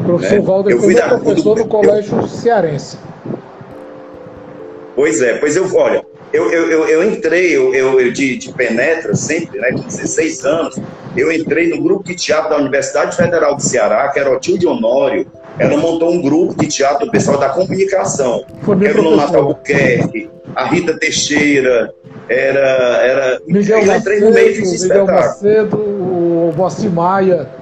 O 0.00 0.04
professor 0.04 0.34
né? 0.34 0.40
Valden 0.40 0.74
eu 0.74 0.82
fui 0.82 0.94
da, 0.94 1.08
professor 1.08 1.54
do, 1.54 1.62
no 1.62 1.68
colégio 1.68 2.18
eu, 2.18 2.28
cearense. 2.28 2.96
Pois 4.98 5.22
é, 5.22 5.34
pois 5.34 5.54
eu, 5.54 5.72
olha, 5.76 6.04
eu, 6.32 6.50
eu, 6.50 6.68
eu, 6.72 6.88
eu 6.88 7.08
entrei, 7.08 7.56
eu, 7.56 7.72
eu, 7.72 8.12
de, 8.12 8.36
de 8.36 8.52
penetra 8.52 9.14
sempre, 9.14 9.60
né, 9.60 9.70
com 9.70 9.82
16 9.82 10.44
anos, 10.44 10.76
eu 11.16 11.30
entrei 11.30 11.68
no 11.68 11.80
grupo 11.80 12.02
de 12.02 12.16
teatro 12.16 12.50
da 12.50 12.56
Universidade 12.56 13.14
Federal 13.14 13.54
do 13.54 13.62
Ceará, 13.62 14.08
que 14.08 14.18
era 14.18 14.28
o 14.28 14.40
tio 14.40 14.58
de 14.58 14.66
Honório, 14.66 15.30
ela 15.56 15.76
montou 15.76 16.10
um 16.10 16.20
grupo 16.20 16.60
de 16.60 16.66
teatro 16.66 17.06
do 17.06 17.12
pessoal 17.12 17.38
da 17.38 17.48
comunicação, 17.48 18.44
era 18.84 19.00
o 19.00 19.04
Nonato 19.04 19.36
Albuquerque, 19.36 20.28
a 20.52 20.64
Rita 20.64 20.98
Teixeira, 20.98 21.94
era... 22.28 22.58
era 22.58 23.40
Miguel 23.46 23.78
eu 23.78 23.94
entrei 23.94 24.18
Macedo, 24.18 24.26
no 24.26 24.34
meio 24.34 24.48
desse 24.48 24.82
Miguel 24.82 25.04
espetáculo. 25.04 25.14
Macedo, 25.14 25.76
o 25.76 26.52
Bossi 26.56 26.88
Maia. 26.88 27.57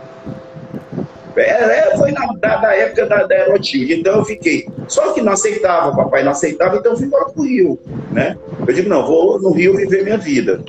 É, 1.36 1.90
é, 1.90 1.96
foi 1.96 2.12
na, 2.12 2.26
da, 2.38 2.56
da 2.56 2.74
época 2.74 3.06
da, 3.06 3.24
da 3.24 3.34
Erotilde. 3.34 3.94
Então 3.94 4.18
eu 4.18 4.24
fiquei. 4.24 4.66
Só 4.88 5.12
que 5.12 5.20
não 5.20 5.32
aceitava, 5.32 5.90
o 5.90 5.96
papai 5.96 6.22
não 6.22 6.32
aceitava, 6.32 6.76
então 6.76 6.92
eu 6.92 6.98
fui 6.98 7.06
embora 7.06 7.26
pro 7.26 7.42
Rio. 7.42 7.78
Né? 8.10 8.36
Eu 8.66 8.74
digo, 8.74 8.88
não, 8.88 9.06
vou 9.06 9.40
no 9.40 9.50
Rio 9.50 9.76
viver 9.76 10.04
minha 10.04 10.18
vida. 10.18 10.62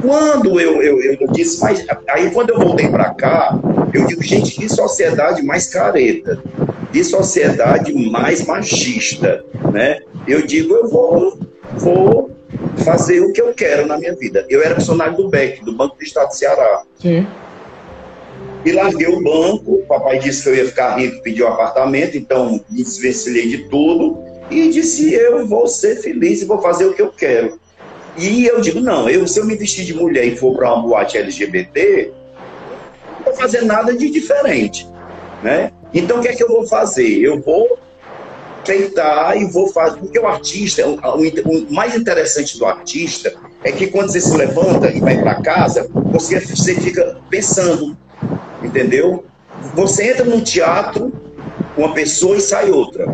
Quando 0.00 0.60
eu, 0.60 0.82
eu, 0.82 1.00
eu 1.02 1.26
disse, 1.32 1.60
mas 1.60 1.84
aí 2.08 2.30
quando 2.30 2.50
eu 2.50 2.58
voltei 2.58 2.88
para 2.88 3.12
cá, 3.14 3.58
eu 3.92 4.06
digo, 4.06 4.22
gente, 4.22 4.52
que 4.52 4.68
sociedade 4.68 5.42
mais 5.42 5.66
careta, 5.66 6.42
que 6.92 7.02
sociedade 7.02 7.92
mais 8.10 8.46
machista, 8.46 9.44
né? 9.72 10.00
Eu 10.26 10.46
digo, 10.46 10.74
eu 10.74 10.88
vou, 10.88 11.38
vou 11.74 12.30
fazer 12.84 13.20
o 13.20 13.32
que 13.32 13.40
eu 13.40 13.52
quero 13.54 13.86
na 13.86 13.98
minha 13.98 14.14
vida. 14.14 14.44
Eu 14.48 14.62
era 14.62 14.74
funcionário 14.74 15.16
do 15.16 15.28
BEC, 15.28 15.64
do 15.64 15.72
Banco 15.72 15.96
do 15.96 16.02
Estado 16.02 16.28
do 16.28 16.34
Ceará. 16.34 16.82
Sim. 16.98 17.26
E 18.64 18.72
larguei 18.72 19.06
o 19.06 19.22
banco, 19.22 19.74
o 19.76 19.86
papai 19.86 20.18
disse 20.18 20.42
que 20.42 20.48
eu 20.50 20.54
ia 20.54 20.66
ficar 20.66 20.96
rico, 20.96 21.22
pediu 21.22 21.46
um 21.46 21.48
apartamento, 21.48 22.16
então 22.16 22.60
me 22.68 22.82
desvencilhei 22.82 23.48
de 23.48 23.58
tudo 23.68 24.18
e 24.50 24.68
disse, 24.68 25.14
eu 25.14 25.46
vou 25.46 25.66
ser 25.66 26.02
feliz 26.02 26.42
e 26.42 26.44
vou 26.44 26.60
fazer 26.60 26.86
o 26.86 26.92
que 26.92 27.00
eu 27.00 27.10
quero. 27.10 27.58
E 28.18 28.44
eu 28.44 28.60
digo, 28.60 28.80
não, 28.80 29.08
eu, 29.08 29.26
se 29.26 29.38
eu 29.38 29.46
me 29.46 29.56
vestir 29.56 29.84
de 29.84 29.94
mulher 29.94 30.26
e 30.26 30.36
for 30.36 30.56
para 30.56 30.74
uma 30.74 30.82
boate 30.82 31.16
LGBT, 31.16 32.12
não 33.16 33.24
vou 33.24 33.34
fazer 33.34 33.62
nada 33.62 33.96
de 33.96 34.10
diferente, 34.10 34.86
né? 35.42 35.72
Então, 35.94 36.18
o 36.18 36.22
que 36.22 36.28
é 36.28 36.34
que 36.34 36.42
eu 36.42 36.48
vou 36.48 36.66
fazer? 36.66 37.18
Eu 37.18 37.40
vou 37.40 37.78
tentar 38.64 39.36
e 39.36 39.44
vou 39.46 39.68
fazer. 39.68 39.98
Porque 39.98 40.18
o 40.18 40.26
artista, 40.26 40.86
o, 40.86 40.94
o, 40.94 41.72
mais 41.72 41.94
interessante 41.94 42.58
do 42.58 42.66
artista 42.66 43.32
é 43.64 43.72
que 43.72 43.88
quando 43.88 44.10
você 44.10 44.20
se 44.20 44.36
levanta 44.36 44.90
e 44.90 45.00
vai 45.00 45.20
para 45.20 45.42
casa, 45.42 45.88
você, 45.92 46.38
você 46.40 46.74
fica 46.74 47.18
pensando, 47.28 47.96
entendeu? 48.62 49.24
Você 49.74 50.10
entra 50.10 50.24
num 50.24 50.40
teatro, 50.40 51.12
uma 51.76 51.92
pessoa 51.92 52.36
e 52.36 52.40
sai 52.40 52.70
outra. 52.70 53.06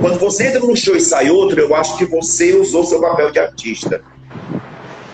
Quando 0.00 0.18
você 0.18 0.48
entra 0.48 0.60
num 0.60 0.74
show 0.74 0.96
e 0.96 1.00
sai 1.00 1.30
outro, 1.30 1.60
eu 1.60 1.74
acho 1.74 1.96
que 1.96 2.04
você 2.04 2.54
usou 2.54 2.84
seu 2.84 3.00
papel 3.00 3.30
de 3.30 3.38
artista. 3.38 4.02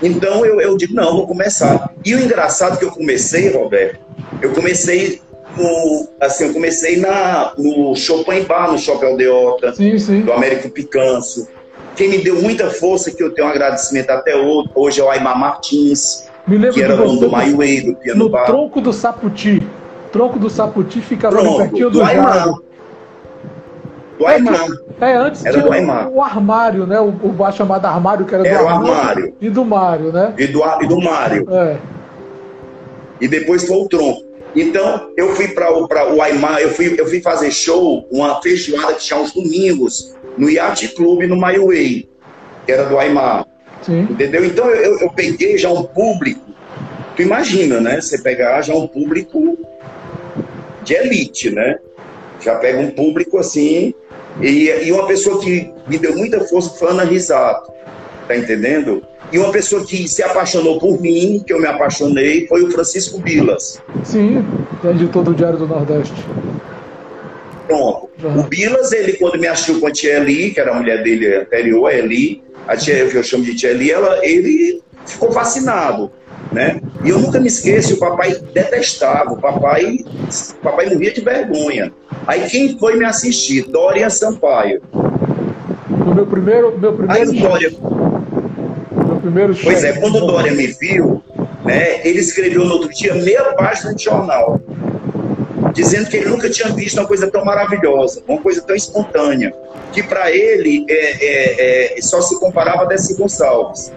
Então 0.02 0.46
eu, 0.46 0.60
eu 0.60 0.76
digo, 0.76 0.94
não, 0.94 1.16
vou 1.16 1.26
começar. 1.26 1.92
E 2.04 2.14
o 2.14 2.20
engraçado 2.20 2.74
é 2.74 2.76
que 2.78 2.84
eu 2.84 2.90
comecei, 2.90 3.50
Roberto, 3.50 3.98
eu 4.40 4.52
comecei 4.52 5.20
no, 5.56 6.08
assim, 6.20 6.46
eu 6.46 6.52
comecei 6.52 6.96
na, 6.98 7.52
no 7.58 7.94
Chopin 7.96 8.42
Bar, 8.44 8.70
no 8.70 8.78
Shopping 8.78 9.06
Aldeota, 9.06 9.74
sim, 9.74 9.98
sim. 9.98 10.22
do 10.22 10.32
Américo 10.32 10.70
Picanço. 10.70 11.48
Quem 11.96 12.08
me 12.08 12.18
deu 12.18 12.40
muita 12.40 12.70
força, 12.70 13.10
que 13.10 13.22
eu 13.22 13.30
tenho 13.30 13.48
um 13.48 13.50
agradecimento 13.50 14.10
até 14.10 14.36
hoje, 14.36 14.70
hoje 14.74 15.00
é 15.00 15.04
o 15.04 15.10
Aymar 15.10 15.36
Martins, 15.36 16.27
que 16.72 16.82
era 16.82 16.96
dono 16.96 17.20
do 17.20 17.28
My 17.28 17.52
Way, 17.52 17.80
do 17.82 17.94
Piano 17.96 18.24
no 18.24 18.30
Bar. 18.30 18.46
tronco 18.46 18.80
do 18.80 18.92
Saputi. 18.92 19.62
Tronco 20.10 20.38
do 20.38 20.48
Saputi 20.48 21.00
fica 21.00 21.28
Pronto, 21.28 21.58
pertinho 21.58 21.90
do, 21.90 21.98
do 21.98 22.04
Aymar. 22.04 22.54
Do 24.18 24.26
Aymar. 24.26 24.66
É, 25.00 25.14
antes 25.14 25.44
era 25.44 25.62
tinha 25.62 26.08
o, 26.08 26.16
o, 26.16 26.22
armário, 26.22 26.86
né? 26.86 26.98
O, 26.98 27.08
o 27.08 27.28
bar 27.28 27.52
chamado 27.52 27.84
armário, 27.86 28.26
que 28.26 28.34
era, 28.34 28.46
era 28.46 28.58
do 28.58 28.64
o 28.64 28.68
armário. 28.68 29.34
E 29.40 29.48
do 29.48 29.64
Mário, 29.64 30.12
né? 30.12 30.34
E 30.36 30.46
do, 30.46 30.62
e 30.82 30.86
do 30.88 31.00
Mário. 31.00 31.46
É. 31.50 31.76
E 33.20 33.28
depois 33.28 33.66
foi 33.66 33.76
o 33.76 33.88
tronco. 33.88 34.28
Então, 34.56 35.10
eu 35.16 35.34
fui 35.36 35.48
para 35.48 35.72
o, 35.72 36.22
Aymar, 36.22 36.58
eu 36.60 36.70
fui, 36.70 36.94
eu 36.98 37.06
fui 37.06 37.20
fazer 37.20 37.50
show, 37.50 38.08
uma 38.10 38.40
feijoada 38.40 38.94
que 38.94 39.00
tinha 39.00 39.20
uns 39.20 39.32
domingos, 39.32 40.16
no 40.36 40.48
Yacht 40.48 40.88
Club, 40.94 41.22
no 41.24 41.36
My 41.36 41.58
Way, 41.58 42.08
que 42.66 42.72
era 42.72 42.84
do 42.84 42.98
Aymar. 42.98 43.46
Sim. 43.88 44.02
Entendeu? 44.10 44.44
Então, 44.44 44.68
eu, 44.68 45.00
eu 45.00 45.10
peguei 45.10 45.56
já 45.56 45.70
um 45.70 45.82
público, 45.82 46.42
tu 47.16 47.22
imagina, 47.22 47.80
né? 47.80 48.02
Você 48.02 48.18
pegar 48.18 48.60
já 48.60 48.74
um 48.74 48.86
público 48.86 49.58
de 50.84 50.92
elite, 50.92 51.50
né? 51.50 51.78
Já 52.38 52.56
pega 52.56 52.78
um 52.80 52.90
público 52.90 53.38
assim 53.38 53.94
e, 54.42 54.68
e 54.84 54.92
uma 54.92 55.06
pessoa 55.06 55.40
que 55.40 55.72
me 55.86 55.98
deu 55.98 56.14
muita 56.14 56.40
força 56.40 56.70
foi 56.78 56.90
Ana 56.90 57.04
Risato, 57.04 57.72
tá 58.28 58.36
entendendo? 58.36 59.02
E 59.32 59.38
uma 59.38 59.50
pessoa 59.50 59.84
que 59.84 60.06
se 60.06 60.22
apaixonou 60.22 60.78
por 60.78 61.00
mim, 61.00 61.42
que 61.46 61.52
eu 61.52 61.60
me 61.60 61.66
apaixonei, 61.66 62.46
foi 62.46 62.62
o 62.62 62.70
Francisco 62.70 63.18
Bilas. 63.18 63.82
Sim, 64.04 64.44
é 64.84 64.90
editor 64.90 65.24
do 65.24 65.34
Diário 65.34 65.58
do 65.58 65.66
Nordeste. 65.66 66.14
Pronto. 67.66 68.08
Uhum. 68.22 68.40
O 68.40 68.42
Bilas, 68.44 68.92
ele 68.92 69.14
quando 69.14 69.38
me 69.38 69.46
achou 69.46 69.80
com 69.80 69.86
a 69.86 69.90
tia 69.90 70.18
Eli, 70.18 70.50
que 70.50 70.60
era 70.60 70.72
a 70.72 70.74
mulher 70.74 71.02
dele 71.02 71.36
anterior, 71.36 71.86
a 71.86 71.94
Eli, 71.94 72.42
a 72.68 72.76
tia 72.76 73.08
que 73.08 73.16
eu 73.16 73.22
chamo 73.22 73.44
de 73.44 73.54
tia 73.54 73.70
Eli, 73.70 73.90
ela, 73.90 74.18
ele 74.22 74.82
ficou 75.06 75.32
fascinado. 75.32 76.12
Né? 76.52 76.80
E 77.04 77.08
eu 77.08 77.18
nunca 77.18 77.40
me 77.40 77.48
esqueço, 77.48 77.94
o 77.94 77.98
papai 77.98 78.34
detestava, 78.54 79.32
o 79.32 79.40
papai, 79.40 79.98
o 80.04 80.62
papai 80.62 80.90
morria 80.90 81.12
de 81.12 81.20
vergonha. 81.22 81.92
Aí 82.26 82.48
quem 82.48 82.78
foi 82.78 82.96
me 82.96 83.04
assistir? 83.04 83.64
Dorian 83.64 84.10
Sampaio. 84.10 84.82
No 85.88 86.14
meu 86.14 86.26
primeiro, 86.26 86.78
meu 86.78 86.94
primeiro 86.94 87.30
Aí, 87.30 87.40
Dória, 87.40 87.70
meu 87.70 89.16
primeiro 89.20 89.56
Pois 89.62 89.84
é, 89.84 89.92
quando 89.92 90.16
o 90.16 90.26
Dória 90.26 90.52
me 90.52 90.66
viu, 90.66 91.22
né, 91.64 92.06
ele 92.06 92.20
escreveu 92.20 92.64
no 92.64 92.74
outro 92.74 92.88
dia 92.90 93.14
meia 93.14 93.54
página 93.54 93.94
de 93.94 94.04
jornal, 94.04 94.60
dizendo 95.74 96.08
que 96.08 96.16
ele 96.16 96.30
nunca 96.30 96.48
tinha 96.48 96.68
visto 96.72 96.98
uma 96.98 97.06
coisa 97.06 97.30
tão 97.30 97.44
maravilhosa, 97.44 98.22
uma 98.26 98.40
coisa 98.40 98.62
tão 98.62 98.76
espontânea, 98.76 99.54
que 99.92 100.02
para 100.02 100.30
ele 100.30 100.84
é, 100.88 100.94
é, 100.94 101.98
é, 101.98 102.02
só 102.02 102.20
se 102.20 102.38
comparava 102.38 102.82
a 102.82 102.84
Desi 102.84 103.14
Gonçalves 103.16 103.92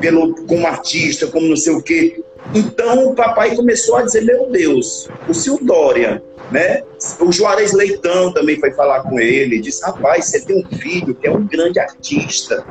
pelo, 0.00 0.34
como 0.46 0.66
artista, 0.66 1.26
como 1.26 1.46
não 1.46 1.56
sei 1.56 1.74
o 1.74 1.82
quê. 1.82 2.22
Então 2.54 3.08
o 3.08 3.14
papai 3.14 3.54
começou 3.54 3.96
a 3.96 4.02
dizer: 4.02 4.24
Meu 4.24 4.50
Deus, 4.50 5.08
o 5.28 5.34
Sil 5.34 5.58
Dória, 5.62 6.22
né? 6.50 6.82
O 7.20 7.30
Juarez 7.30 7.72
Leitão 7.72 8.32
também 8.32 8.58
foi 8.58 8.72
falar 8.72 9.02
com 9.02 9.20
ele, 9.20 9.60
disse: 9.60 9.82
Rapaz, 9.82 10.26
você 10.26 10.40
tem 10.40 10.64
um 10.64 10.78
filho 10.78 11.14
que 11.14 11.26
é 11.26 11.30
um 11.30 11.46
grande 11.46 11.78
artista. 11.78 12.64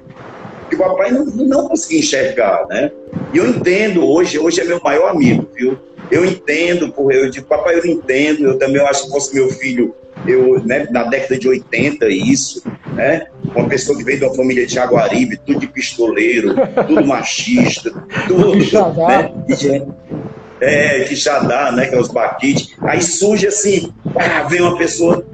Que 0.70 0.76
o 0.76 0.80
papai 0.80 1.12
não, 1.12 1.26
não 1.26 1.68
conseguia 1.68 2.00
enxergar, 2.00 2.68
né? 2.68 2.92
E 3.34 3.38
eu 3.38 3.48
entendo 3.48 4.08
hoje, 4.08 4.38
hoje 4.38 4.62
é 4.62 4.64
meu 4.64 4.80
maior 4.84 5.10
amigo, 5.10 5.48
viu? 5.56 5.78
Eu 6.12 6.26
entendo, 6.26 6.92
por 6.92 7.12
eu 7.14 7.30
digo, 7.30 7.48
papai, 7.48 7.76
eu 7.76 7.86
entendo, 7.86 8.46
eu 8.46 8.58
também 8.58 8.82
acho 8.82 9.06
que 9.06 9.12
fosse 9.12 9.34
meu 9.34 9.50
filho, 9.50 9.96
eu, 10.30 10.64
né, 10.64 10.88
na 10.92 11.04
década 11.04 11.38
de 11.38 11.48
80, 11.48 12.08
isso, 12.10 12.64
né? 12.94 13.28
Uma 13.56 13.68
pessoa 13.68 13.98
que 13.98 14.04
veio 14.04 14.20
de 14.20 14.26
uma 14.26 14.36
família 14.36 14.66
de 14.66 14.74
Jaguaribe, 14.74 15.40
tudo 15.46 15.60
de 15.60 15.68
pistoleiro, 15.68 16.56
tudo 16.88 17.06
machista, 17.06 17.92
tudo, 18.28 18.56
né? 18.56 19.32
É, 20.62 21.02
que 21.02 21.16
xadá, 21.16 21.72
né? 21.72 21.88
Que 21.88 21.96
é 21.96 22.00
os 22.00 22.10
baquites. 22.10 22.76
Aí 22.82 23.02
surge 23.02 23.48
assim, 23.48 23.94
pá, 24.14 24.44
vem 24.44 24.62
uma 24.62 24.78
pessoa 24.78 25.26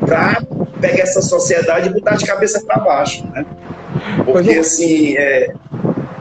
pra 0.00 0.42
pegar 0.80 1.02
essa 1.02 1.22
sociedade 1.22 1.88
e 1.88 1.92
botar 1.92 2.16
de 2.16 2.26
cabeça 2.26 2.62
para 2.64 2.78
baixo, 2.78 3.26
né? 3.32 3.44
Porque 4.24 4.50
eu, 4.50 4.60
assim, 4.60 5.16
é... 5.16 5.52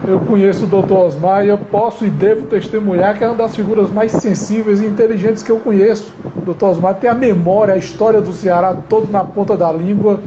Eu 0.07 0.19
conheço 0.19 0.65
o 0.65 0.67
Dr. 0.67 0.93
Osmar 0.93 1.45
e 1.45 1.49
eu 1.49 1.57
posso 1.57 2.05
e 2.05 2.09
devo 2.09 2.47
testemunhar 2.47 3.15
que 3.15 3.23
é 3.23 3.27
uma 3.27 3.35
das 3.35 3.55
figuras 3.55 3.91
mais 3.91 4.11
sensíveis 4.13 4.81
e 4.81 4.85
inteligentes 4.85 5.43
que 5.43 5.51
eu 5.51 5.59
conheço. 5.59 6.11
O 6.41 6.53
Dr. 6.53 6.65
Osmar 6.65 6.95
tem 6.95 7.09
a 7.09 7.13
memória, 7.13 7.73
a 7.73 7.77
história 7.77 8.19
do 8.19 8.33
Ceará 8.33 8.73
todo 8.73 9.11
na 9.11 9.23
ponta 9.23 9.55
da 9.55 9.71
língua. 9.71 10.21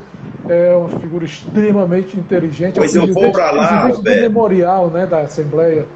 É 0.49 0.75
uma 0.75 1.01
figura 1.01 1.25
extremamente 1.25 2.19
inteligente. 2.19 2.75
Pois 2.75 2.95
eu 2.95 3.13
vou 3.13 3.33
para 3.33 3.51
lá, 3.51 3.89
do 3.89 4.03
memorial 4.03 4.91
né, 4.91 5.07
da 5.07 5.21
Assembleia. 5.21 5.87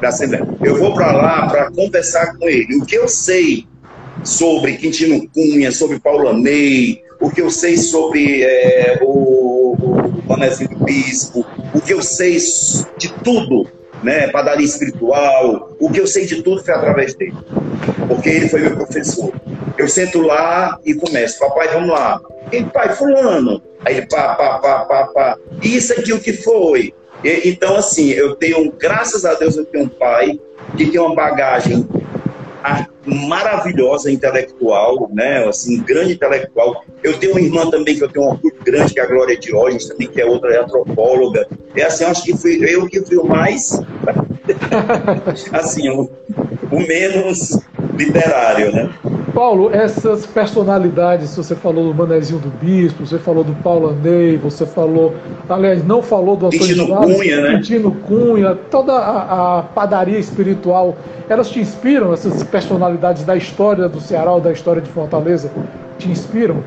Da 0.00 0.08
Assembleia. 0.08 0.48
Eu 0.62 0.78
vou 0.78 0.94
para 0.94 1.12
lá 1.12 1.46
para 1.46 1.70
conversar 1.70 2.34
com 2.36 2.48
ele. 2.48 2.76
O 2.76 2.86
que 2.86 2.96
eu 2.96 3.06
sei 3.06 3.66
sobre 4.24 4.76
Quintino 4.76 5.28
Cunha, 5.28 5.70
sobre 5.70 6.00
Paulo 6.00 6.32
Ney, 6.32 7.02
o 7.20 7.30
que 7.30 7.42
eu 7.42 7.50
sei 7.50 7.76
sobre 7.76 8.42
é, 8.42 8.98
o, 9.02 9.76
o 9.78 10.28
Manezinho 10.28 10.70
do 10.70 10.84
Bispo, 10.84 11.44
o 11.74 11.80
que 11.80 11.92
eu 11.92 12.02
sei 12.02 12.38
de 12.96 13.12
tudo, 13.22 13.66
né, 14.02 14.28
padaria 14.28 14.64
espiritual, 14.64 15.76
o 15.78 15.90
que 15.90 16.00
eu 16.00 16.06
sei 16.06 16.26
de 16.26 16.42
tudo 16.42 16.62
foi 16.62 16.74
através 16.74 17.14
dele, 17.14 17.36
porque 18.06 18.28
ele 18.28 18.48
foi 18.48 18.60
meu 18.60 18.76
professor. 18.76 19.32
Eu 19.76 19.88
sento 19.88 20.20
lá 20.20 20.78
e 20.84 20.94
começo, 20.94 21.38
papai, 21.38 21.68
vamos 21.68 21.90
lá. 21.90 22.20
E 22.50 22.62
pai, 22.64 22.94
fulano. 22.94 23.62
Aí 23.84 23.96
ele, 23.96 24.06
pá, 24.06 24.34
pá, 24.34 24.58
pá, 24.58 24.84
pá, 24.84 25.06
pá. 25.06 25.38
Isso 25.62 25.92
aqui 25.92 26.12
o 26.12 26.20
que 26.20 26.32
foi? 26.32 26.92
E, 27.22 27.48
então, 27.48 27.76
assim, 27.76 28.10
eu 28.10 28.34
tenho, 28.34 28.72
graças 28.72 29.24
a 29.24 29.34
Deus, 29.34 29.56
eu 29.56 29.64
tenho 29.64 29.84
um 29.84 29.88
pai 29.88 30.38
que 30.76 30.86
tem 30.86 31.00
uma 31.00 31.14
bagagem 31.14 31.86
maravilhosa 33.04 34.10
intelectual, 34.10 35.08
né? 35.12 35.46
Assim, 35.46 35.82
grande 35.82 36.14
intelectual. 36.14 36.84
Eu 37.02 37.18
tenho 37.18 37.32
uma 37.32 37.40
irmã 37.40 37.70
também 37.70 37.96
que 37.96 38.04
eu 38.04 38.08
tenho 38.08 38.26
um 38.26 38.30
orgulho 38.30 38.56
grande, 38.64 38.94
que 38.94 39.00
é 39.00 39.02
a 39.02 39.06
Glória 39.06 39.38
Diógenes, 39.38 39.86
também, 39.86 40.08
que 40.08 40.20
é 40.20 40.26
outra 40.26 40.62
antropóloga. 40.62 41.46
É 41.76 41.84
assim, 41.84 42.04
acho 42.04 42.24
que 42.24 42.36
fui 42.36 42.58
eu 42.68 42.86
que 42.86 43.00
fui 43.02 43.16
o 43.16 43.24
mais, 43.24 43.80
assim, 45.52 45.88
o, 45.90 46.10
o 46.70 46.80
menos 46.80 47.60
literário, 47.96 48.72
né? 48.72 48.90
Paulo, 49.34 49.70
essas 49.72 50.26
personalidades, 50.26 51.36
você 51.36 51.54
falou 51.54 51.92
do 51.92 51.94
Manezinho 51.94 52.40
do 52.40 52.48
Bispo, 52.48 53.06
você 53.06 53.18
falou 53.18 53.44
do 53.44 53.54
Paulo 53.62 53.90
Andei, 53.90 54.36
você 54.36 54.66
falou, 54.66 55.14
aliás, 55.48 55.84
não 55.86 56.02
falou 56.02 56.34
do 56.34 56.46
Antônio 56.46 56.66
Quintino 56.66 56.96
Cunha, 56.96 57.40
né? 57.40 57.54
Quintino 57.54 57.90
Cunha, 57.92 58.56
toda 58.68 58.94
a, 58.94 59.58
a, 59.58 59.62
padaria 59.62 60.18
espiritual, 60.18 60.96
elas 61.28 61.50
te 61.50 61.60
inspiram, 61.60 62.12
essas 62.12 62.42
personalidades 62.42 63.22
da 63.22 63.36
história 63.36 63.88
do 63.88 64.00
Ceará 64.00 64.32
ou 64.32 64.40
da 64.40 64.50
história 64.50 64.82
de 64.82 64.90
Fortaleza, 64.90 65.52
te 65.98 66.10
inspiram? 66.10 66.64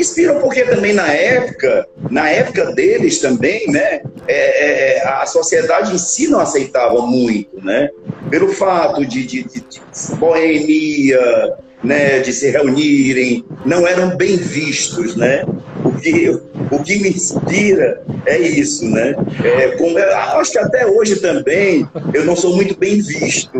Inspiram 0.00 0.40
porque 0.40 0.64
também 0.64 0.94
na 0.94 1.12
época, 1.12 1.86
na 2.10 2.28
época 2.30 2.72
deles 2.72 3.18
também, 3.20 3.66
né, 3.70 4.00
é, 4.26 4.96
é, 4.96 5.06
a 5.06 5.26
sociedade 5.26 5.94
em 5.94 5.98
si 5.98 6.28
não 6.28 6.40
aceitava 6.40 7.02
muito, 7.02 7.62
né, 7.62 7.90
pelo 8.30 8.48
fato 8.48 9.04
de, 9.04 9.26
de, 9.26 9.42
de, 9.44 9.60
de 9.60 10.16
boemia, 10.16 11.54
né, 11.82 12.20
de 12.20 12.32
se 12.32 12.50
reunirem, 12.50 13.44
não 13.64 13.86
eram 13.86 14.16
bem 14.16 14.36
vistos, 14.36 15.16
né? 15.16 15.44
O 15.84 15.92
que, 15.92 16.28
o 16.70 16.82
que 16.82 16.98
me 16.98 17.10
inspira 17.10 18.02
é 18.26 18.38
isso, 18.38 18.86
né? 18.88 19.14
É, 19.42 19.68
como, 19.76 19.98
acho 19.98 20.52
que 20.52 20.58
até 20.58 20.86
hoje 20.86 21.16
também 21.16 21.86
eu 22.12 22.24
não 22.24 22.36
sou 22.36 22.54
muito 22.54 22.78
bem 22.78 23.00
visto 23.00 23.50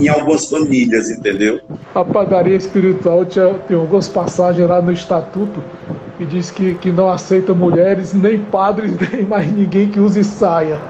em 0.00 0.08
algumas 0.08 0.46
famílias, 0.46 1.10
entendeu? 1.10 1.60
A 1.94 2.04
padaria 2.04 2.56
espiritual 2.56 3.24
tinha, 3.24 3.54
tem 3.68 3.76
algumas 3.76 4.08
passagens 4.08 4.68
lá 4.68 4.80
no 4.80 4.92
estatuto 4.92 5.62
que 6.16 6.24
diz 6.24 6.50
que, 6.50 6.74
que 6.74 6.90
não 6.90 7.10
aceita 7.10 7.52
mulheres, 7.52 8.12
nem 8.14 8.38
padres, 8.38 8.92
nem 9.12 9.22
mais 9.24 9.50
ninguém 9.52 9.88
que 9.88 10.00
use 10.00 10.24
saia. 10.24 10.80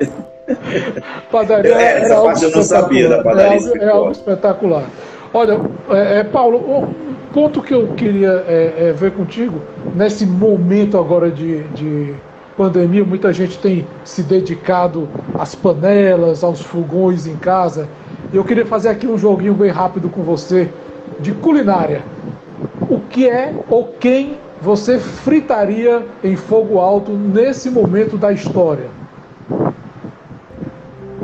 padaria 1.30 1.74
é, 1.74 2.02
essa 2.02 2.20
parte 2.20 2.44
eu 2.44 2.50
não 2.50 2.62
sabia 2.62 3.08
da 3.08 3.22
padaria 3.22 3.52
é 3.52 3.56
algo, 3.56 3.78
é 3.78 3.88
algo 3.88 4.12
espetacular. 4.12 4.84
Olha, 5.36 5.60
é, 5.90 6.20
é, 6.20 6.24
Paulo, 6.24 6.58
um 6.58 7.14
ponto 7.32 7.60
que 7.60 7.74
eu 7.74 7.88
queria 7.88 8.44
é, 8.46 8.74
é, 8.78 8.92
ver 8.92 9.10
contigo, 9.10 9.60
nesse 9.92 10.24
momento 10.24 10.96
agora 10.96 11.28
de, 11.28 11.64
de 11.70 12.14
pandemia, 12.56 13.04
muita 13.04 13.32
gente 13.32 13.58
tem 13.58 13.84
se 14.04 14.22
dedicado 14.22 15.08
às 15.36 15.52
panelas, 15.52 16.44
aos 16.44 16.60
fogões 16.60 17.26
em 17.26 17.34
casa. 17.34 17.88
Eu 18.32 18.44
queria 18.44 18.64
fazer 18.64 18.90
aqui 18.90 19.08
um 19.08 19.18
joguinho 19.18 19.54
bem 19.54 19.72
rápido 19.72 20.08
com 20.08 20.22
você 20.22 20.70
de 21.18 21.32
culinária. 21.32 22.02
O 22.88 23.00
que 23.00 23.28
é 23.28 23.52
ou 23.68 23.88
quem 23.98 24.38
você 24.62 25.00
fritaria 25.00 26.06
em 26.22 26.36
fogo 26.36 26.78
alto 26.78 27.10
nesse 27.10 27.68
momento 27.70 28.16
da 28.16 28.32
história? 28.32 28.86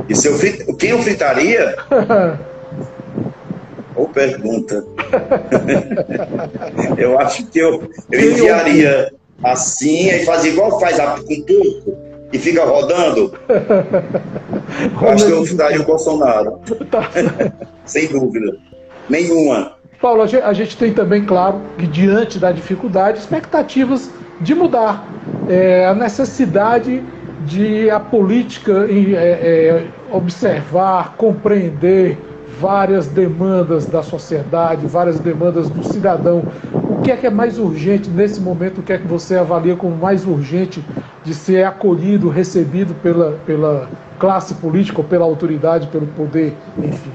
E 0.08 0.16
se 0.16 0.26
eu 0.26 0.34
frit... 0.34 0.64
quem 0.74 0.90
eu 0.90 0.98
fritaria? 0.98 1.76
Ou 4.00 4.08
pergunta. 4.08 4.82
eu 6.96 7.18
acho 7.18 7.44
que 7.48 7.58
eu, 7.58 7.90
eu 8.10 8.32
enviaria 8.32 9.12
assim 9.44 10.08
e 10.08 10.24
fazia 10.24 10.52
igual 10.52 10.80
faz 10.80 10.96
com 10.96 11.42
turco 11.42 11.98
e 12.32 12.38
fica 12.38 12.64
rodando. 12.64 13.34
Acho 15.06 15.26
que 15.26 15.32
eu 15.32 15.54
daria 15.54 15.82
o 15.82 15.84
Bolsonaro. 15.84 16.60
Tá. 16.90 17.10
Sem 17.84 18.08
dúvida. 18.08 18.56
Nenhuma. 19.06 19.74
Paulo, 20.00 20.22
a 20.22 20.52
gente 20.54 20.78
tem 20.78 20.94
também, 20.94 21.26
claro, 21.26 21.60
que 21.76 21.86
diante 21.86 22.38
da 22.38 22.52
dificuldade, 22.52 23.18
expectativas 23.18 24.10
de 24.40 24.54
mudar. 24.54 25.06
É, 25.46 25.84
a 25.84 25.94
necessidade 25.94 27.04
de 27.44 27.90
a 27.90 28.00
política 28.00 28.86
é, 28.88 29.14
é, 29.14 29.84
observar, 30.10 31.16
compreender 31.18 32.29
várias 32.58 33.06
demandas 33.06 33.86
da 33.86 34.02
sociedade, 34.02 34.86
várias 34.86 35.18
demandas 35.18 35.68
do 35.68 35.84
cidadão. 35.84 36.42
O 36.72 37.02
que 37.02 37.10
é 37.10 37.16
que 37.16 37.26
é 37.26 37.30
mais 37.30 37.58
urgente 37.58 38.08
nesse 38.08 38.40
momento? 38.40 38.78
O 38.78 38.82
que 38.82 38.92
é 38.92 38.98
que 38.98 39.06
você 39.06 39.36
avalia 39.36 39.76
como 39.76 39.96
mais 39.96 40.26
urgente 40.26 40.84
de 41.24 41.34
ser 41.34 41.64
acolhido, 41.64 42.28
recebido 42.28 42.94
pela, 43.02 43.38
pela 43.46 43.88
classe 44.18 44.54
política, 44.54 45.00
ou 45.00 45.04
pela 45.04 45.24
autoridade, 45.24 45.88
pelo 45.88 46.06
poder, 46.08 46.54
enfim? 46.78 47.12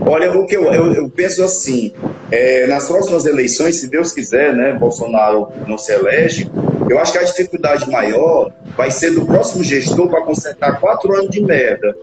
Olha, 0.00 0.32
o 0.32 0.46
que 0.46 0.56
eu, 0.56 0.64
eu, 0.72 0.92
eu 0.94 1.10
penso 1.10 1.44
assim, 1.44 1.92
é, 2.30 2.66
nas 2.66 2.86
próximas 2.86 3.26
eleições, 3.26 3.76
se 3.76 3.88
Deus 3.88 4.12
quiser, 4.12 4.54
né, 4.54 4.72
Bolsonaro 4.72 5.48
não 5.66 5.76
se 5.76 5.92
elege, 5.92 6.50
eu 6.88 6.98
acho 6.98 7.12
que 7.12 7.18
a 7.18 7.24
dificuldade 7.24 7.90
maior 7.90 8.50
vai 8.76 8.90
ser 8.90 9.10
do 9.10 9.26
próximo 9.26 9.62
gestor 9.62 10.08
para 10.08 10.22
consertar 10.22 10.80
quatro 10.80 11.12
anos 11.14 11.30
de 11.30 11.42
merda. 11.42 11.94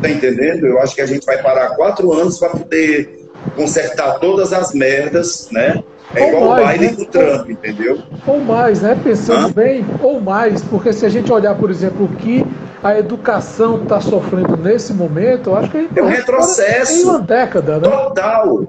Tá 0.00 0.08
entendendo? 0.08 0.66
Eu 0.66 0.80
acho 0.80 0.94
que 0.94 1.00
a 1.00 1.06
gente 1.06 1.24
vai 1.24 1.42
parar 1.42 1.70
quatro 1.70 2.12
anos 2.12 2.38
para 2.38 2.50
poder 2.50 3.26
consertar 3.54 4.18
todas 4.18 4.52
as 4.52 4.72
merdas, 4.72 5.48
né? 5.50 5.82
É 6.14 6.22
ou 6.22 6.28
igual 6.28 6.50
mais, 6.50 6.64
o 6.64 6.72
Biden 6.72 6.90
né? 6.90 6.96
com 6.96 7.02
o 7.02 7.06
Trump, 7.06 7.50
entendeu? 7.50 7.98
Ou 8.26 8.40
mais, 8.40 8.80
né? 8.80 8.98
Pensando 9.02 9.46
Hã? 9.46 9.52
bem, 9.52 9.84
ou 10.02 10.20
mais, 10.20 10.62
porque 10.62 10.92
se 10.92 11.04
a 11.04 11.08
gente 11.08 11.32
olhar, 11.32 11.54
por 11.56 11.70
exemplo, 11.70 12.06
o 12.06 12.08
que 12.16 12.44
a 12.82 12.98
educação 12.98 13.82
está 13.82 14.00
sofrendo 14.00 14.56
nesse 14.56 14.92
momento, 14.92 15.50
eu 15.50 15.56
acho 15.56 15.70
que 15.70 15.88
é 15.94 16.02
um 16.02 16.06
retrocesso. 16.06 17.00
Em 17.00 17.04
uma 17.04 17.18
década, 17.18 17.78
né? 17.78 17.88
Total. 17.88 18.64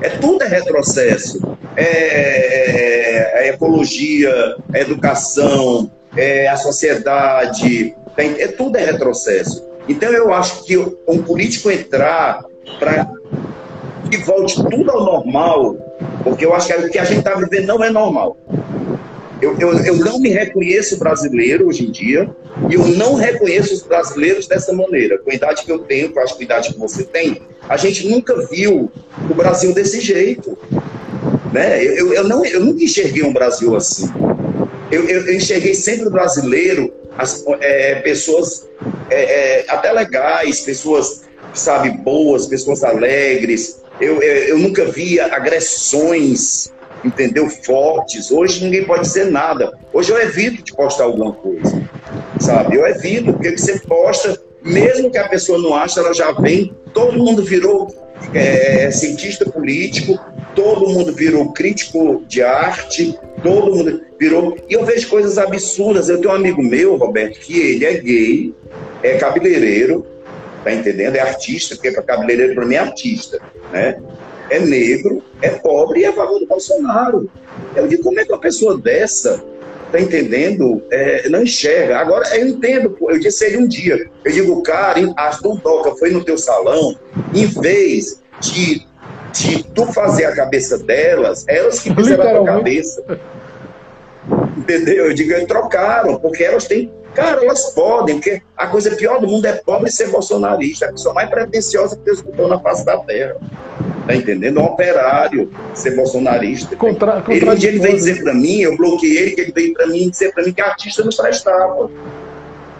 É 0.00 0.08
tudo 0.08 0.42
é 0.42 0.48
retrocesso. 0.48 1.56
É, 1.76 1.84
é, 1.84 3.46
é 3.46 3.48
ecologia, 3.48 4.56
é 4.72 4.80
educação, 4.80 5.90
é 6.16 6.48
a 6.48 6.56
sociedade, 6.56 7.94
é, 8.16 8.48
tudo 8.48 8.78
é 8.78 8.84
retrocesso. 8.84 9.62
Então 9.88 10.10
eu 10.10 10.32
acho 10.32 10.64
que 10.64 10.76
um 10.78 11.22
político 11.22 11.70
entrar 11.70 12.42
para 12.78 13.10
que 14.10 14.16
volte 14.18 14.56
tudo 14.56 14.90
ao 14.90 15.04
normal, 15.04 15.76
porque 16.22 16.44
eu 16.44 16.54
acho 16.54 16.68
que 16.68 16.74
o 16.74 16.90
que 16.90 16.98
a 16.98 17.04
gente 17.04 17.18
está 17.18 17.34
vivendo 17.34 17.66
não 17.66 17.84
é 17.84 17.90
normal. 17.90 18.36
Eu, 19.42 19.58
eu, 19.58 19.78
eu 19.80 19.96
não 19.96 20.18
me 20.18 20.30
reconheço 20.30 20.98
brasileiro 20.98 21.66
hoje 21.66 21.86
em 21.86 21.90
dia 21.90 22.30
e 22.70 22.74
eu 22.74 22.86
não 22.86 23.14
reconheço 23.14 23.74
os 23.74 23.82
brasileiros 23.82 24.46
dessa 24.46 24.72
maneira. 24.72 25.18
Com 25.18 25.30
a 25.30 25.34
idade 25.34 25.64
que 25.64 25.72
eu 25.72 25.80
tenho, 25.80 26.10
com 26.12 26.20
a 26.20 26.24
idade 26.40 26.72
que 26.72 26.78
você 26.78 27.04
tem, 27.04 27.42
a 27.68 27.76
gente 27.76 28.08
nunca 28.08 28.46
viu 28.46 28.90
o 29.28 29.34
Brasil 29.34 29.74
desse 29.74 30.00
jeito. 30.00 30.56
Né? 31.52 31.84
Eu, 31.84 32.14
eu, 32.14 32.24
não, 32.24 32.44
eu 32.44 32.60
nunca 32.60 32.82
enxerguei 32.82 33.22
um 33.22 33.32
Brasil 33.32 33.76
assim. 33.76 34.08
Eu, 34.90 35.04
eu, 35.08 35.26
eu 35.26 35.34
enxerguei 35.34 35.74
sempre 35.74 36.06
o 36.06 36.10
brasileiro, 36.10 36.92
as, 37.18 37.44
é, 37.60 37.96
pessoas 37.96 38.66
é, 39.10 39.60
é, 39.60 39.64
até 39.68 39.92
legais, 39.92 40.60
pessoas, 40.60 41.24
sabe, 41.52 41.90
boas, 41.90 42.46
pessoas 42.46 42.82
alegres. 42.82 43.82
Eu, 44.00 44.22
eu, 44.22 44.34
eu 44.48 44.58
nunca 44.58 44.86
via 44.86 45.26
agressões, 45.34 46.72
entendeu? 47.04 47.48
Fortes. 47.48 48.30
Hoje 48.30 48.64
ninguém 48.64 48.84
pode 48.84 49.02
dizer 49.02 49.30
nada. 49.30 49.72
Hoje 49.92 50.10
eu 50.10 50.20
evito 50.20 50.62
de 50.62 50.74
postar 50.74 51.04
alguma 51.04 51.32
coisa, 51.32 51.88
sabe? 52.40 52.76
Eu 52.76 52.86
evito, 52.86 53.32
porque 53.32 53.56
você 53.56 53.78
posta, 53.80 54.40
mesmo 54.62 55.10
que 55.10 55.18
a 55.18 55.28
pessoa 55.28 55.58
não 55.58 55.74
ache, 55.74 55.98
ela 55.98 56.12
já 56.12 56.32
vem. 56.32 56.74
Todo 56.92 57.18
mundo 57.18 57.44
virou 57.44 57.88
é, 58.32 58.90
cientista 58.90 59.48
político, 59.48 60.18
todo 60.54 60.88
mundo 60.88 61.12
virou 61.12 61.52
crítico 61.52 62.24
de 62.26 62.42
arte, 62.42 63.18
todo 63.42 63.74
mundo 63.74 64.02
virou. 64.18 64.56
E 64.68 64.74
eu 64.74 64.84
vejo 64.84 65.08
coisas 65.08 65.38
absurdas. 65.38 66.08
Eu 66.08 66.20
tenho 66.20 66.32
um 66.32 66.36
amigo 66.36 66.62
meu, 66.62 66.96
Roberto, 66.96 67.38
que 67.40 67.58
ele 67.58 67.84
é 67.84 67.94
gay, 67.94 68.54
é 69.04 69.18
cabeleireiro, 69.18 70.06
tá 70.64 70.72
entendendo? 70.72 71.16
É 71.16 71.20
artista, 71.20 71.74
porque 71.76 71.92
cabeleireiro 71.92 72.54
para 72.54 72.64
mim 72.64 72.74
é 72.74 72.78
artista, 72.78 73.38
né? 73.70 74.00
É 74.50 74.58
negro, 74.58 75.22
é 75.40 75.50
pobre 75.50 76.00
e 76.00 76.04
é 76.04 76.08
a 76.08 76.12
favor 76.12 76.38
do 76.38 76.46
Bolsonaro. 76.46 77.30
Eu 77.76 77.86
digo, 77.86 78.02
como 78.02 78.18
é 78.18 78.24
que 78.24 78.32
uma 78.32 78.40
pessoa 78.40 78.78
dessa, 78.78 79.42
tá 79.92 80.00
entendendo? 80.00 80.82
É, 80.90 81.28
não 81.28 81.42
enxerga. 81.42 81.98
Agora, 81.98 82.26
eu 82.36 82.48
entendo, 82.48 82.96
eu 83.00 83.18
disse 83.18 83.44
ele 83.44 83.58
um 83.58 83.66
dia, 83.66 84.08
eu 84.24 84.32
digo, 84.32 84.62
cara, 84.62 85.00
Aston 85.16 85.56
Doca 85.56 85.96
foi 85.96 86.10
no 86.10 86.24
teu 86.24 86.38
salão, 86.38 86.96
em 87.34 87.46
vez 87.46 88.22
de, 88.40 88.86
de 89.32 89.62
tu 89.74 89.86
fazer 89.92 90.26
a 90.26 90.34
cabeça 90.34 90.78
delas, 90.78 91.44
elas 91.48 91.80
que 91.80 91.94
fizeram 91.94 92.22
a 92.22 92.34
tua 92.34 92.44
cabeça. 92.44 93.20
Entendeu? 94.56 95.06
Eu 95.06 95.14
digo, 95.14 95.32
eles 95.32 95.46
trocaram, 95.46 96.18
porque 96.18 96.42
elas 96.42 96.66
têm. 96.66 96.90
Cara, 97.14 97.44
elas 97.44 97.70
podem, 97.70 98.16
porque 98.16 98.42
a 98.56 98.66
coisa 98.66 98.90
pior 98.96 99.20
do 99.20 99.28
mundo 99.28 99.46
é 99.46 99.52
pobre 99.52 99.90
ser 99.90 100.08
bolsonarista, 100.08 100.86
a 100.86 100.92
pessoa 100.92 101.14
mais 101.14 101.30
pretensiosa 101.30 101.96
que 101.96 102.02
Deus 102.02 102.20
botou 102.20 102.48
na 102.48 102.58
face 102.58 102.84
da 102.84 102.98
terra. 102.98 103.36
Tá 104.06 104.14
entendendo? 104.14 104.60
Um 104.60 104.64
operário 104.64 105.50
ser 105.72 105.96
bolsonarista. 105.96 106.76
Contra, 106.76 107.24
ele, 107.28 107.48
um 107.48 107.54
dia 107.54 107.70
ele 107.70 107.78
veio 107.78 107.94
dizer 107.94 108.22
para 108.22 108.34
mim, 108.34 108.60
eu 108.60 108.76
bloqueei 108.76 109.16
ele, 109.16 109.30
que 109.30 109.40
ele 109.40 109.52
veio 109.52 109.72
para 109.72 109.86
mim 109.86 110.10
dizer 110.10 110.32
para 110.34 110.44
mim 110.44 110.52
que 110.52 110.60
artista 110.60 111.02
não 111.02 111.10
prestava. 111.10 111.90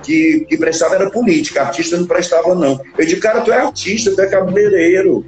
Que, 0.03 0.45
que 0.47 0.59
prestava 0.59 0.97
era 0.97 1.09
política, 1.09 1.62
artista 1.62 1.97
não 1.97 2.05
prestava, 2.05 2.55
não. 2.55 2.78
Eu 2.99 3.07
disse, 3.07 3.16
cara, 3.16 3.41
tu 3.41 3.51
é 3.51 3.57
artista, 3.57 4.14
tu 4.14 4.20
é 4.20 4.26
cabeleireiro. 4.26 5.24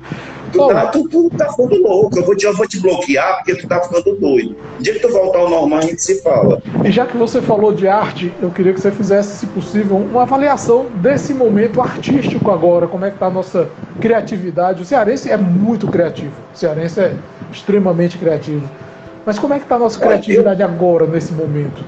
Tu, 0.52 0.68
tá, 0.68 0.86
tu, 0.86 1.08
tu 1.08 1.30
tá 1.36 1.50
ficando 1.50 1.82
louco, 1.82 2.18
eu 2.18 2.24
vou, 2.24 2.36
te, 2.36 2.46
eu 2.46 2.56
vou 2.56 2.66
te 2.66 2.80
bloquear 2.80 3.36
porque 3.36 3.56
tu 3.56 3.66
tá 3.66 3.80
ficando 3.80 4.16
doido. 4.16 4.56
No 4.76 4.82
dia 4.82 4.94
que 4.94 5.00
tu 5.00 5.08
voltar 5.08 5.38
ao 5.38 5.50
normal, 5.50 5.80
a 5.80 5.82
gente 5.82 6.00
se 6.00 6.22
fala. 6.22 6.62
E 6.84 6.90
já 6.90 7.06
que 7.06 7.16
você 7.16 7.40
falou 7.40 7.72
de 7.72 7.88
arte, 7.88 8.32
eu 8.40 8.50
queria 8.50 8.72
que 8.72 8.80
você 8.80 8.90
fizesse, 8.90 9.38
se 9.38 9.46
possível, 9.46 9.96
uma 9.96 10.22
avaliação 10.22 10.86
desse 10.96 11.34
momento 11.34 11.80
artístico 11.80 12.50
agora, 12.50 12.86
como 12.86 13.04
é 13.04 13.10
que 13.10 13.18
tá 13.18 13.26
a 13.26 13.30
nossa 13.30 13.68
criatividade. 14.00 14.82
O 14.82 14.84
cearense 14.84 15.30
é 15.30 15.36
muito 15.36 15.88
criativo, 15.88 16.32
o 16.54 16.56
cearense 16.56 17.00
é 17.00 17.14
extremamente 17.52 18.18
criativo. 18.18 18.68
Mas 19.24 19.38
como 19.38 19.54
é 19.54 19.58
que 19.58 19.64
está 19.64 19.74
a 19.74 19.80
nossa 19.80 19.98
criatividade 19.98 20.62
eu... 20.62 20.68
agora, 20.68 21.06
nesse 21.06 21.32
momento? 21.32 21.84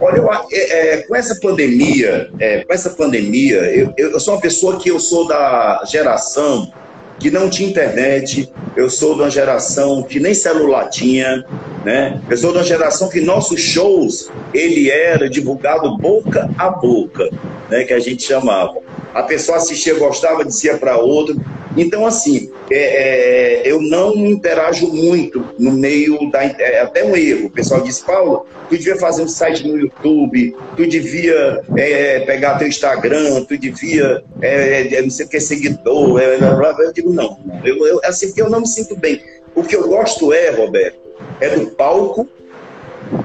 Olha, 0.00 0.18
eu, 0.18 0.30
é, 0.30 0.40
é, 0.52 0.96
com 1.02 1.16
essa 1.16 1.34
pandemia, 1.40 2.30
é, 2.38 2.64
com 2.64 2.74
essa 2.74 2.90
pandemia, 2.90 3.56
eu, 3.74 3.92
eu, 3.96 4.20
sou 4.20 4.34
uma 4.34 4.40
pessoa 4.40 4.78
que 4.78 4.90
eu 4.90 5.00
sou 5.00 5.26
da 5.26 5.82
geração 5.86 6.70
que 7.18 7.30
não 7.30 7.48
tinha 7.48 7.68
internet, 7.68 8.50
eu 8.76 8.90
sou 8.90 9.14
de 9.14 9.22
uma 9.22 9.30
geração 9.30 10.02
que 10.02 10.18
nem 10.18 10.34
celular 10.34 10.88
tinha, 10.88 11.44
né? 11.84 12.20
Eu 12.28 12.36
sou 12.36 12.52
de 12.52 12.58
uma 12.58 12.64
geração 12.64 13.08
que 13.08 13.20
nossos 13.20 13.60
shows, 13.60 14.30
ele 14.52 14.90
era 14.90 15.28
divulgado 15.28 15.96
boca 15.96 16.50
a 16.58 16.70
boca, 16.70 17.30
né? 17.70 17.84
Que 17.84 17.92
a 17.92 18.00
gente 18.00 18.22
chamava. 18.22 18.78
A 19.14 19.22
pessoa 19.22 19.58
assistia, 19.58 19.94
gostava, 19.94 20.44
dizia 20.44 20.76
para 20.76 20.96
outro. 20.98 21.40
Então, 21.76 22.06
assim, 22.06 22.50
é, 22.70 22.76
é, 22.76 23.62
eu 23.64 23.80
não 23.80 24.14
interajo 24.14 24.86
muito 24.92 25.44
no 25.58 25.72
meio 25.72 26.30
da. 26.30 26.44
É 26.44 26.80
até 26.80 27.04
um 27.04 27.16
erro. 27.16 27.46
O 27.46 27.50
pessoal 27.50 27.80
diz, 27.80 28.00
Paulo, 28.00 28.46
tu 28.68 28.76
devia 28.76 28.96
fazer 28.96 29.22
um 29.22 29.28
site 29.28 29.66
no 29.66 29.76
YouTube, 29.76 30.56
tu 30.76 30.86
devia 30.86 31.62
é, 31.76 32.20
pegar 32.20 32.58
teu 32.58 32.68
Instagram, 32.68 33.44
tu 33.44 33.58
devia 33.58 34.22
é, 34.40 34.94
é 34.94 35.02
não 35.02 35.10
sei 35.10 35.26
o 35.26 35.28
que, 35.28 35.40
seguidor. 35.40 36.20
É, 36.20 36.38
eu 36.78 36.92
digo, 36.92 37.12
não. 37.12 37.38
Eu, 37.64 37.86
eu, 37.86 38.00
assim, 38.04 38.32
eu 38.36 38.48
não 38.48 38.60
me 38.60 38.68
sinto 38.68 38.96
bem. 38.96 39.20
O 39.54 39.62
que 39.62 39.74
eu 39.74 39.88
gosto 39.88 40.32
é, 40.32 40.50
Roberto, 40.50 40.98
é 41.40 41.48
do 41.50 41.66
palco, 41.72 42.28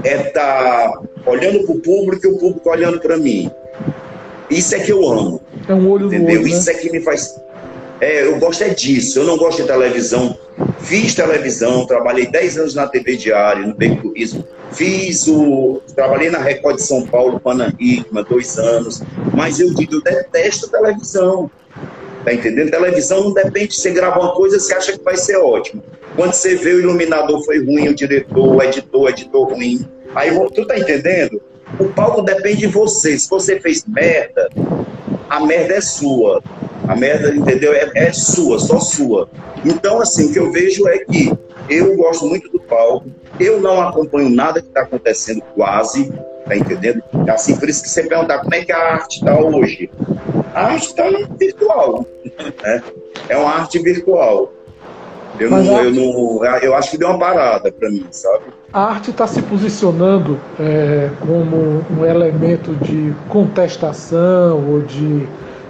é 0.04 0.28
estar 0.28 0.92
tá 0.92 1.02
olhando 1.26 1.64
para 1.66 1.76
o 1.76 1.80
público 1.80 2.26
e 2.26 2.30
o 2.30 2.38
público 2.38 2.70
olhando 2.70 3.00
para 3.00 3.18
mim. 3.18 3.52
Isso 4.50 4.76
é 4.76 4.80
que 4.80 4.92
eu 4.92 5.08
amo. 5.08 5.42
É 5.68 5.74
um 5.74 5.90
olho 5.90 6.08
entendeu? 6.08 6.40
olho, 6.40 6.44
né? 6.44 6.50
Isso 6.50 6.70
é 6.70 6.74
que 6.74 6.92
me 6.92 7.02
faz 7.02 7.36
é, 8.02 8.26
eu 8.26 8.40
gosto 8.40 8.64
é 8.64 8.70
disso. 8.70 9.20
Eu 9.20 9.26
não 9.26 9.38
gosto 9.38 9.62
de 9.62 9.68
televisão. 9.68 10.38
Fiz 10.80 11.14
televisão, 11.14 11.86
trabalhei 11.86 12.28
10 12.28 12.58
anos 12.58 12.76
na 12.76 12.88
TV 12.88 13.18
Diário, 13.18 13.68
no 13.68 13.76
Beco 13.76 14.02
Turismo. 14.02 14.46
Fiz 14.72 15.28
o. 15.28 15.82
Trabalhei 15.96 16.30
na 16.30 16.40
Record 16.40 16.78
de 16.78 16.84
São 16.84 17.06
Paulo 17.06 17.40
com 17.40 17.50
a 17.50 17.54
Ana 17.54 17.74
Hickman, 17.80 18.24
dois 18.30 18.58
anos. 18.58 19.02
Mas 19.34 19.60
eu 19.60 19.74
digo, 19.74 19.96
eu 19.96 20.02
detesto 20.02 20.70
televisão. 20.70 21.50
Tá 22.24 22.34
entendendo? 22.34 22.72
Televisão 22.72 23.26
não 23.26 23.34
depende. 23.34 23.76
Você 23.76 23.92
grava 23.92 24.20
uma 24.20 24.34
coisa, 24.34 24.60
você 24.60 24.74
acha 24.74 24.98
que 24.98 25.04
vai 25.04 25.18
ser 25.18 25.38
ótimo. 25.38 25.84
Quando 26.16 26.34
você 26.34 26.56
vê 26.56 26.74
o 26.74 26.80
iluminador 26.80 27.44
foi 27.44 27.64
ruim, 27.64 27.88
o 27.90 27.96
diretor, 27.96 28.56
o 28.56 28.62
editor, 28.62 29.02
o 29.02 29.10
editor 29.10 29.54
ruim. 29.54 29.88
Aí 30.16 30.32
tu 30.54 30.66
tá 30.66 30.78
entendendo? 30.78 31.42
O 31.80 31.86
palco 31.86 32.22
depende 32.22 32.58
de 32.58 32.68
você. 32.68 33.18
Se 33.18 33.30
você 33.30 33.60
fez 33.60 33.86
merda, 33.86 34.50
a 35.30 35.40
merda 35.40 35.76
é 35.76 35.82
sua. 35.82 36.42
A 36.88 36.96
merda, 36.96 37.34
entendeu? 37.34 37.74
É, 37.74 37.92
é 37.94 38.14
sua, 38.14 38.60
só 38.60 38.80
sua. 38.80 39.30
Então, 39.66 40.02
assim, 40.02 40.30
o 40.30 40.34
que 40.34 40.40
eu 40.40 40.52
vejo 40.52 40.88
é 40.88 41.00
que 41.00 41.32
eu 41.70 41.96
gosto 41.96 42.26
muito 42.26 42.50
do 42.52 42.60
palco, 42.60 43.10
eu 43.40 43.62
não 43.62 43.82
acompanho 43.82 44.30
nada 44.30 44.62
que 44.62 44.68
está 44.68 44.82
acontecendo 44.82 45.42
quase, 45.56 46.12
tá 46.46 46.56
entendendo? 46.56 47.04
Assim, 47.28 47.56
por 47.56 47.70
isso 47.70 47.84
que 47.84 47.90
você 47.90 48.04
perguntar 48.04 48.40
como 48.40 48.56
é 48.56 48.66
que 48.66 48.72
a 48.72 48.94
arte 48.94 49.20
está 49.20 49.40
hoje. 49.40 49.90
A 50.54 50.66
arte 50.66 50.88
está 50.88 51.04
virtual, 51.38 52.06
né? 52.64 52.84
É 53.30 53.38
uma 53.38 53.52
arte 53.52 53.80
virtual. 53.80 54.52
Eu, 55.40 55.52
não, 55.52 55.58
arte... 55.58 55.86
eu, 55.86 55.92
não, 55.94 56.46
eu 56.62 56.76
acho 56.76 56.92
que 56.92 56.98
deu 56.98 57.10
uma 57.10 57.20
parada 57.20 57.72
para 57.72 57.90
mim, 57.90 58.06
sabe? 58.12 58.46
A 58.74 58.82
arte 58.86 59.12
está 59.12 59.26
se 59.28 59.42
posicionando 59.42 60.40
é, 60.60 61.10
como 61.22 61.84
um 61.98 62.06
elemento 62.06 62.74
de 62.76 63.14
contestação 63.30 64.70
ou 64.70 64.82
de 64.82 65.28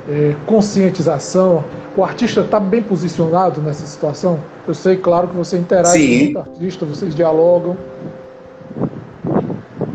é, 0.10 0.36
conscientização? 0.46 1.64
O 1.96 2.04
artista 2.04 2.42
está 2.42 2.60
bem 2.60 2.82
posicionado 2.82 3.62
nessa 3.62 3.86
situação? 3.86 4.40
Eu 4.68 4.74
sei, 4.74 4.98
claro, 4.98 5.28
que 5.28 5.36
você 5.36 5.58
interage 5.58 6.00
sim. 6.00 6.34
com 6.34 6.40
o 6.40 6.42
artista, 6.42 6.86
vocês 6.86 7.16
dialogam. 7.16 7.78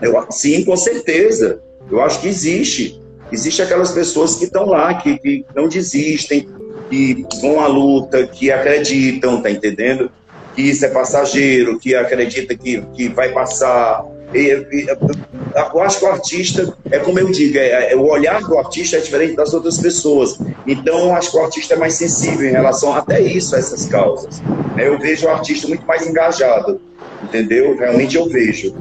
Eu, 0.00 0.26
sim, 0.30 0.64
com 0.64 0.76
certeza. 0.76 1.60
Eu 1.90 2.00
acho 2.00 2.20
que 2.20 2.28
existe. 2.28 3.00
Existe 3.32 3.62
aquelas 3.62 3.90
pessoas 3.90 4.36
que 4.36 4.44
estão 4.44 4.66
lá, 4.66 4.94
que, 4.94 5.18
que 5.18 5.44
não 5.54 5.68
desistem, 5.68 6.48
que 6.90 7.26
vão 7.40 7.60
à 7.60 7.66
luta, 7.66 8.26
que 8.26 8.50
acreditam, 8.50 9.42
tá 9.42 9.50
entendendo? 9.50 10.10
Que 10.54 10.62
isso 10.62 10.84
é 10.84 10.88
passageiro, 10.88 11.78
que 11.78 11.94
acredita 11.94 12.56
que, 12.56 12.80
que 12.94 13.08
vai 13.08 13.32
passar, 13.32 14.04
eu 14.35 15.82
acho 15.82 15.99
que 16.01 16.05
o 16.05 16.09
artista, 16.09 16.76
é 16.91 16.99
como 16.99 17.18
eu 17.18 17.30
digo, 17.30 17.57
é, 17.57 17.93
é, 17.93 17.97
o 17.97 18.07
olhar 18.09 18.41
do 18.43 18.59
artista 18.59 18.97
é 18.97 19.01
diferente 19.01 19.37
das 19.37 19.55
outras 19.55 19.78
pessoas. 19.78 20.39
Então, 20.66 20.99
eu 20.99 21.12
acho 21.14 21.30
que 21.30 21.37
o 21.37 21.43
artista 21.43 21.74
é 21.74 21.76
mais 21.76 21.95
sensível 21.95 22.49
em 22.49 22.53
relação 22.53 22.93
até 22.93 23.20
isso, 23.20 23.55
a 23.55 23.59
essas 23.59 23.87
causas. 23.87 24.43
Eu 24.76 24.99
vejo 24.99 25.26
o 25.26 25.30
artista 25.30 25.68
muito 25.68 25.87
mais 25.87 26.07
engajado, 26.07 26.80
entendeu? 27.22 27.76
Realmente 27.76 28.16
eu 28.16 28.28
vejo. 28.28 28.74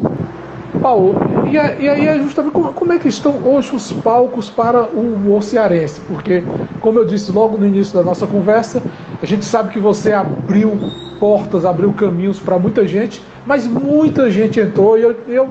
Paulo, 0.81 1.15
e, 1.51 1.57
aí 1.57 2.07
é 2.07 2.17
justamente 2.17 2.51
como, 2.51 2.93
é 2.93 2.97
que 2.97 3.07
estão 3.07 3.47
hoje 3.47 3.75
os 3.75 3.91
palcos 3.91 4.49
para 4.49 4.83
o, 4.85 5.35
o 5.35 5.41
cearense? 5.41 6.01
Porque, 6.07 6.43
como 6.81 6.97
eu 6.99 7.05
disse 7.05 7.31
logo 7.31 7.57
no 7.57 7.67
início 7.67 7.93
da 7.93 8.01
nossa 8.01 8.25
conversa, 8.25 8.81
a 9.21 9.25
gente 9.25 9.45
sabe 9.45 9.71
que 9.71 9.79
você 9.79 10.11
abriu 10.11 10.77
portas, 11.19 11.65
abriu 11.65 11.93
caminhos 11.93 12.39
para 12.39 12.57
muita 12.59 12.87
gente, 12.87 13.21
mas 13.45 13.67
muita 13.67 14.29
gente 14.29 14.59
entrou 14.59 14.97
e 14.97 15.01
eu, 15.01 15.15
eu, 15.27 15.49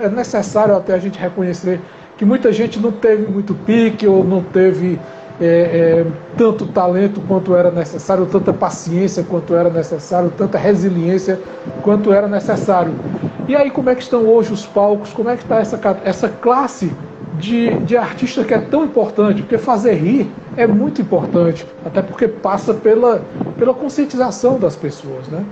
é 0.00 0.08
necessário 0.08 0.76
até 0.76 0.94
a 0.94 0.98
gente 0.98 1.18
reconhecer 1.18 1.80
que 2.16 2.24
muita 2.24 2.52
gente 2.52 2.78
não 2.78 2.92
teve 2.92 3.30
muito 3.30 3.54
pique 3.54 4.06
ou 4.06 4.24
não 4.24 4.42
teve 4.42 4.98
é, 5.40 5.46
é, 5.46 6.06
tanto 6.36 6.66
talento 6.66 7.20
quanto 7.26 7.56
era 7.56 7.70
necessário, 7.70 8.26
tanta 8.26 8.52
paciência 8.52 9.24
quanto 9.24 9.54
era 9.54 9.68
necessário, 9.68 10.32
tanta 10.36 10.56
resiliência 10.56 11.40
quanto 11.82 12.12
era 12.12 12.28
necessário. 12.28 12.94
E 13.48 13.56
aí, 13.56 13.70
como 13.70 13.90
é 13.90 13.94
que 13.94 14.02
estão 14.02 14.26
hoje 14.26 14.52
os 14.52 14.64
palcos? 14.64 15.12
Como 15.12 15.28
é 15.28 15.36
que 15.36 15.42
está 15.42 15.58
essa, 15.58 15.80
essa 16.04 16.28
classe 16.28 16.92
de, 17.38 17.74
de 17.80 17.96
artista 17.96 18.44
que 18.44 18.54
é 18.54 18.58
tão 18.58 18.84
importante? 18.84 19.42
Porque 19.42 19.58
fazer 19.58 19.94
rir 19.94 20.30
é 20.56 20.66
muito 20.66 21.00
importante, 21.00 21.66
até 21.84 22.02
porque 22.02 22.28
passa 22.28 22.72
pela, 22.74 23.22
pela 23.58 23.74
conscientização 23.74 24.58
das 24.58 24.76
pessoas, 24.76 25.28
né? 25.28 25.44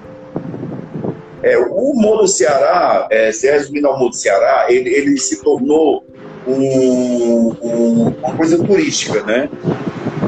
É, 1.43 1.59
o 1.59 1.91
humor 1.91 2.19
do 2.19 2.29
Ceará, 2.29 3.09
é, 3.11 3.33
se 3.33 3.51
resumindo 3.51 3.89
ao 3.89 3.97
humor 3.97 4.11
do 4.11 4.17
Ceará, 4.17 4.67
ele, 4.69 4.89
ele 4.91 5.19
se 5.19 5.43
tornou 5.43 6.05
um, 6.47 7.55
um, 7.61 8.15
uma 8.23 8.37
coisa 8.37 8.63
turística, 8.65 9.23
né? 9.25 9.49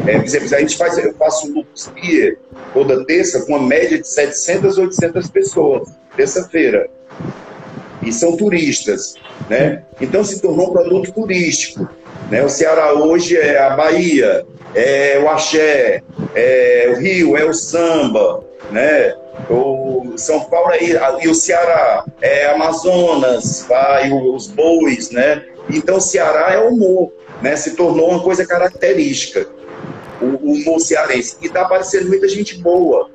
É, 0.06 0.18
por 0.18 0.24
exemplo, 0.24 0.54
a 0.54 0.60
gente 0.60 0.76
faz, 0.76 0.98
eu 0.98 1.14
faço 1.14 1.46
um 1.46 1.54
Lupus 1.54 1.88
Pier 1.94 2.36
toda 2.72 3.04
terça 3.04 3.42
com 3.42 3.54
uma 3.54 3.66
média 3.66 3.98
de 3.98 4.08
700, 4.08 4.76
800 4.76 5.30
pessoas, 5.30 5.88
terça-feira. 6.16 6.88
E 8.04 8.12
são 8.12 8.36
turistas, 8.36 9.14
né? 9.48 9.82
Então 10.00 10.22
se 10.24 10.40
tornou 10.40 10.68
um 10.68 10.72
produto 10.72 11.12
turístico. 11.12 11.88
Né? 12.30 12.42
O 12.44 12.48
Ceará 12.48 12.92
hoje 12.92 13.36
é 13.36 13.58
a 13.58 13.70
Bahia, 13.70 14.44
é 14.74 15.20
o 15.22 15.28
axé, 15.28 16.02
é 16.34 16.92
o 16.94 17.00
Rio, 17.00 17.36
é 17.36 17.44
o 17.44 17.54
samba, 17.54 18.44
né? 18.70 19.14
O 19.50 20.14
São 20.16 20.40
Paulo 20.44 20.72
é, 20.72 20.78
e 21.22 21.28
o 21.28 21.34
Ceará 21.34 22.04
é 22.20 22.46
Amazonas, 22.46 23.64
vai 23.68 24.10
os 24.12 24.46
bois, 24.46 25.10
né? 25.10 25.44
Então, 25.68 25.96
o 25.96 26.00
Ceará 26.00 26.52
é 26.52 26.58
humor, 26.58 27.12
né? 27.42 27.56
Se 27.56 27.74
tornou 27.74 28.10
uma 28.10 28.22
coisa 28.22 28.46
característica, 28.46 29.46
o, 30.20 30.52
humor 30.52 30.80
cearense. 30.80 31.36
E 31.42 31.46
está 31.46 31.62
aparecendo 31.62 32.08
muita 32.08 32.28
gente 32.28 32.58
boa, 32.58 33.10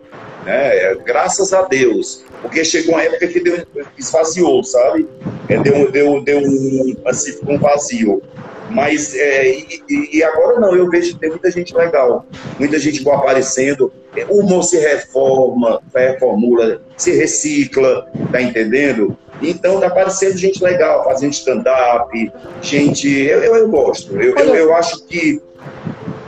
né? 0.46 0.96
Graças 1.06 1.54
a 1.54 1.64
Deus. 1.64 2.24
Porque 2.42 2.64
chegou 2.64 2.96
uma 2.96 3.04
época 3.04 3.28
que 3.28 3.40
deu, 3.40 3.66
esvaziou, 3.98 4.64
sabe? 4.64 5.08
É, 5.48 5.58
deu, 5.60 5.92
deu, 5.92 6.22
deu 6.22 6.40
um, 6.40 6.96
assim, 7.06 7.38
um 7.48 7.58
vazio. 7.58 8.22
Mas, 8.70 9.16
é, 9.16 9.50
e, 9.50 10.18
e, 10.18 10.24
agora 10.24 10.60
não, 10.60 10.76
eu 10.76 10.90
vejo 10.90 11.14
que 11.14 11.20
tem 11.20 11.30
muita 11.30 11.50
gente 11.50 11.76
legal, 11.76 12.26
muita 12.60 12.78
gente 12.80 13.04
boa 13.04 13.18
aparecendo. 13.18 13.92
O 14.30 14.42
humor 14.42 14.64
se 14.64 14.78
reforma, 14.78 15.82
reformula, 15.94 16.82
se 16.96 17.12
recicla, 17.12 18.08
tá 18.32 18.42
entendendo? 18.42 19.18
Então 19.42 19.80
tá 19.80 19.88
aparecendo 19.88 20.38
gente 20.38 20.64
legal, 20.64 21.04
fazendo 21.04 21.32
stand-up, 21.32 22.32
gente. 22.62 23.08
Eu, 23.10 23.42
eu, 23.44 23.56
eu 23.56 23.70
gosto. 23.70 24.16
Eu, 24.16 24.36
eu, 24.36 24.56
eu, 24.56 24.76
acho 24.76 25.06
que. 25.06 25.42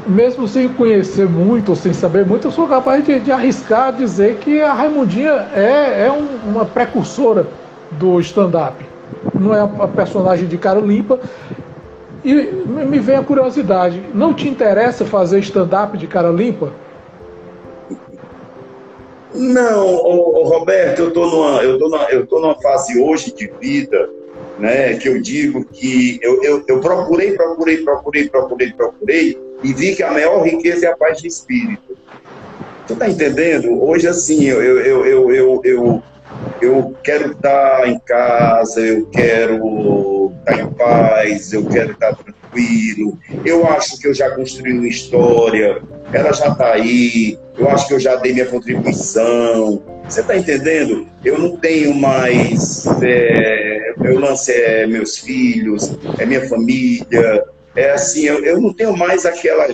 Mesmo 0.08 0.48
sem 0.48 0.68
conhecer 0.68 1.28
muito, 1.28 1.76
sem 1.76 1.94
saber 1.94 2.26
muito, 2.26 2.48
eu 2.48 2.52
sou 2.52 2.68
capaz 2.68 3.04
de, 3.06 3.20
de 3.20 3.32
arriscar 3.32 3.94
dizer 3.94 4.38
que 4.38 4.62
a 4.62 4.74
Raimundinha 4.74 5.48
é, 5.54 6.08
é 6.08 6.12
um, 6.12 6.50
uma 6.50 6.66
precursora 6.66 7.48
do 7.92 8.20
stand-up. 8.20 8.84
Não 9.40 9.54
é 9.54 9.62
a 9.62 9.88
personagem 9.88 10.48
de 10.48 10.58
cara 10.58 10.80
limpa. 10.80 11.20
E 12.24 12.34
me 12.34 13.00
vem 13.00 13.16
a 13.16 13.24
curiosidade: 13.24 14.02
não 14.14 14.34
te 14.34 14.48
interessa 14.48 15.06
fazer 15.06 15.40
stand-up 15.40 15.98
de 15.98 16.08
cara 16.08 16.30
limpa? 16.30 16.72
Não, 19.34 19.88
ô, 19.88 20.42
ô, 20.42 20.44
Roberto, 20.44 21.00
eu 21.00 21.08
estou 21.08 21.30
numa, 21.30 21.64
eu 21.64 21.80
tô 21.80 21.88
numa, 21.88 22.04
eu 22.06 22.28
tô 22.28 22.40
numa 22.40 22.60
fase 22.62 23.02
hoje 23.02 23.34
de 23.34 23.52
vida, 23.60 24.10
né, 24.60 24.96
que 24.96 25.08
eu 25.08 25.22
digo 25.22 25.64
que 25.66 26.20
eu, 26.22 26.44
eu, 26.44 26.64
eu 26.68 26.80
procurei, 26.82 27.32
procurei, 27.34 27.78
procurei, 27.78 28.30
procurei, 28.30 28.74
procurei, 28.74 29.38
e 29.64 29.74
vi 29.74 29.96
que 29.96 30.04
a 30.04 30.12
maior 30.12 30.44
riqueza 30.44 30.88
é 30.88 30.90
a 30.90 30.98
paz 30.98 31.20
de 31.20 31.28
espírito. 31.28 31.98
Tu 32.88 32.96
tá 32.96 33.08
entendendo? 33.08 33.82
Hoje, 33.82 34.08
assim, 34.08 34.46
eu, 34.46 34.62
eu, 34.62 35.06
eu, 35.06 35.32
eu, 35.34 35.62
eu, 35.64 36.04
eu 36.62 36.96
quero 37.04 37.32
estar 37.32 37.88
em 37.88 38.00
casa, 38.00 38.82
eu 38.82 39.06
quero 39.08 40.32
estar 40.40 40.60
em 40.62 40.70
paz, 40.74 41.54
eu 41.54 41.66
quero 41.66 41.92
estar 41.92 42.16
tranquilo. 42.16 43.18
Eu 43.46 43.66
acho 43.68 44.00
que 44.00 44.08
eu 44.08 44.14
já 44.14 44.32
construí 44.32 44.74
uma 44.74 44.88
história, 44.88 45.82
ela 46.12 46.34
já 46.34 46.48
está 46.48 46.74
aí, 46.74 47.38
eu 47.58 47.70
acho 47.70 47.88
que 47.88 47.94
eu 47.94 48.00
já 48.00 48.16
dei 48.16 48.34
minha 48.34 48.48
contribuição. 48.48 49.82
Você 50.04 50.22
está 50.22 50.36
entendendo? 50.36 51.08
Eu 51.24 51.38
não 51.38 51.56
tenho 51.58 51.94
mais. 51.94 52.86
É, 53.02 53.94
meu 53.98 54.20
lance 54.20 54.52
é 54.52 54.86
meus 54.88 55.18
filhos, 55.18 55.96
é 56.18 56.26
minha 56.26 56.48
família. 56.50 57.46
É 57.76 57.92
assim, 57.92 58.26
eu, 58.26 58.44
eu 58.44 58.60
não 58.60 58.74
tenho 58.74 58.96
mais 58.96 59.26
aquela 59.26 59.68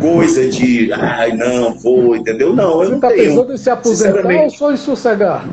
coisa 0.00 0.48
de, 0.48 0.92
ai, 0.92 1.32
não, 1.32 1.74
vou, 1.74 2.14
entendeu? 2.14 2.54
Não, 2.54 2.82
eu 2.82 2.90
não 2.90 3.00
tá 3.00 3.08
tenho. 3.08 3.34
Você 3.34 3.36
pensando 3.36 3.52
em 3.52 3.56
se 3.56 3.70
aposentar 3.70 4.42
ou 4.42 4.50
só 4.50 4.72
em 4.72 4.76
sossegar? 4.76 5.48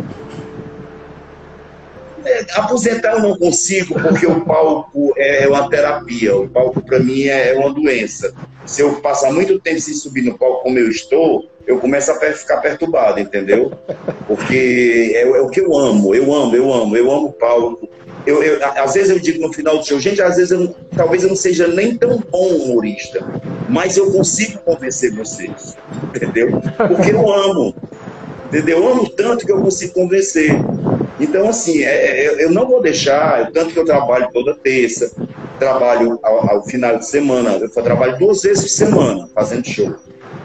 É, 2.26 2.46
aposentar 2.54 3.14
eu 3.14 3.22
não 3.22 3.38
consigo, 3.38 3.96
porque 4.00 4.28
o 4.28 4.46
palco 4.46 5.14
é 5.18 5.48
uma 5.48 5.70
terapia. 5.70 6.36
O 6.36 6.48
palco, 6.48 6.82
para 6.82 7.00
mim, 7.00 7.24
é 7.24 7.54
uma 7.58 7.74
doença. 7.74 8.34
Se 8.66 8.82
eu 8.82 8.96
passar 9.02 9.32
muito 9.32 9.60
tempo 9.60 9.80
sem 9.80 9.94
subir 9.94 10.24
no 10.24 10.38
palco 10.38 10.64
como 10.64 10.78
eu 10.78 10.90
estou, 10.90 11.50
eu 11.66 11.80
começo 11.80 12.12
a 12.12 12.16
ficar 12.16 12.58
perturbado, 12.58 13.20
entendeu? 13.20 13.72
Porque 14.28 15.14
é, 15.16 15.22
é 15.22 15.42
o 15.42 15.50
que 15.50 15.62
eu 15.62 15.76
amo, 15.76 16.14
eu 16.14 16.34
amo, 16.34 16.56
eu 16.56 16.74
amo, 16.74 16.98
eu 16.98 17.12
amo 17.12 17.28
o 17.28 17.34
palco. 17.34 17.90
Eu, 18.26 18.44
eu, 18.44 18.60
às 18.64 18.94
vezes 18.94 19.10
eu 19.10 19.20
digo 19.20 19.46
no 19.46 19.54
final 19.54 19.78
do 19.78 19.86
show, 19.86 20.00
gente, 20.00 20.22
às 20.22 20.36
vezes 20.36 20.52
eu, 20.52 20.76
talvez 20.96 21.24
eu 21.24 21.30
não 21.30 21.36
seja 21.36 21.68
nem 21.68 21.98
tão 21.98 22.18
bom 22.30 22.48
humorista, 22.48 23.26
mas 23.68 23.98
eu 23.98 24.12
consigo 24.12 24.60
convencer 24.60 25.14
vocês, 25.14 25.76
entendeu? 26.16 26.62
Porque 26.88 27.12
eu 27.12 27.34
amo, 27.34 27.74
entendeu? 28.48 28.80
Eu 28.80 28.92
amo 28.92 29.10
tanto 29.10 29.46
que 29.46 29.52
eu 29.52 29.62
consigo 29.62 29.94
convencer. 29.94 30.52
Então, 31.20 31.50
assim, 31.50 31.84
é, 31.84 32.26
é, 32.26 32.46
eu 32.46 32.52
não 32.52 32.68
vou 32.68 32.82
deixar, 32.82 33.52
tanto 33.52 33.74
que 33.74 33.80
eu 33.80 33.86
trabalho 33.86 34.30
toda 34.32 34.56
terça, 34.56 35.12
trabalho 35.58 36.20
ao, 36.24 36.50
ao 36.50 36.64
final 36.64 36.98
de 36.98 37.06
semana, 37.06 37.52
eu 37.52 37.70
trabalho 37.70 38.18
duas 38.18 38.42
vezes 38.42 38.64
por 38.64 38.70
semana 38.70 39.30
fazendo 39.34 39.68
show. 39.68 39.96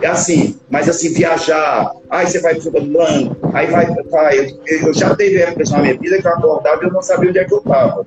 É 0.04 0.06
assim, 0.06 0.60
mas 0.68 0.86
assim, 0.86 1.14
viajar, 1.14 1.90
aí 2.10 2.26
você 2.26 2.38
vai 2.38 2.54
para 2.56 2.70
o 2.70 3.36
aí 3.54 3.66
vai, 3.68 3.86
vai 4.10 4.38
eu, 4.38 4.88
eu 4.88 4.92
já 4.92 5.16
teve 5.16 5.40
épocas 5.40 5.70
na 5.70 5.78
minha 5.78 5.98
vida 5.98 6.20
que 6.20 6.26
eu 6.26 6.30
acordava 6.30 6.82
e 6.82 6.86
eu 6.88 6.92
não 6.92 7.00
sabia 7.00 7.30
onde 7.30 7.38
é 7.38 7.44
que 7.44 7.54
eu 7.54 7.58
estava. 7.58 8.06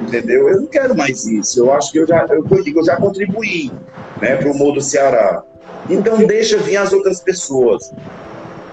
Entendeu? 0.00 0.48
Eu 0.48 0.60
não 0.60 0.66
quero 0.68 0.96
mais 0.96 1.26
isso. 1.26 1.58
Eu 1.58 1.72
acho 1.72 1.90
que 1.90 1.98
eu 1.98 2.06
já, 2.06 2.24
eu, 2.30 2.46
eu 2.48 2.62
digo, 2.62 2.78
eu 2.78 2.84
já 2.84 2.94
contribuí 2.94 3.72
né, 4.22 4.36
para 4.36 4.46
o 4.46 4.52
humor 4.52 4.72
do 4.72 4.80
Ceará. 4.80 5.42
Então 5.90 6.16
deixa 6.18 6.58
vir 6.58 6.76
as 6.76 6.92
outras 6.92 7.18
pessoas. 7.18 7.92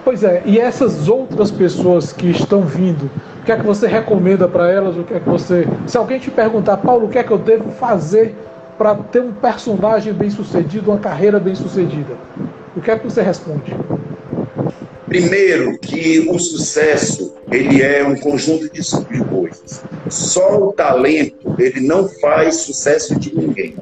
Pois 0.03 0.23
é, 0.23 0.43
e 0.45 0.59
essas 0.59 1.09
outras 1.09 1.49
pessoas 1.49 2.13
que 2.13 2.29
estão 2.29 2.61
vindo, 2.61 3.09
o 3.41 3.43
que 3.43 3.51
é 3.51 3.57
que 3.57 3.65
você 3.65 3.87
recomenda 3.87 4.47
para 4.47 4.69
elas? 4.71 4.95
O 4.95 5.03
que 5.03 5.15
é 5.15 5.19
que 5.19 5.27
você. 5.27 5.67
Se 5.87 5.97
alguém 5.97 6.19
te 6.19 6.29
perguntar, 6.29 6.77
Paulo, 6.77 7.07
o 7.07 7.09
que 7.09 7.17
é 7.17 7.23
que 7.23 7.31
eu 7.31 7.39
devo 7.39 7.71
fazer 7.71 8.35
para 8.77 8.95
ter 8.95 9.21
um 9.21 9.33
personagem 9.33 10.13
bem 10.13 10.29
sucedido, 10.29 10.91
uma 10.91 10.99
carreira 10.99 11.39
bem 11.39 11.55
sucedida? 11.55 12.15
O 12.75 12.81
que 12.81 12.91
é 12.91 12.97
que 12.97 13.05
você 13.05 13.21
responde? 13.21 13.75
Primeiro, 15.07 15.77
que 15.79 16.27
o 16.29 16.37
sucesso 16.37 17.35
ele 17.51 17.81
é 17.81 18.05
um 18.05 18.15
conjunto 18.15 18.69
de 18.69 18.81
coisas. 19.23 19.81
Só 20.09 20.57
o 20.57 20.73
talento 20.73 21.55
ele 21.57 21.79
não 21.79 22.09
faz 22.09 22.57
sucesso 22.57 23.17
de 23.19 23.33
ninguém. 23.35 23.75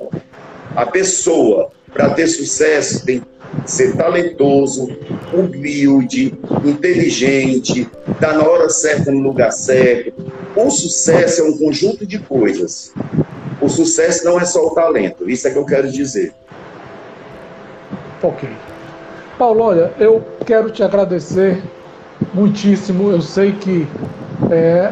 A 0.75 0.85
pessoa, 0.85 1.69
para 1.93 2.09
ter 2.09 2.27
sucesso, 2.27 3.05
tem 3.05 3.21
ser 3.65 3.95
talentoso, 3.95 4.89
humilde, 5.31 6.33
inteligente, 6.65 7.81
estar 7.81 8.27
tá 8.29 8.33
na 8.33 8.43
hora 8.43 8.69
certa 8.69 9.11
no 9.11 9.21
lugar 9.21 9.51
certo. 9.51 10.13
O 10.55 10.69
sucesso 10.69 11.41
é 11.41 11.43
um 11.45 11.57
conjunto 11.57 12.05
de 12.05 12.19
coisas. 12.19 12.91
O 13.63 13.69
sucesso 13.69 14.25
não 14.25 14.37
é 14.37 14.43
só 14.43 14.67
o 14.67 14.71
talento, 14.71 15.29
isso 15.29 15.47
é 15.47 15.51
que 15.51 15.57
eu 15.57 15.65
quero 15.65 15.89
dizer. 15.89 16.33
Ok. 18.21 18.49
Paulo, 19.39 19.61
olha, 19.63 19.93
eu 19.97 20.21
quero 20.45 20.69
te 20.69 20.83
agradecer 20.83 21.63
muitíssimo. 22.33 23.09
Eu 23.09 23.21
sei 23.21 23.53
que 23.53 23.87
é, 24.51 24.91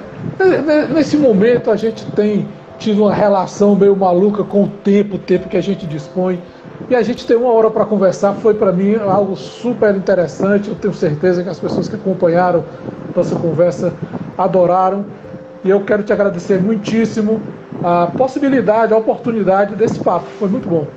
nesse 0.94 1.18
momento 1.18 1.70
a 1.70 1.76
gente 1.76 2.06
tem 2.14 2.48
tido 2.80 3.04
uma 3.04 3.14
relação 3.14 3.76
meio 3.76 3.96
maluca 3.96 4.42
com 4.44 4.64
o 4.64 4.68
tempo, 4.68 5.18
o 5.18 5.20
tempo 5.20 5.50
que 5.50 5.58
a 5.58 5.62
gente 5.62 5.86
dispõe. 5.86 6.42
E 6.90 6.96
a 6.96 7.02
gente 7.02 7.28
tem 7.28 7.36
uma 7.36 7.52
hora 7.52 7.70
para 7.70 7.86
conversar, 7.86 8.34
foi 8.36 8.54
para 8.54 8.72
mim 8.72 8.96
algo 8.96 9.36
super 9.36 9.94
interessante. 9.96 10.70
Eu 10.70 10.76
tenho 10.76 10.94
certeza 10.94 11.44
que 11.44 11.50
as 11.50 11.60
pessoas 11.60 11.90
que 11.90 11.96
acompanharam 11.96 12.64
nossa 13.14 13.36
conversa 13.36 13.94
adoraram. 14.38 15.06
E 15.64 15.70
eu 15.70 15.84
quero 15.84 16.04
te 16.04 16.12
agradecer 16.12 16.62
muitíssimo 16.62 17.42
a 17.84 18.08
possibilidade, 18.08 18.94
a 18.94 18.98
oportunidade 18.98 19.76
desse 19.76 20.00
papo. 20.00 20.26
Foi 20.40 20.50
muito 20.50 20.68
bom. 20.68 20.88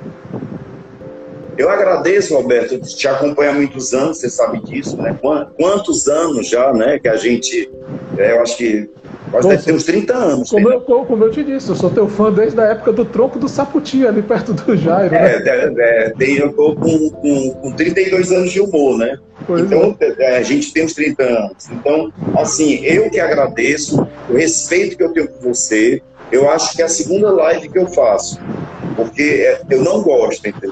Eu 1.57 1.69
agradeço, 1.69 2.35
Roberto, 2.35 2.79
te 2.81 3.07
acompanho 3.07 3.51
há 3.51 3.53
muitos 3.53 3.93
anos, 3.93 4.19
você 4.19 4.29
sabe 4.29 4.61
disso, 4.63 4.97
né? 4.97 5.17
Quantos 5.57 6.07
anos 6.07 6.49
já, 6.49 6.73
né, 6.73 6.99
que 6.99 7.07
a 7.07 7.15
gente, 7.15 7.71
é, 8.17 8.33
eu 8.33 8.41
acho 8.41 8.57
que 8.57 8.89
Quase 9.31 9.49
deve 9.49 9.63
ter 9.63 9.73
uns 9.73 9.83
30 9.83 10.13
anos. 10.13 10.49
Como 10.49 10.69
eu, 10.69 10.81
como 10.81 11.23
eu 11.23 11.31
te 11.31 11.43
disse, 11.43 11.69
eu 11.69 11.75
sou 11.75 11.89
teu 11.89 12.07
fã 12.07 12.31
desde 12.31 12.59
a 12.59 12.65
época 12.65 12.91
do 12.91 13.03
tronco 13.03 13.39
do 13.39 13.49
Saputi, 13.49 14.05
ali 14.05 14.21
perto 14.21 14.53
do 14.53 14.77
Jairo. 14.77 15.11
Né? 15.11 15.35
É, 15.35 15.49
é, 15.49 16.13
é 16.17 16.41
eu 16.41 16.53
tô 16.53 16.75
com, 16.75 17.09
com, 17.09 17.51
com 17.51 17.71
32 17.71 18.31
anos 18.31 18.51
de 18.51 18.61
humor, 18.61 18.97
né? 18.97 19.17
Pois 19.45 19.61
então, 19.63 19.95
é. 19.99 20.15
é. 20.17 20.37
a 20.37 20.43
gente 20.43 20.73
tem 20.73 20.85
uns 20.85 20.93
30 20.93 21.23
anos. 21.23 21.69
Então, 21.71 22.11
assim, 22.37 22.83
eu 22.83 23.09
que 23.09 23.19
agradeço 23.19 24.07
o 24.29 24.33
respeito 24.33 24.97
que 24.97 25.03
eu 25.03 25.13
tenho 25.13 25.27
por 25.27 25.53
você. 25.53 26.01
Eu 26.31 26.49
acho 26.49 26.75
que 26.75 26.81
é 26.81 26.85
a 26.85 26.89
segunda 26.89 27.31
live 27.31 27.69
que 27.69 27.77
eu 27.77 27.87
faço. 27.87 28.39
Porque 28.95 29.21
é, 29.21 29.61
eu 29.69 29.83
não 29.83 30.01
gosto, 30.01 30.47
entendeu? 30.47 30.71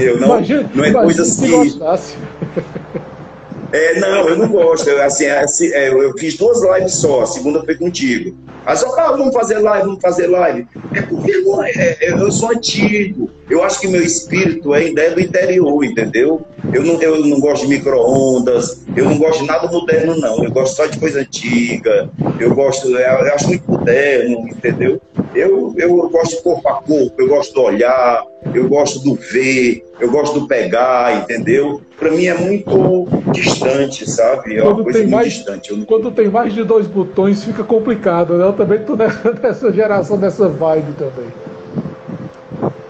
Eu 0.00 0.20
não, 0.20 0.28
imagina, 0.36 0.70
não 0.74 0.84
é 0.84 0.92
coisa 0.92 1.22
assim. 1.22 1.80
É, 3.72 3.98
não, 3.98 4.28
eu 4.28 4.38
não 4.38 4.48
gosto. 4.48 4.88
Eu, 4.88 5.02
assim, 5.02 5.24
é, 5.24 5.40
assim, 5.40 5.72
é, 5.72 5.88
eu 5.88 6.16
fiz 6.16 6.36
duas 6.36 6.62
lives 6.62 6.94
só, 6.94 7.22
a 7.22 7.26
segunda 7.26 7.64
foi 7.64 7.74
contigo. 7.76 8.36
Aí 8.64 8.76
só, 8.76 8.88
ah, 8.98 9.12
vamos 9.12 9.34
fazer 9.34 9.58
live, 9.58 9.86
vamos 9.86 10.00
fazer 10.00 10.28
live. 10.28 10.66
É 10.94 11.02
porque 11.02 11.32
é, 11.64 12.06
é, 12.06 12.12
eu 12.12 12.32
sou 12.32 12.50
antigo. 12.50 13.30
Eu 13.48 13.62
acho 13.62 13.80
que 13.80 13.86
meu 13.86 14.02
espírito 14.02 14.72
ainda 14.72 15.02
é 15.02 15.10
do 15.10 15.20
interior, 15.20 15.84
entendeu? 15.84 16.44
Eu 16.72 16.82
não, 16.82 17.00
eu 17.00 17.24
não 17.24 17.38
gosto 17.38 17.62
de 17.62 17.68
micro-ondas, 17.68 18.84
eu 18.96 19.04
não 19.04 19.18
gosto 19.18 19.42
de 19.42 19.46
nada 19.46 19.70
moderno, 19.70 20.16
não. 20.16 20.42
Eu 20.42 20.50
gosto 20.50 20.76
só 20.76 20.86
de 20.86 20.98
coisa 20.98 21.20
antiga, 21.20 22.10
eu 22.40 22.54
gosto, 22.54 22.88
eu 22.88 23.34
acho 23.34 23.46
muito 23.48 23.70
moderno, 23.70 24.48
entendeu? 24.48 25.00
Eu, 25.32 25.72
eu 25.76 26.08
gosto 26.08 26.36
de 26.36 26.42
corpo 26.42 26.68
a 26.68 26.74
corpo, 26.82 27.12
eu 27.18 27.28
gosto 27.28 27.54
do 27.54 27.62
olhar, 27.62 28.24
eu 28.52 28.68
gosto 28.68 28.98
do 29.00 29.14
ver, 29.14 29.84
eu 30.00 30.10
gosto 30.10 30.40
do 30.40 30.48
pegar, 30.48 31.22
entendeu? 31.22 31.80
Para 31.98 32.10
mim 32.10 32.26
é 32.26 32.34
muito 32.34 33.06
distante, 33.32 34.10
sabe? 34.10 34.56
É 34.56 34.62
uma 34.62 34.74
quando 34.74 34.84
coisa 34.84 34.98
muito 34.98 35.12
mais, 35.12 35.32
distante. 35.32 35.72
Não... 35.72 35.84
Quando 35.84 36.10
tem 36.10 36.28
mais 36.28 36.52
de 36.52 36.64
dois 36.64 36.86
botões 36.86 37.44
fica 37.44 37.62
complicado, 37.62 38.36
né? 38.36 38.44
Eu 38.44 38.52
também 38.54 38.80
tô 38.80 38.96
nessa 38.96 39.70
geração, 39.72 40.18
dessa 40.18 40.48
vibe 40.48 40.92
também. 40.98 41.55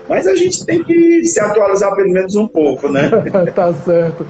Mas 0.08 0.26
a 0.26 0.34
gente 0.34 0.64
tem 0.64 0.82
que 0.84 1.24
se 1.24 1.40
atualizar 1.40 1.94
pelo 1.94 2.10
menos 2.10 2.36
um 2.36 2.46
pouco, 2.46 2.88
né? 2.88 3.10
tá 3.54 3.72
certo. 3.72 4.26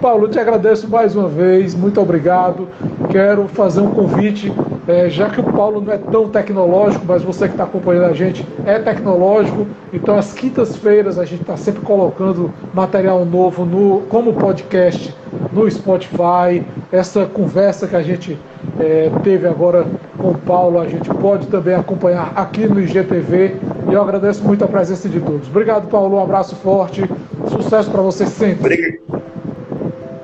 Paulo, 0.00 0.28
te 0.28 0.38
agradeço 0.38 0.88
mais 0.88 1.14
uma 1.14 1.28
vez, 1.28 1.74
muito 1.74 2.00
obrigado. 2.00 2.68
Quero 3.10 3.46
fazer 3.48 3.80
um 3.80 3.90
convite, 3.90 4.52
é, 4.88 5.08
já 5.08 5.28
que 5.28 5.40
o 5.40 5.44
Paulo 5.44 5.80
não 5.80 5.92
é 5.92 5.98
tão 5.98 6.28
tecnológico, 6.28 7.04
mas 7.06 7.22
você 7.22 7.46
que 7.46 7.54
está 7.54 7.64
acompanhando 7.64 8.06
a 8.06 8.12
gente 8.12 8.46
é 8.64 8.78
tecnológico, 8.78 9.66
então 9.92 10.16
às 10.16 10.32
quintas-feiras 10.32 11.18
a 11.18 11.24
gente 11.24 11.42
está 11.42 11.56
sempre 11.56 11.82
colocando 11.82 12.52
material 12.72 13.24
novo 13.24 13.64
no, 13.64 14.00
como 14.08 14.32
podcast 14.32 15.14
no 15.52 15.70
Spotify. 15.70 16.64
Essa 16.90 17.26
conversa 17.26 17.86
que 17.86 17.96
a 17.96 18.02
gente 18.02 18.38
é, 18.78 19.10
teve 19.22 19.46
agora 19.46 19.84
com 20.18 20.30
o 20.30 20.38
Paulo, 20.38 20.80
a 20.80 20.88
gente 20.88 21.08
pode 21.08 21.46
também 21.48 21.74
acompanhar 21.74 22.32
aqui 22.36 22.66
no 22.66 22.80
IGTV. 22.80 23.56
E 23.88 23.92
eu 23.92 24.02
agradeço 24.02 24.44
muito 24.44 24.64
a 24.64 24.68
presença 24.68 25.08
de 25.08 25.20
todos. 25.20 25.48
Obrigado, 25.48 25.88
Paulo. 25.88 26.16
Um 26.16 26.22
abraço 26.22 26.54
forte. 26.56 27.02
Sucesso 27.48 27.90
para 27.90 28.02
você 28.02 28.26
sempre. 28.26 29.00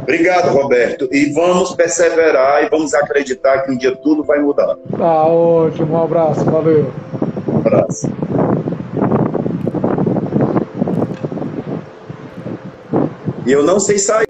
Obrigado, 0.03 0.51
Roberto. 0.51 1.09
E 1.11 1.33
vamos 1.33 1.75
perseverar 1.75 2.63
e 2.63 2.69
vamos 2.69 2.95
acreditar 2.95 3.63
que 3.63 3.73
um 3.73 3.77
dia 3.77 3.97
tudo 3.97 4.23
vai 4.23 4.39
mudar. 4.39 4.77
Tá 4.97 5.25
ótimo. 5.27 5.95
Um 5.95 6.03
abraço. 6.05 6.45
Valeu. 6.45 6.93
Um 7.49 7.59
abraço. 7.59 8.09
E 13.45 13.53
eu 13.53 13.65
não 13.65 13.81
sei 13.81 13.99
sair. 13.99 14.26